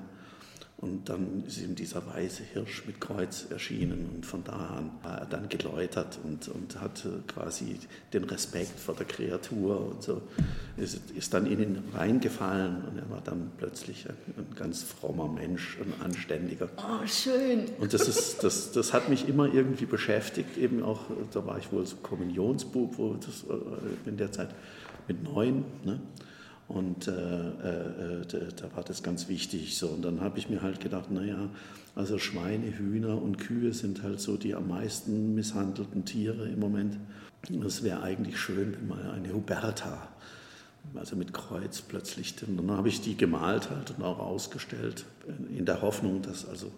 Und 0.84 1.08
dann 1.08 1.46
ist 1.48 1.62
ihm 1.62 1.76
dieser 1.76 2.06
weiße 2.06 2.44
Hirsch 2.52 2.84
mit 2.86 3.00
Kreuz 3.00 3.48
erschienen 3.50 4.10
und 4.14 4.26
von 4.26 4.44
da 4.44 4.52
an 4.52 4.92
war 5.02 5.20
er 5.20 5.26
dann 5.26 5.48
geläutert 5.48 6.20
und, 6.26 6.50
und 6.50 6.82
hat 6.82 7.08
quasi 7.28 7.80
den 8.12 8.26
Respekt 8.26 8.78
vor 8.82 8.94
der 8.94 9.06
Kreatur 9.06 9.80
und 9.80 10.04
so. 10.04 10.22
Ist, 10.76 11.00
ist 11.12 11.34
dann 11.34 11.46
in 11.46 11.62
ihn 11.62 11.84
reingefallen 11.94 12.84
und 12.84 12.98
er 12.98 13.10
war 13.10 13.22
dann 13.24 13.52
plötzlich 13.58 14.10
ein, 14.10 14.16
ein 14.36 14.56
ganz 14.56 14.84
frommer 14.84 15.30
Mensch, 15.30 15.78
ein 15.80 15.94
anständiger. 16.04 16.68
Oh, 16.76 17.08
schön. 17.08 17.64
Und 17.80 17.94
das, 17.94 18.10
ist, 18.10 18.44
das, 18.44 18.74
das 18.74 18.92
hat 18.92 19.08
mich 19.08 19.30
immer 19.30 19.54
irgendwie 19.54 19.86
beschäftigt, 19.86 20.58
eben 20.58 20.84
auch, 20.84 21.00
da 21.32 21.46
war 21.46 21.60
ich 21.60 21.72
wohl 21.72 21.86
so 21.86 21.96
Kommunionsbub, 21.96 22.98
wo 22.98 23.14
das 23.14 23.46
äh, 23.50 24.10
in 24.10 24.18
der 24.18 24.34
Zeit 24.34 24.50
mit 25.08 25.24
neun. 25.24 25.64
Ne? 25.86 26.02
Und 26.68 27.08
äh, 27.08 27.12
äh, 27.12 28.26
da 28.56 28.76
war 28.76 28.84
das 28.84 29.04
ganz 29.04 29.28
wichtig. 29.28 29.78
So. 29.78 29.88
Und 29.88 30.04
dann 30.04 30.22
habe 30.22 30.40
ich 30.40 30.50
mir 30.50 30.62
halt 30.62 30.80
gedacht, 30.80 31.12
naja, 31.12 31.50
also 31.96 32.18
Schweine, 32.18 32.78
Hühner 32.78 33.22
und 33.22 33.38
Kühe 33.38 33.74
sind 33.74 34.02
halt 34.02 34.20
so 34.20 34.38
die 34.38 34.56
am 34.56 34.68
meisten 34.68 35.36
misshandelten 35.36 36.06
Tiere 36.06 36.48
im 36.48 36.60
Moment. 36.60 36.98
Es 37.66 37.84
wäre 37.84 38.02
eigentlich 38.02 38.40
schön, 38.40 38.74
wenn 38.74 38.88
mal 38.88 39.12
eine 39.12 39.34
Huberta, 39.34 40.08
also 40.96 41.16
mit 41.16 41.34
Kreuz 41.34 41.82
plötzlich, 41.82 42.36
und 42.48 42.58
dann 42.58 42.72
habe 42.72 42.88
ich 42.88 43.02
die 43.02 43.18
gemalt 43.18 43.70
halt 43.70 43.92
und 43.92 44.04
auch 44.04 44.20
ausgestellt, 44.20 45.06
in 45.56 45.66
der 45.66 45.82
Hoffnung, 45.82 46.22
dass 46.22 46.48
also 46.48 46.72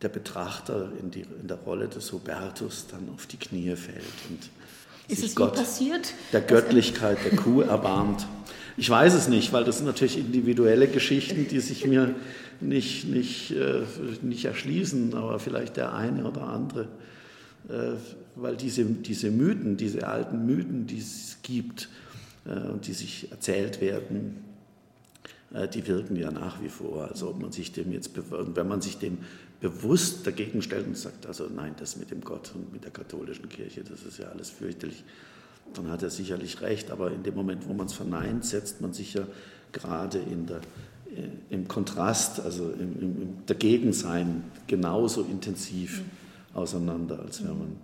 der 0.00 0.08
Betrachter 0.10 0.92
in, 1.00 1.10
die, 1.10 1.22
in 1.40 1.48
der 1.48 1.56
Rolle 1.58 1.88
des 1.88 2.12
Hubertus 2.12 2.86
dann 2.90 3.08
auf 3.12 3.26
die 3.26 3.36
Knie 3.36 3.74
fällt 3.74 4.04
und 4.30 4.50
ist 5.08 5.20
sich 5.20 5.30
es 5.30 5.34
Gott 5.34 5.54
passiert? 5.54 6.14
der 6.32 6.40
Göttlichkeit 6.40 7.18
der 7.24 7.36
Kuh 7.36 7.60
erbarmt. 7.60 8.26
Ich 8.76 8.90
weiß 8.90 9.14
es 9.14 9.28
nicht, 9.28 9.52
weil 9.52 9.64
das 9.64 9.78
sind 9.78 9.86
natürlich 9.86 10.18
individuelle 10.18 10.88
Geschichten, 10.88 11.46
die 11.48 11.60
sich 11.60 11.86
mir 11.86 12.14
nicht, 12.60 13.06
nicht, 13.06 13.52
äh, 13.52 13.82
nicht 14.22 14.44
erschließen, 14.44 15.14
aber 15.14 15.38
vielleicht 15.38 15.76
der 15.76 15.94
eine 15.94 16.24
oder 16.24 16.48
andere. 16.48 16.88
Äh, 17.68 17.94
weil 18.36 18.56
diese, 18.56 18.84
diese 18.84 19.30
Mythen, 19.30 19.76
diese 19.76 20.06
alten 20.08 20.44
Mythen, 20.44 20.86
die 20.86 20.98
es 20.98 21.38
gibt 21.42 21.88
äh, 22.46 22.68
und 22.68 22.86
die 22.86 22.92
sich 22.92 23.30
erzählt 23.30 23.80
werden, 23.80 24.44
äh, 25.52 25.68
die 25.68 25.86
wirken 25.86 26.16
ja 26.16 26.30
nach 26.30 26.60
wie 26.62 26.68
vor. 26.68 27.08
Also 27.08 27.30
ob 27.30 27.40
man 27.40 27.52
sich 27.52 27.72
dem 27.72 27.92
jetzt, 27.92 28.10
wenn 28.14 28.68
man 28.68 28.80
sich 28.80 28.98
dem 28.98 29.18
bewusst 29.64 30.26
dagegen 30.26 30.60
stellt 30.60 30.86
und 30.86 30.96
sagt, 30.96 31.24
also 31.24 31.48
nein, 31.48 31.74
das 31.78 31.96
mit 31.96 32.10
dem 32.10 32.20
Gott 32.20 32.52
und 32.54 32.70
mit 32.70 32.84
der 32.84 32.90
katholischen 32.90 33.48
Kirche, 33.48 33.82
das 33.82 34.02
ist 34.02 34.18
ja 34.18 34.26
alles 34.26 34.50
fürchterlich, 34.50 35.04
dann 35.72 35.88
hat 35.88 36.02
er 36.02 36.10
sicherlich 36.10 36.60
recht. 36.60 36.90
Aber 36.90 37.10
in 37.10 37.22
dem 37.22 37.34
Moment, 37.34 37.66
wo 37.66 37.72
man 37.72 37.86
es 37.86 37.94
verneint, 37.94 38.44
setzt 38.44 38.82
man 38.82 38.92
sich 38.92 39.14
ja 39.14 39.26
gerade 39.72 40.18
in 40.18 40.46
der, 40.46 40.58
äh, 41.16 41.28
im 41.48 41.66
Kontrast, 41.66 42.40
also 42.40 42.70
im, 42.72 43.00
im, 43.00 43.22
im 43.22 43.46
Dagegensein 43.46 44.44
genauso 44.66 45.22
intensiv 45.22 46.00
mhm. 46.00 46.58
auseinander, 46.58 47.20
als 47.20 47.42
wenn 47.42 47.58
man, 47.58 47.76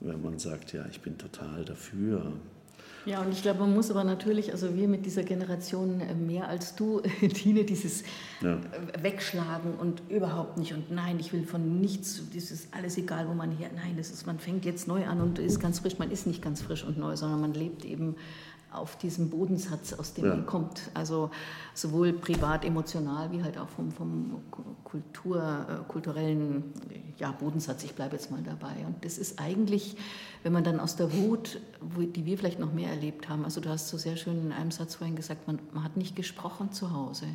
wenn 0.00 0.20
man 0.20 0.40
sagt, 0.40 0.72
ja, 0.72 0.84
ich 0.90 1.00
bin 1.00 1.16
total 1.16 1.64
dafür. 1.64 2.32
Ja, 3.06 3.20
und 3.20 3.32
ich 3.32 3.42
glaube, 3.42 3.60
man 3.60 3.74
muss 3.74 3.90
aber 3.90 4.02
natürlich, 4.02 4.52
also 4.52 4.74
wir 4.74 4.88
mit 4.88 5.04
dieser 5.04 5.24
Generation 5.24 6.00
äh, 6.00 6.14
mehr 6.14 6.48
als 6.48 6.74
du, 6.74 7.00
Tine, 7.34 7.64
dieses 7.64 8.02
ja. 8.40 8.54
Äh, 8.54 9.02
Wegschlagen 9.02 9.74
und 9.74 10.02
überhaupt 10.08 10.56
nicht 10.56 10.72
und 10.72 10.90
nein, 10.90 11.18
ich 11.20 11.32
will 11.32 11.44
von 11.44 11.80
nichts, 11.80 12.22
dieses 12.32 12.68
alles 12.72 12.96
egal, 12.96 13.28
wo 13.28 13.34
man 13.34 13.50
her, 13.50 13.70
nein, 13.74 13.94
das 13.96 14.10
ist, 14.10 14.26
man 14.26 14.38
fängt 14.38 14.64
jetzt 14.64 14.88
neu 14.88 15.06
an 15.06 15.20
und 15.20 15.38
ist 15.38 15.60
ganz 15.60 15.80
frisch, 15.80 15.98
man 15.98 16.10
ist 16.10 16.26
nicht 16.26 16.40
ganz 16.40 16.62
frisch 16.62 16.84
und 16.84 16.96
neu, 16.96 17.14
sondern 17.16 17.40
man 17.40 17.52
lebt 17.52 17.84
eben 17.84 18.16
auf 18.74 18.96
diesem 18.96 19.30
Bodensatz, 19.30 19.92
aus 19.92 20.14
dem 20.14 20.24
ja. 20.24 20.34
man 20.34 20.46
kommt. 20.46 20.90
Also 20.94 21.30
sowohl 21.74 22.12
privat, 22.12 22.64
emotional, 22.64 23.30
wie 23.32 23.42
halt 23.42 23.58
auch 23.58 23.68
vom, 23.68 23.90
vom 23.90 24.42
Kultur, 24.84 25.66
äh, 25.68 25.90
kulturellen 25.90 26.72
ja, 27.18 27.30
Bodensatz. 27.32 27.84
Ich 27.84 27.94
bleibe 27.94 28.16
jetzt 28.16 28.30
mal 28.30 28.42
dabei. 28.42 28.86
Und 28.86 29.04
das 29.04 29.18
ist 29.18 29.40
eigentlich, 29.40 29.96
wenn 30.42 30.52
man 30.52 30.64
dann 30.64 30.80
aus 30.80 30.96
der 30.96 31.12
Wut, 31.12 31.60
die 31.80 32.24
wir 32.24 32.38
vielleicht 32.38 32.58
noch 32.58 32.72
mehr 32.72 32.90
erlebt 32.90 33.28
haben, 33.28 33.44
also 33.44 33.60
du 33.60 33.68
hast 33.68 33.88
so 33.88 33.98
sehr 33.98 34.16
schön 34.16 34.46
in 34.46 34.52
einem 34.52 34.70
Satz 34.70 34.96
vorhin 34.96 35.16
gesagt, 35.16 35.46
man, 35.46 35.58
man 35.72 35.84
hat 35.84 35.96
nicht 35.96 36.16
gesprochen 36.16 36.72
zu 36.72 36.92
Hause. 36.92 37.26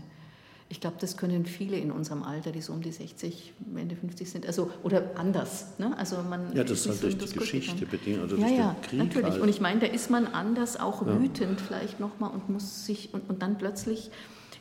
Ich 0.72 0.80
glaube, 0.80 0.98
das 1.00 1.18
können 1.18 1.48
viele 1.48 1.78
in 1.78 1.92
unserem 1.92 2.22
Alter, 2.22 2.52
die 2.52 2.62
so 2.62 2.74
um 2.74 2.82
die 2.82 2.92
60, 2.92 3.54
Ende 3.76 3.96
50 3.96 4.30
sind, 4.30 4.46
also 4.46 4.70
oder 4.84 5.12
anders. 5.16 5.80
Ne? 5.80 5.98
Also 5.98 6.22
man 6.22 6.56
ja, 6.56 6.64
das 6.64 6.86
ist 6.86 7.02
halt 7.02 7.20
durch 7.20 7.32
die 7.32 7.40
Geschichte 7.40 7.86
bedingt, 7.88 8.22
oder 8.24 8.38
ja, 8.38 8.46
durch 8.46 8.58
ja, 8.58 8.72
den 8.74 8.82
Krieg. 8.84 9.00
Natürlich. 9.00 9.32
Halt. 9.32 9.42
Und 9.42 9.50
ich 9.50 9.62
meine, 9.62 9.80
da 9.80 9.88
ist 9.88 10.12
man 10.12 10.28
anders 10.28 10.80
auch 10.80 11.06
ja. 11.06 11.20
wütend 11.20 11.60
vielleicht 11.60 12.00
nochmal 12.00 12.30
und 12.32 12.50
muss 12.50 12.86
sich 12.86 13.14
und, 13.14 13.28
und 13.30 13.42
dann 13.42 13.58
plötzlich 13.58 14.12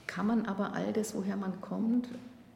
kann 0.07 0.27
man 0.27 0.47
aber 0.47 0.73
all 0.73 0.95
das, 0.95 1.15
woher 1.15 1.37
man 1.37 1.61
kommt, 1.61 2.09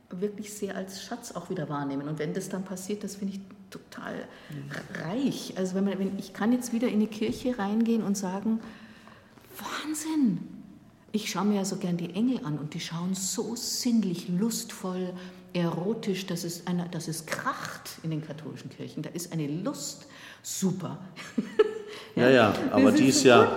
wirklich 0.09 0.53
sehr 0.53 0.75
als 0.75 1.03
Schatz 1.03 1.33
auch 1.33 1.51
wieder 1.51 1.69
wahrnehmen. 1.69 2.09
Und 2.09 2.19
wenn 2.19 2.35
das 2.35 2.49
dann 2.49 2.65
passiert, 2.65 3.05
das 3.05 3.17
finde 3.17 3.35
ich 3.35 3.41
total 3.71 4.15
mhm. 4.51 5.05
reich. 5.05 5.55
Also 5.57 5.75
wenn 5.75 5.85
man, 5.85 5.99
wenn 5.99 6.19
ich 6.19 6.33
kann 6.33 6.53
jetzt 6.53 6.73
wieder 6.73 6.89
in 6.89 7.01
die 7.01 7.07
Kirche 7.07 7.59
reingehen 7.59 8.03
und 8.03 8.17
sagen, 8.17 8.61
Wahnsinn, 9.59 10.62
ich 11.13 11.31
schaue 11.31 11.45
mir 11.45 11.57
ja 11.57 11.65
so 11.65 11.77
gern 11.77 11.99
die 11.99 12.15
Engel 12.15 12.45
an 12.45 12.59
und 12.59 12.75
die 12.75 12.81
schauen 12.81 13.15
so 13.15 13.55
sinnlich, 13.55 14.29
lustvoll, 14.29 15.13
erotisch, 15.53 16.27
dass 16.27 16.45
es, 16.45 16.67
eine, 16.67 16.89
dass 16.89 17.09
es 17.09 17.27
kracht 17.27 17.99
in 18.03 18.11
den 18.11 18.25
katholischen 18.25 18.71
Kirchen. 18.71 19.03
Da 19.03 19.11
ist 19.11 19.33
eine 19.33 19.47
Lust 19.47 20.07
super. 20.43 20.99
ja, 22.17 22.29
ja, 22.29 22.53
aber 22.71 22.93
die 22.93 23.09
ist 23.09 23.25
ja, 23.25 23.49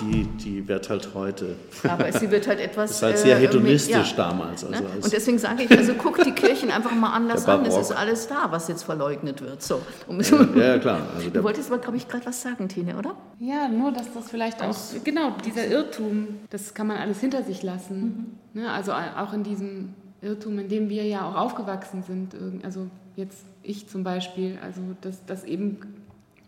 die, 0.00 0.24
die 0.24 0.66
wird 0.68 0.90
halt 0.90 1.14
heute. 1.14 1.56
Aber 1.88 2.12
sie 2.12 2.30
wird 2.30 2.46
halt 2.46 2.60
etwas. 2.60 2.90
ist 2.90 3.02
halt 3.02 3.18
sehr 3.18 3.36
äh, 3.38 3.40
hedonistisch 3.42 4.10
ja, 4.10 4.16
damals. 4.16 4.64
Also 4.64 4.82
ne? 4.82 4.90
Und 5.00 5.12
deswegen 5.12 5.38
sage 5.38 5.62
ich, 5.62 5.70
also 5.70 5.94
guck 5.94 6.22
die 6.22 6.32
Kirchen 6.32 6.70
einfach 6.70 6.92
mal 6.92 7.12
anders 7.12 7.46
an. 7.46 7.64
Es 7.64 7.76
ist 7.76 7.92
alles 7.92 8.26
da, 8.26 8.50
was 8.50 8.68
jetzt 8.68 8.82
verleugnet 8.82 9.40
wird. 9.40 9.62
So. 9.62 9.80
Um 10.06 10.20
ja, 10.20 10.64
ja, 10.64 10.78
klar. 10.78 11.00
Also 11.16 11.30
du 11.30 11.42
wolltest 11.42 11.70
aber, 11.70 11.80
glaube 11.80 11.96
ich, 11.96 12.08
gerade 12.08 12.26
was 12.26 12.42
sagen, 12.42 12.68
Tine, 12.68 12.96
oder? 12.96 13.14
Ja, 13.38 13.68
nur, 13.68 13.92
dass 13.92 14.12
das 14.12 14.30
vielleicht 14.30 14.62
auch, 14.62 14.76
genau, 15.04 15.34
dieser 15.44 15.66
Irrtum, 15.66 16.40
das 16.50 16.74
kann 16.74 16.88
man 16.88 16.98
alles 16.98 17.20
hinter 17.20 17.42
sich 17.42 17.62
lassen. 17.62 18.38
Mhm. 18.52 18.60
Ne? 18.60 18.70
Also 18.70 18.92
auch 18.92 19.32
in 19.32 19.44
diesem 19.44 19.94
Irrtum, 20.20 20.58
in 20.58 20.68
dem 20.68 20.88
wir 20.88 21.04
ja 21.04 21.28
auch 21.28 21.36
aufgewachsen 21.36 22.02
sind. 22.02 22.34
Also 22.64 22.88
jetzt 23.16 23.44
ich 23.62 23.88
zum 23.88 24.02
Beispiel, 24.02 24.58
also 24.62 24.80
dass, 25.00 25.24
dass 25.26 25.44
eben 25.44 25.78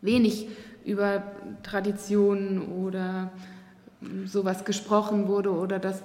wenig 0.03 0.49
über 0.85 1.23
Traditionen 1.63 2.63
oder 2.63 3.31
sowas 4.25 4.65
gesprochen 4.65 5.29
wurde 5.29 5.53
oder 5.53 5.79
dass 5.79 6.03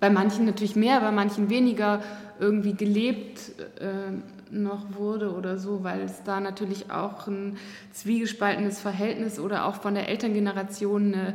bei 0.00 0.10
manchen 0.10 0.46
natürlich 0.46 0.74
mehr, 0.76 1.00
bei 1.00 1.12
manchen 1.12 1.50
weniger 1.50 2.02
irgendwie 2.38 2.74
gelebt 2.74 3.52
äh, 3.80 4.12
noch 4.50 4.94
wurde 4.94 5.34
oder 5.34 5.58
so, 5.58 5.84
weil 5.84 6.00
es 6.02 6.22
da 6.22 6.40
natürlich 6.40 6.90
auch 6.90 7.26
ein 7.26 7.56
zwiegespaltenes 7.92 8.80
Verhältnis 8.80 9.38
oder 9.38 9.66
auch 9.66 9.76
von 9.76 9.94
der 9.94 10.08
Elterngeneration 10.08 11.14
eine 11.14 11.34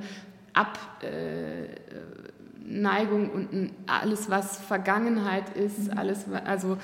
Abneigung 0.54 1.06
äh, 3.26 3.34
und 3.34 3.72
alles, 3.88 4.30
was 4.30 4.60
Vergangenheit 4.60 5.56
ist, 5.56 5.92
mhm. 5.92 5.98
alles, 5.98 6.26
also 6.46 6.78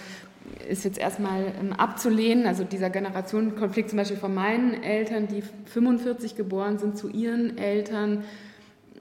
ist 0.68 0.86
jetzt 0.86 0.98
erstmal 0.98 1.54
ähm, 1.60 1.74
abzulehnen. 1.74 2.45
Also 2.45 2.64
dieser 2.64 2.89
Generationenkonflikt 2.89 3.89
zum 3.89 3.98
Beispiel 3.98 4.18
von 4.18 4.34
meinen 4.34 4.84
Eltern, 4.84 5.28
die 5.28 5.43
45 5.66 6.36
geboren 6.36 6.78
sind, 6.78 6.98
zu 6.98 7.10
ihren 7.10 7.58
Eltern, 7.58 8.24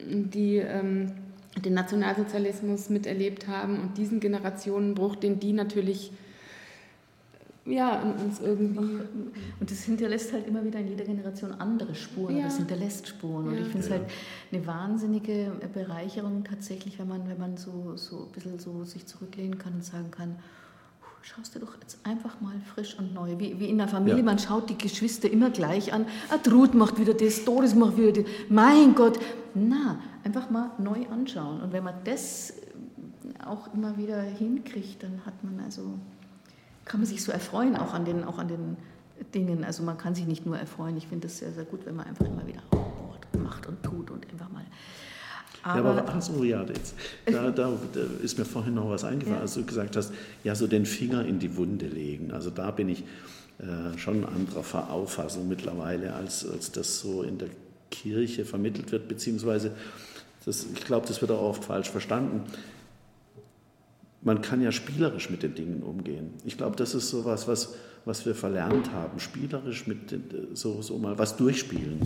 die 0.01 0.57
ähm, 0.57 1.13
den 1.63 1.73
Nationalsozialismus 1.73 2.89
miterlebt 2.89 3.47
haben 3.47 3.79
und 3.79 3.97
diesen 3.97 4.19
Generationenbruch, 4.19 5.15
den 5.15 5.39
die 5.39 5.53
natürlich 5.53 6.11
ja, 7.67 8.01
uns 8.01 8.39
irgendwie. 8.39 8.79
Und 9.59 9.69
das 9.71 9.83
hinterlässt 9.83 10.31
halt 10.31 10.47
immer 10.47 10.63
wieder 10.63 10.79
in 10.79 10.87
jeder 10.87 11.03
Generation 11.03 11.51
andere 11.51 11.95
Spuren. 11.95 12.37
Ja. 12.37 12.45
Das 12.45 12.57
hinterlässt 12.57 13.07
Spuren. 13.07 13.49
Und 13.49 13.55
ja. 13.55 13.61
ich 13.61 13.67
finde 13.67 13.85
es 13.85 13.91
halt 13.91 14.03
eine 14.51 14.65
wahnsinnige 14.65 15.51
Bereicherung 15.73 16.43
tatsächlich, 16.45 16.97
wenn 16.97 17.09
man, 17.09 17.27
wenn 17.27 17.37
man 17.37 17.57
so, 17.57 17.97
so 17.97 18.25
ein 18.25 18.31
bisschen 18.31 18.59
so 18.59 18.85
sich 18.85 19.05
zurücklehnen 19.05 19.57
kann 19.57 19.73
und 19.73 19.83
sagen 19.83 20.11
kann, 20.11 20.37
schaust 21.27 21.55
du 21.55 21.59
doch 21.59 21.73
jetzt 21.81 21.99
einfach 22.03 22.39
mal 22.39 22.55
frisch 22.73 22.97
und 22.97 23.13
neu. 23.13 23.37
Wie, 23.37 23.59
wie 23.59 23.69
in 23.69 23.77
der 23.77 23.87
Familie, 23.87 24.19
ja. 24.19 24.23
man 24.23 24.39
schaut 24.39 24.69
die 24.69 24.77
Geschwister 24.77 25.29
immer 25.29 25.49
gleich 25.49 25.91
an. 25.91 26.05
Ah, 26.29 26.37
Trud 26.37 26.73
macht 26.73 26.99
wieder 26.99 27.13
das, 27.13 27.43
Doris 27.43 27.75
macht 27.75 27.97
wieder 27.97 28.13
das. 28.13 28.25
Mein 28.49 28.95
Gott. 28.95 29.19
Na, 29.53 29.99
einfach 30.23 30.49
mal 30.49 30.71
neu 30.77 31.05
anschauen. 31.11 31.61
Und 31.61 31.73
wenn 31.73 31.83
man 31.83 31.95
das 32.05 32.53
auch 33.45 33.73
immer 33.73 33.97
wieder 33.97 34.21
hinkriegt, 34.21 35.03
dann 35.03 35.25
hat 35.25 35.43
man 35.43 35.59
also, 35.65 35.99
kann 36.85 37.01
man 37.01 37.07
sich 37.07 37.21
so 37.23 37.31
erfreuen, 37.31 37.75
auch 37.75 37.93
an 37.93 38.05
den, 38.05 38.23
auch 38.23 38.37
an 38.37 38.47
den 38.47 38.77
Dingen. 39.33 39.65
Also 39.65 39.83
man 39.83 39.97
kann 39.97 40.15
sich 40.15 40.27
nicht 40.27 40.45
nur 40.45 40.57
erfreuen. 40.57 40.95
Ich 40.95 41.07
finde 41.07 41.27
es 41.27 41.39
sehr, 41.39 41.51
sehr 41.51 41.65
gut, 41.65 41.85
wenn 41.85 41.95
man 41.95 42.07
einfach 42.07 42.25
immer 42.25 42.47
wieder 42.47 42.61
macht 43.37 43.67
und 43.67 43.83
tut 43.83 44.11
und 44.11 44.29
einfach 44.31 44.49
mal 44.49 44.65
aber, 45.63 45.95
ja, 45.95 46.01
aber 46.01 46.13
ach 46.15 46.21
so, 46.21 46.43
ja, 46.43 46.63
jetzt, 46.63 46.95
da, 47.25 47.51
da, 47.51 47.71
da, 47.93 48.01
ist 48.23 48.37
mir 48.37 48.45
vorhin 48.45 48.75
noch 48.75 48.89
was 48.89 49.03
eingefallen, 49.03 49.37
ja. 49.37 49.41
als 49.41 49.55
du 49.55 49.65
gesagt 49.65 49.95
hast, 49.95 50.13
ja, 50.43 50.55
so 50.55 50.67
den 50.67 50.85
Finger 50.85 51.25
in 51.25 51.39
die 51.39 51.55
Wunde 51.57 51.87
legen. 51.87 52.31
Also 52.31 52.49
da 52.49 52.71
bin 52.71 52.89
ich 52.89 53.03
äh, 53.59 53.97
schon 53.97 54.23
anderer 54.23 54.91
Auffassung 54.91 55.47
mittlerweile, 55.47 56.13
als, 56.13 56.47
als 56.47 56.71
das 56.71 56.99
so 56.99 57.23
in 57.23 57.37
der 57.37 57.49
Kirche 57.89 58.45
vermittelt 58.45 58.91
wird, 58.91 59.07
beziehungsweise 59.07 59.71
das, 60.45 60.65
ich 60.73 60.85
glaube, 60.85 61.07
das 61.07 61.21
wird 61.21 61.31
auch 61.31 61.41
oft 61.41 61.65
falsch 61.65 61.89
verstanden. 61.89 62.43
man 64.21 64.41
kann 64.41 64.61
ja 64.61 64.71
spielerisch 64.71 65.29
mit 65.29 65.43
den 65.43 65.55
Dingen 65.55 65.83
umgehen. 65.83 66.33
Ich 66.45 66.57
glaube, 66.57 66.75
das 66.75 66.95
ist 66.95 67.09
so 67.09 67.25
was, 67.25 67.47
was, 67.47 67.75
was 68.05 68.25
wir 68.25 68.35
verlernt 68.35 68.91
haben, 68.91 69.19
spielerisch 69.19 69.87
mit 69.87 70.11
den, 70.11 70.23
so, 70.53 70.81
so 70.81 70.97
mal 70.97 71.17
was 71.17 71.35
durchspielen. 71.35 71.99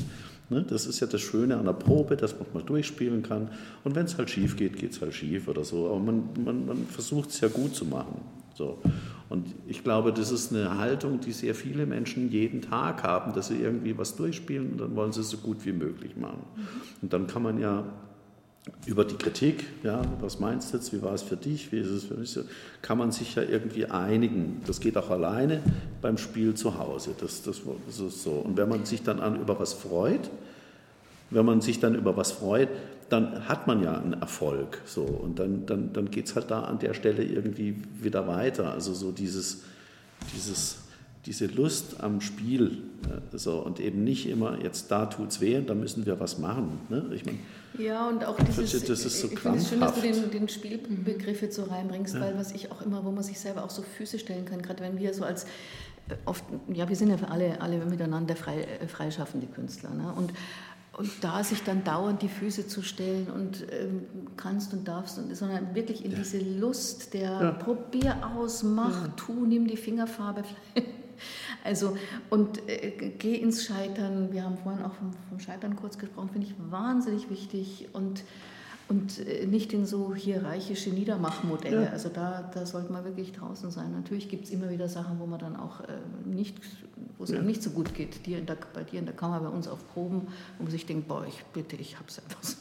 Ne? 0.51 0.65
Das 0.67 0.85
ist 0.85 0.99
ja 0.99 1.07
das 1.07 1.21
Schöne 1.21 1.57
an 1.57 1.65
der 1.65 1.71
Probe, 1.71 2.17
dass 2.17 2.37
man 2.37 2.45
mal 2.53 2.63
durchspielen 2.63 3.23
kann. 3.23 3.49
Und 3.85 3.95
wenn 3.95 4.05
es 4.05 4.17
halt 4.17 4.29
schief 4.29 4.57
geht, 4.57 4.77
geht 4.77 4.91
es 4.91 5.01
halt 5.01 5.13
schief 5.13 5.47
oder 5.47 5.63
so. 5.63 5.87
Aber 5.87 5.99
man, 5.99 6.29
man, 6.43 6.65
man 6.65 6.85
versucht 6.87 7.29
es 7.29 7.39
ja 7.39 7.47
gut 7.47 7.73
zu 7.73 7.85
machen. 7.85 8.19
So. 8.53 8.79
Und 9.29 9.47
ich 9.65 9.81
glaube, 9.81 10.11
das 10.11 10.29
ist 10.29 10.53
eine 10.53 10.77
Haltung, 10.77 11.21
die 11.21 11.31
sehr 11.31 11.55
viele 11.55 11.85
Menschen 11.85 12.29
jeden 12.29 12.61
Tag 12.61 13.01
haben, 13.03 13.31
dass 13.31 13.47
sie 13.47 13.61
irgendwie 13.61 13.97
was 13.97 14.17
durchspielen 14.17 14.73
und 14.73 14.81
dann 14.81 14.93
wollen 14.97 15.13
sie 15.13 15.21
es 15.21 15.29
so 15.29 15.37
gut 15.37 15.65
wie 15.65 15.71
möglich 15.71 16.17
machen. 16.17 16.43
Und 17.01 17.13
dann 17.13 17.27
kann 17.27 17.43
man 17.43 17.57
ja 17.57 17.85
über 18.85 19.05
die 19.05 19.15
Kritik, 19.15 19.65
ja, 19.83 20.01
was 20.19 20.39
meinst 20.39 20.71
du 20.71 20.77
jetzt, 20.77 20.93
wie 20.93 21.01
war 21.01 21.13
es 21.13 21.23
für 21.23 21.37
dich, 21.37 21.71
wie 21.71 21.79
ist 21.79 21.89
es 21.89 22.03
für 22.05 22.15
mich, 22.15 22.37
kann 22.81 22.97
man 22.97 23.11
sich 23.11 23.35
ja 23.35 23.43
irgendwie 23.43 23.85
einigen. 23.85 24.61
Das 24.67 24.79
geht 24.79 24.97
auch 24.97 25.09
alleine 25.09 25.61
beim 26.01 26.17
Spiel 26.17 26.53
zu 26.53 26.77
Hause. 26.77 27.15
Das, 27.19 27.41
das, 27.41 27.61
das 27.87 27.99
ist 27.99 28.23
so. 28.23 28.31
Und 28.31 28.57
wenn 28.57 28.69
man 28.69 28.85
sich 28.85 29.01
dann 29.03 29.19
an 29.19 29.39
über 29.39 29.59
was 29.59 29.73
freut, 29.73 30.29
wenn 31.31 31.45
man 31.45 31.61
sich 31.61 31.79
dann 31.79 31.95
über 31.95 32.17
was 32.17 32.31
freut, 32.31 32.69
dann 33.09 33.47
hat 33.47 33.67
man 33.67 33.83
ja 33.83 33.99
einen 33.99 34.13
Erfolg. 34.13 34.81
So. 34.85 35.03
Und 35.03 35.39
dann, 35.39 35.65
dann, 35.65 35.93
dann 35.93 36.11
geht 36.11 36.27
es 36.27 36.35
halt 36.35 36.51
da 36.51 36.61
an 36.61 36.79
der 36.79 36.93
Stelle 36.93 37.23
irgendwie 37.23 37.77
wieder 37.99 38.27
weiter. 38.27 38.71
Also 38.71 38.93
so 38.93 39.11
dieses, 39.11 39.63
dieses 40.35 40.77
diese 41.25 41.45
Lust 41.45 42.01
am 42.01 42.21
Spiel 42.21 42.79
äh, 43.05 43.37
so, 43.37 43.59
und 43.59 43.79
eben 43.79 44.03
nicht 44.03 44.27
immer, 44.27 44.59
jetzt 44.61 44.89
da 44.89 45.05
tut 45.05 45.29
es 45.29 45.41
weh, 45.41 45.61
da 45.61 45.75
müssen 45.75 46.05
wir 46.05 46.19
was 46.19 46.39
machen. 46.39 46.79
Ne? 46.89 47.05
Ich 47.13 47.25
mein, 47.25 47.39
ja, 47.77 48.07
und 48.07 48.25
auch 48.25 48.37
dieses, 48.37 48.83
das 48.83 49.05
ist 49.05 49.21
so 49.21 49.27
ich 49.27 49.39
finde 49.39 49.57
es 49.57 49.69
schön, 49.69 49.79
dass 49.79 49.95
du 49.95 50.01
den, 50.01 50.31
den 50.31 50.49
Spielbegriff 50.49 51.41
jetzt 51.41 51.55
so 51.55 51.63
reinbringst, 51.63 52.15
ja. 52.15 52.21
weil 52.21 52.37
was 52.37 52.51
ich 52.51 52.71
auch 52.71 52.81
immer, 52.81 53.05
wo 53.05 53.11
man 53.11 53.23
sich 53.23 53.39
selber 53.39 53.63
auch 53.63 53.69
so 53.69 53.81
Füße 53.81 54.19
stellen 54.19 54.45
kann, 54.45 54.61
gerade 54.61 54.83
wenn 54.83 54.97
wir 54.97 55.13
so 55.13 55.23
als 55.23 55.45
äh, 56.09 56.15
oft, 56.25 56.43
ja, 56.73 56.87
wir 56.89 56.95
sind 56.95 57.09
ja 57.09 57.17
alle, 57.27 57.61
alle 57.61 57.85
miteinander 57.85 58.35
frei, 58.35 58.63
äh, 58.63 58.87
freischaffende 58.87 59.47
Künstler. 59.47 59.91
Ne? 59.91 60.13
Und 60.15 60.33
und 60.97 61.09
da 61.21 61.41
sich 61.43 61.63
dann 61.63 61.85
dauernd 61.85 62.21
die 62.21 62.27
Füße 62.27 62.67
zu 62.67 62.81
stellen 62.81 63.27
und 63.31 63.65
ähm, 63.71 64.07
kannst 64.35 64.73
und 64.73 64.87
darfst, 64.87 65.17
und, 65.17 65.33
sondern 65.35 65.73
wirklich 65.73 66.03
in 66.03 66.11
ja. 66.11 66.17
diese 66.17 66.39
Lust 66.39 67.13
der 67.13 67.31
ja. 67.31 67.51
probier 67.51 68.17
aus, 68.35 68.61
mach, 68.61 69.03
ja. 69.03 69.13
tu, 69.15 69.45
nimm 69.45 69.67
die 69.67 69.77
Fingerfarbe. 69.77 70.43
Also, 71.63 71.97
und 72.29 72.67
äh, 72.69 73.11
geh 73.17 73.35
ins 73.35 73.65
Scheitern. 73.65 74.31
Wir 74.31 74.43
haben 74.43 74.57
vorhin 74.57 74.83
auch 74.83 74.93
vom, 74.93 75.13
vom 75.29 75.39
Scheitern 75.39 75.75
kurz 75.75 75.97
gesprochen, 75.97 76.29
finde 76.29 76.47
ich 76.47 76.55
wahnsinnig 76.71 77.29
wichtig. 77.29 77.89
Und, 77.93 78.23
und 78.87 79.25
äh, 79.25 79.45
nicht 79.45 79.73
in 79.73 79.85
so 79.85 80.13
hierarchische 80.13 80.89
Niedermachmodelle. 80.89 81.85
Ja. 81.85 81.89
Also 81.91 82.09
da, 82.09 82.49
da 82.53 82.65
sollte 82.65 82.91
man 82.91 83.05
wirklich 83.05 83.31
draußen 83.31 83.71
sein. 83.71 83.91
Natürlich 83.91 84.29
gibt 84.29 84.45
es 84.45 84.51
immer 84.51 84.69
wieder 84.69 84.89
Sachen, 84.89 85.19
wo 85.19 85.25
man 85.25 85.39
dann 85.39 85.55
auch 85.55 85.81
äh, 85.81 85.87
nicht, 86.25 86.57
wo 87.17 87.23
es 87.23 87.31
ja. 87.31 87.41
nicht 87.41 87.63
so 87.63 87.71
gut 87.71 87.93
geht. 87.93 88.25
Dir 88.25 88.41
der, 88.41 88.57
bei 88.73 88.83
dir 88.83 88.99
in 88.99 89.05
der 89.05 89.15
Kammer, 89.15 89.39
bei 89.39 89.49
uns 89.49 89.67
auf 89.67 89.87
Proben, 89.93 90.27
wo 90.57 90.63
man 90.63 90.71
sich 90.71 90.85
denkt, 90.85 91.07
boah, 91.07 91.25
ich 91.25 91.43
bitte, 91.53 91.75
ich 91.75 91.97
hab's 91.99 92.19
einfach 92.19 92.43
so. 92.43 92.57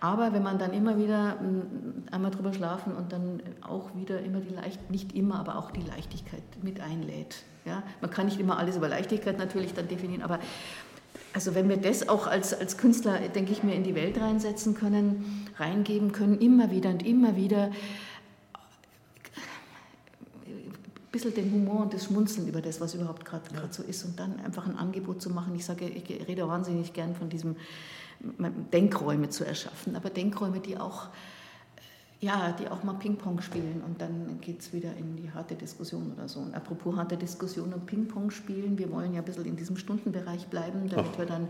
Aber 0.00 0.32
wenn 0.32 0.42
man 0.42 0.58
dann 0.58 0.72
immer 0.72 0.98
wieder 0.98 1.34
mm, 1.34 2.08
einmal 2.10 2.30
drüber 2.30 2.52
schlafen 2.52 2.94
und 2.94 3.12
dann 3.12 3.42
auch 3.60 3.94
wieder 3.94 4.20
immer 4.20 4.40
die 4.40 4.54
Leicht, 4.54 4.90
nicht 4.90 5.14
immer, 5.14 5.38
aber 5.38 5.56
auch 5.56 5.70
die 5.70 5.82
Leichtigkeit 5.82 6.42
mit 6.62 6.80
einlädt, 6.80 7.44
ja? 7.66 7.82
Man 8.00 8.10
kann 8.10 8.26
nicht 8.26 8.40
immer 8.40 8.58
alles 8.58 8.76
über 8.76 8.88
Leichtigkeit 8.88 9.38
natürlich 9.38 9.74
dann 9.74 9.88
definieren, 9.88 10.22
aber 10.22 10.38
also 11.32 11.54
wenn 11.54 11.68
wir 11.68 11.76
das 11.76 12.08
auch 12.08 12.26
als, 12.26 12.52
als 12.52 12.76
Künstler, 12.76 13.18
denke 13.28 13.52
ich 13.52 13.62
mir, 13.62 13.74
in 13.74 13.84
die 13.84 13.94
Welt 13.94 14.20
reinsetzen 14.20 14.74
können, 14.74 15.46
reingeben 15.56 16.12
können, 16.12 16.38
immer 16.38 16.70
wieder 16.70 16.90
und 16.90 17.06
immer 17.06 17.36
wieder, 17.36 17.70
ein 21.10 21.12
bisschen 21.12 21.34
den 21.34 21.52
Humor 21.52 21.82
und 21.82 21.94
das 21.94 22.04
Schmunzeln 22.04 22.48
über 22.48 22.62
das, 22.62 22.80
was 22.80 22.94
überhaupt 22.94 23.24
gerade 23.24 23.42
ja. 23.54 23.62
so 23.70 23.82
ist 23.82 24.04
und 24.04 24.18
dann 24.18 24.38
einfach 24.40 24.66
ein 24.66 24.76
Angebot 24.76 25.20
zu 25.20 25.30
machen. 25.30 25.54
Ich 25.54 25.64
sage, 25.64 25.88
ich 25.88 26.08
rede 26.28 26.46
wahnsinnig 26.46 26.92
gern 26.92 27.14
von 27.14 27.28
diesem 27.28 27.56
Denkräume 28.72 29.28
zu 29.28 29.44
erschaffen, 29.44 29.96
aber 29.96 30.10
Denkräume, 30.10 30.60
die 30.60 30.78
auch 30.78 31.08
ja, 32.22 32.52
die 32.52 32.68
auch 32.68 32.82
mal 32.82 32.92
Ping-Pong 32.94 33.40
spielen 33.40 33.82
und 33.86 34.00
dann 34.02 34.38
geht 34.42 34.60
es 34.60 34.74
wieder 34.74 34.94
in 34.94 35.16
die 35.16 35.30
harte 35.32 35.54
Diskussion 35.54 36.12
oder 36.12 36.28
so. 36.28 36.40
Und 36.40 36.54
apropos 36.54 36.94
harte 36.94 37.16
Diskussion 37.16 37.72
und 37.72 37.86
Ping-Pong 37.86 38.30
spielen, 38.30 38.76
wir 38.76 38.90
wollen 38.92 39.14
ja 39.14 39.20
ein 39.20 39.24
bisschen 39.24 39.46
in 39.46 39.56
diesem 39.56 39.78
Stundenbereich 39.78 40.46
bleiben, 40.48 40.88
damit 40.90 41.12
Ach. 41.14 41.18
wir 41.18 41.24
dann 41.24 41.48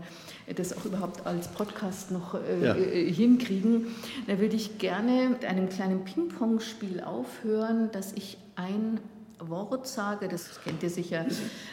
das 0.55 0.77
auch 0.77 0.85
überhaupt 0.85 1.27
als 1.27 1.49
Podcast 1.49 2.11
noch 2.11 2.35
äh, 2.35 2.63
ja. 2.63 2.75
Äh, 2.75 3.11
hinkriegen. 3.11 3.87
Da 4.27 4.39
würde 4.39 4.55
ich 4.55 4.77
gerne 4.77 5.27
mit 5.29 5.43
einem 5.43 5.67
kleinen 5.67 6.05
Ping-Pong-Spiel 6.05 7.01
aufhören, 7.01 7.91
dass 7.91 8.13
ich 8.13 8.37
ein 8.55 9.01
Wort 9.49 9.87
sage, 9.87 10.27
das 10.27 10.61
kennt 10.63 10.83
ihr 10.83 10.89
sicher. 10.89 11.25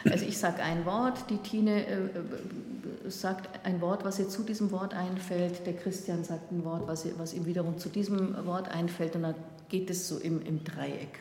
Also 0.09 0.25
ich 0.25 0.37
sage 0.37 0.61
ein 0.63 0.85
Wort, 0.85 1.29
die 1.29 1.37
Tine 1.37 1.85
äh, 1.85 1.93
äh, 1.93 3.09
sagt 3.09 3.65
ein 3.65 3.81
Wort, 3.81 4.05
was 4.05 4.19
ihr 4.19 4.29
zu 4.29 4.43
diesem 4.43 4.71
Wort 4.71 4.93
einfällt, 4.93 5.65
der 5.65 5.75
Christian 5.75 6.23
sagt 6.23 6.51
ein 6.51 6.63
Wort, 6.63 6.87
was, 6.87 7.05
was 7.17 7.33
ihm 7.33 7.45
wiederum 7.45 7.77
zu 7.77 7.89
diesem 7.89 8.45
Wort 8.45 8.69
einfällt 8.69 9.15
und 9.15 9.23
dann 9.23 9.35
geht 9.69 9.89
es 9.89 10.07
so 10.07 10.17
im, 10.17 10.41
im 10.41 10.63
Dreieck. 10.63 11.19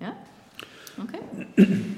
Ja? 0.00 0.16
Okay? 1.02 1.20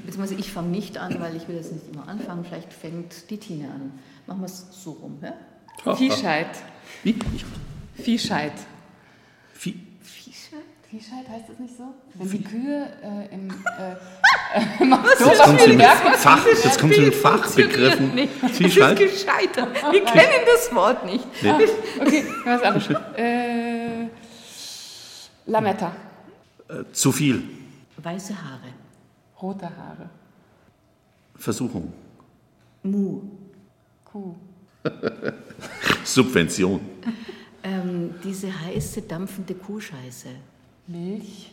Beziehungsweise 0.05 0.35
ich 0.35 0.53
fange 0.53 0.69
nicht 0.69 0.99
an, 0.99 1.21
weil 1.21 1.37
ich 1.37 1.49
will 1.49 1.57
das 1.57 1.73
nicht 1.73 1.89
immer 1.93 2.09
anfangen, 2.09 2.45
vielleicht 2.45 2.73
fängt 2.73 3.31
die 3.31 3.39
Tine 3.39 3.71
an. 3.71 3.93
Machen 4.27 4.41
wir 4.41 4.47
es 4.47 4.67
so 4.71 4.93
rum. 4.93 5.19
Ja? 5.23 5.95
Viehscheid. 5.95 6.51
Wie? 7.03 7.17
Viehscheid. 7.95 8.53
Vieh 9.55 9.92
Viehscheid 10.93 11.27
heißt 11.27 11.49
das 11.49 11.59
nicht 11.59 11.75
so? 11.75 11.85
Wenn 12.13 12.31
die 12.31 12.45
Kühe 12.45 12.87
äh, 13.03 13.35
im 13.35 13.49
äh, 13.79 13.93
äh, 14.59 14.91
jetzt 15.25 15.43
kommt 15.43 15.61
sie 15.63 15.73
mit 15.73 15.87
Fach, 15.87 16.45
jetzt 16.47 16.79
kommt 16.79 16.95
sie 16.95 17.01
mit 17.01 17.15
Fachbegriffen. 17.15 18.29
Viehscheid? 18.53 19.01
Das 19.01 19.11
ist 19.11 19.27
gescheitert. 19.27 19.69
Wir 19.91 20.05
kennen 20.05 20.45
das 20.45 20.75
Wort 20.75 21.07
nicht. 21.07 21.25
Nee. 21.43 21.49
Ah, 21.49 21.59
okay, 21.99 22.25
was 22.45 22.63
anderes. 22.63 22.97
Äh, 23.17 24.07
Lametta. 25.47 25.97
Äh, 26.69 26.85
zu 26.93 27.11
viel. 27.11 27.43
Weiße 27.97 28.35
Haare. 28.35 28.75
Rote 29.41 29.65
Haare. 29.75 30.11
Versuchung. 31.37 31.91
Mu. 32.83 33.23
Kuh. 34.05 34.35
Subvention. 36.05 36.81
Ähm, 37.63 38.15
diese 38.23 38.49
heiße, 38.61 39.01
dampfende 39.01 39.55
Kuhscheiße. 39.55 40.29
Milch. 40.87 41.51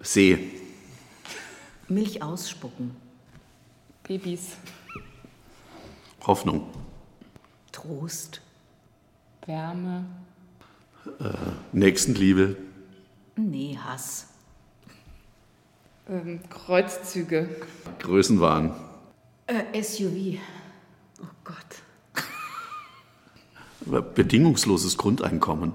See. 0.00 0.50
Milch 1.88 2.22
ausspucken. 2.22 2.96
Babys. 4.02 4.56
Hoffnung. 6.26 6.68
Trost. 7.72 8.40
Wärme. 9.46 10.04
Äh, 11.18 11.32
Nächstenliebe. 11.72 12.56
Nee, 13.36 13.78
Hass. 13.82 14.28
Ähm, 16.08 16.40
Kreuzzüge. 16.50 17.48
Größenwahn. 18.00 18.74
Äh, 19.46 19.82
SUV. 19.82 20.38
Oh 21.22 21.26
Gott. 21.44 21.54
Bedingungsloses 24.14 24.96
Grundeinkommen. 24.96 25.72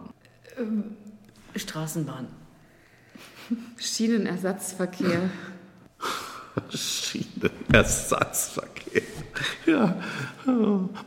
Ähm, 0.57 0.95
Straßenbahn. 1.55 2.27
Schienenersatzverkehr. 3.77 5.29
Schienenersatzverkehr. 6.69 9.01
Ja. 9.65 10.01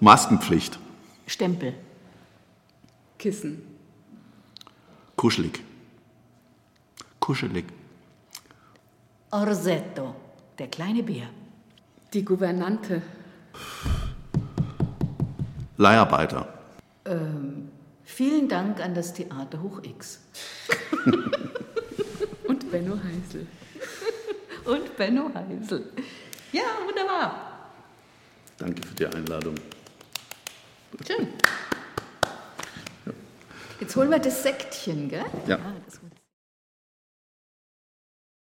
Maskenpflicht. 0.00 0.78
Stempel. 1.26 1.74
Kissen. 3.18 3.62
Kuschelig. 5.16 5.62
Kuschelig. 7.18 7.64
Orsetto, 9.30 10.14
der 10.58 10.68
kleine 10.68 11.02
Bär. 11.02 11.28
Die 12.14 12.24
Gouvernante. 12.24 13.02
Leiharbeiter. 15.76 16.48
Ähm, 17.04 17.68
vielen 18.04 18.48
Dank 18.48 18.80
an 18.80 18.94
das 18.94 19.12
Theater 19.12 19.60
Hoch 19.62 19.82
X. 19.82 20.20
Und 22.68 22.72
Benno 22.72 22.98
Heisel. 23.02 23.46
Und 24.66 24.96
Benno 24.98 25.30
Heisel. 25.32 25.90
Ja, 26.52 26.64
wunderbar. 26.86 27.70
Danke 28.58 28.86
für 28.86 28.94
die 28.94 29.06
Einladung. 29.06 29.54
Schön. 31.06 31.28
Jetzt 33.80 33.96
holen 33.96 34.10
wir 34.10 34.18
das 34.18 34.42
Sektchen, 34.42 35.08
gell? 35.08 35.24
Ja. 35.46 35.56
Ah, 35.56 35.72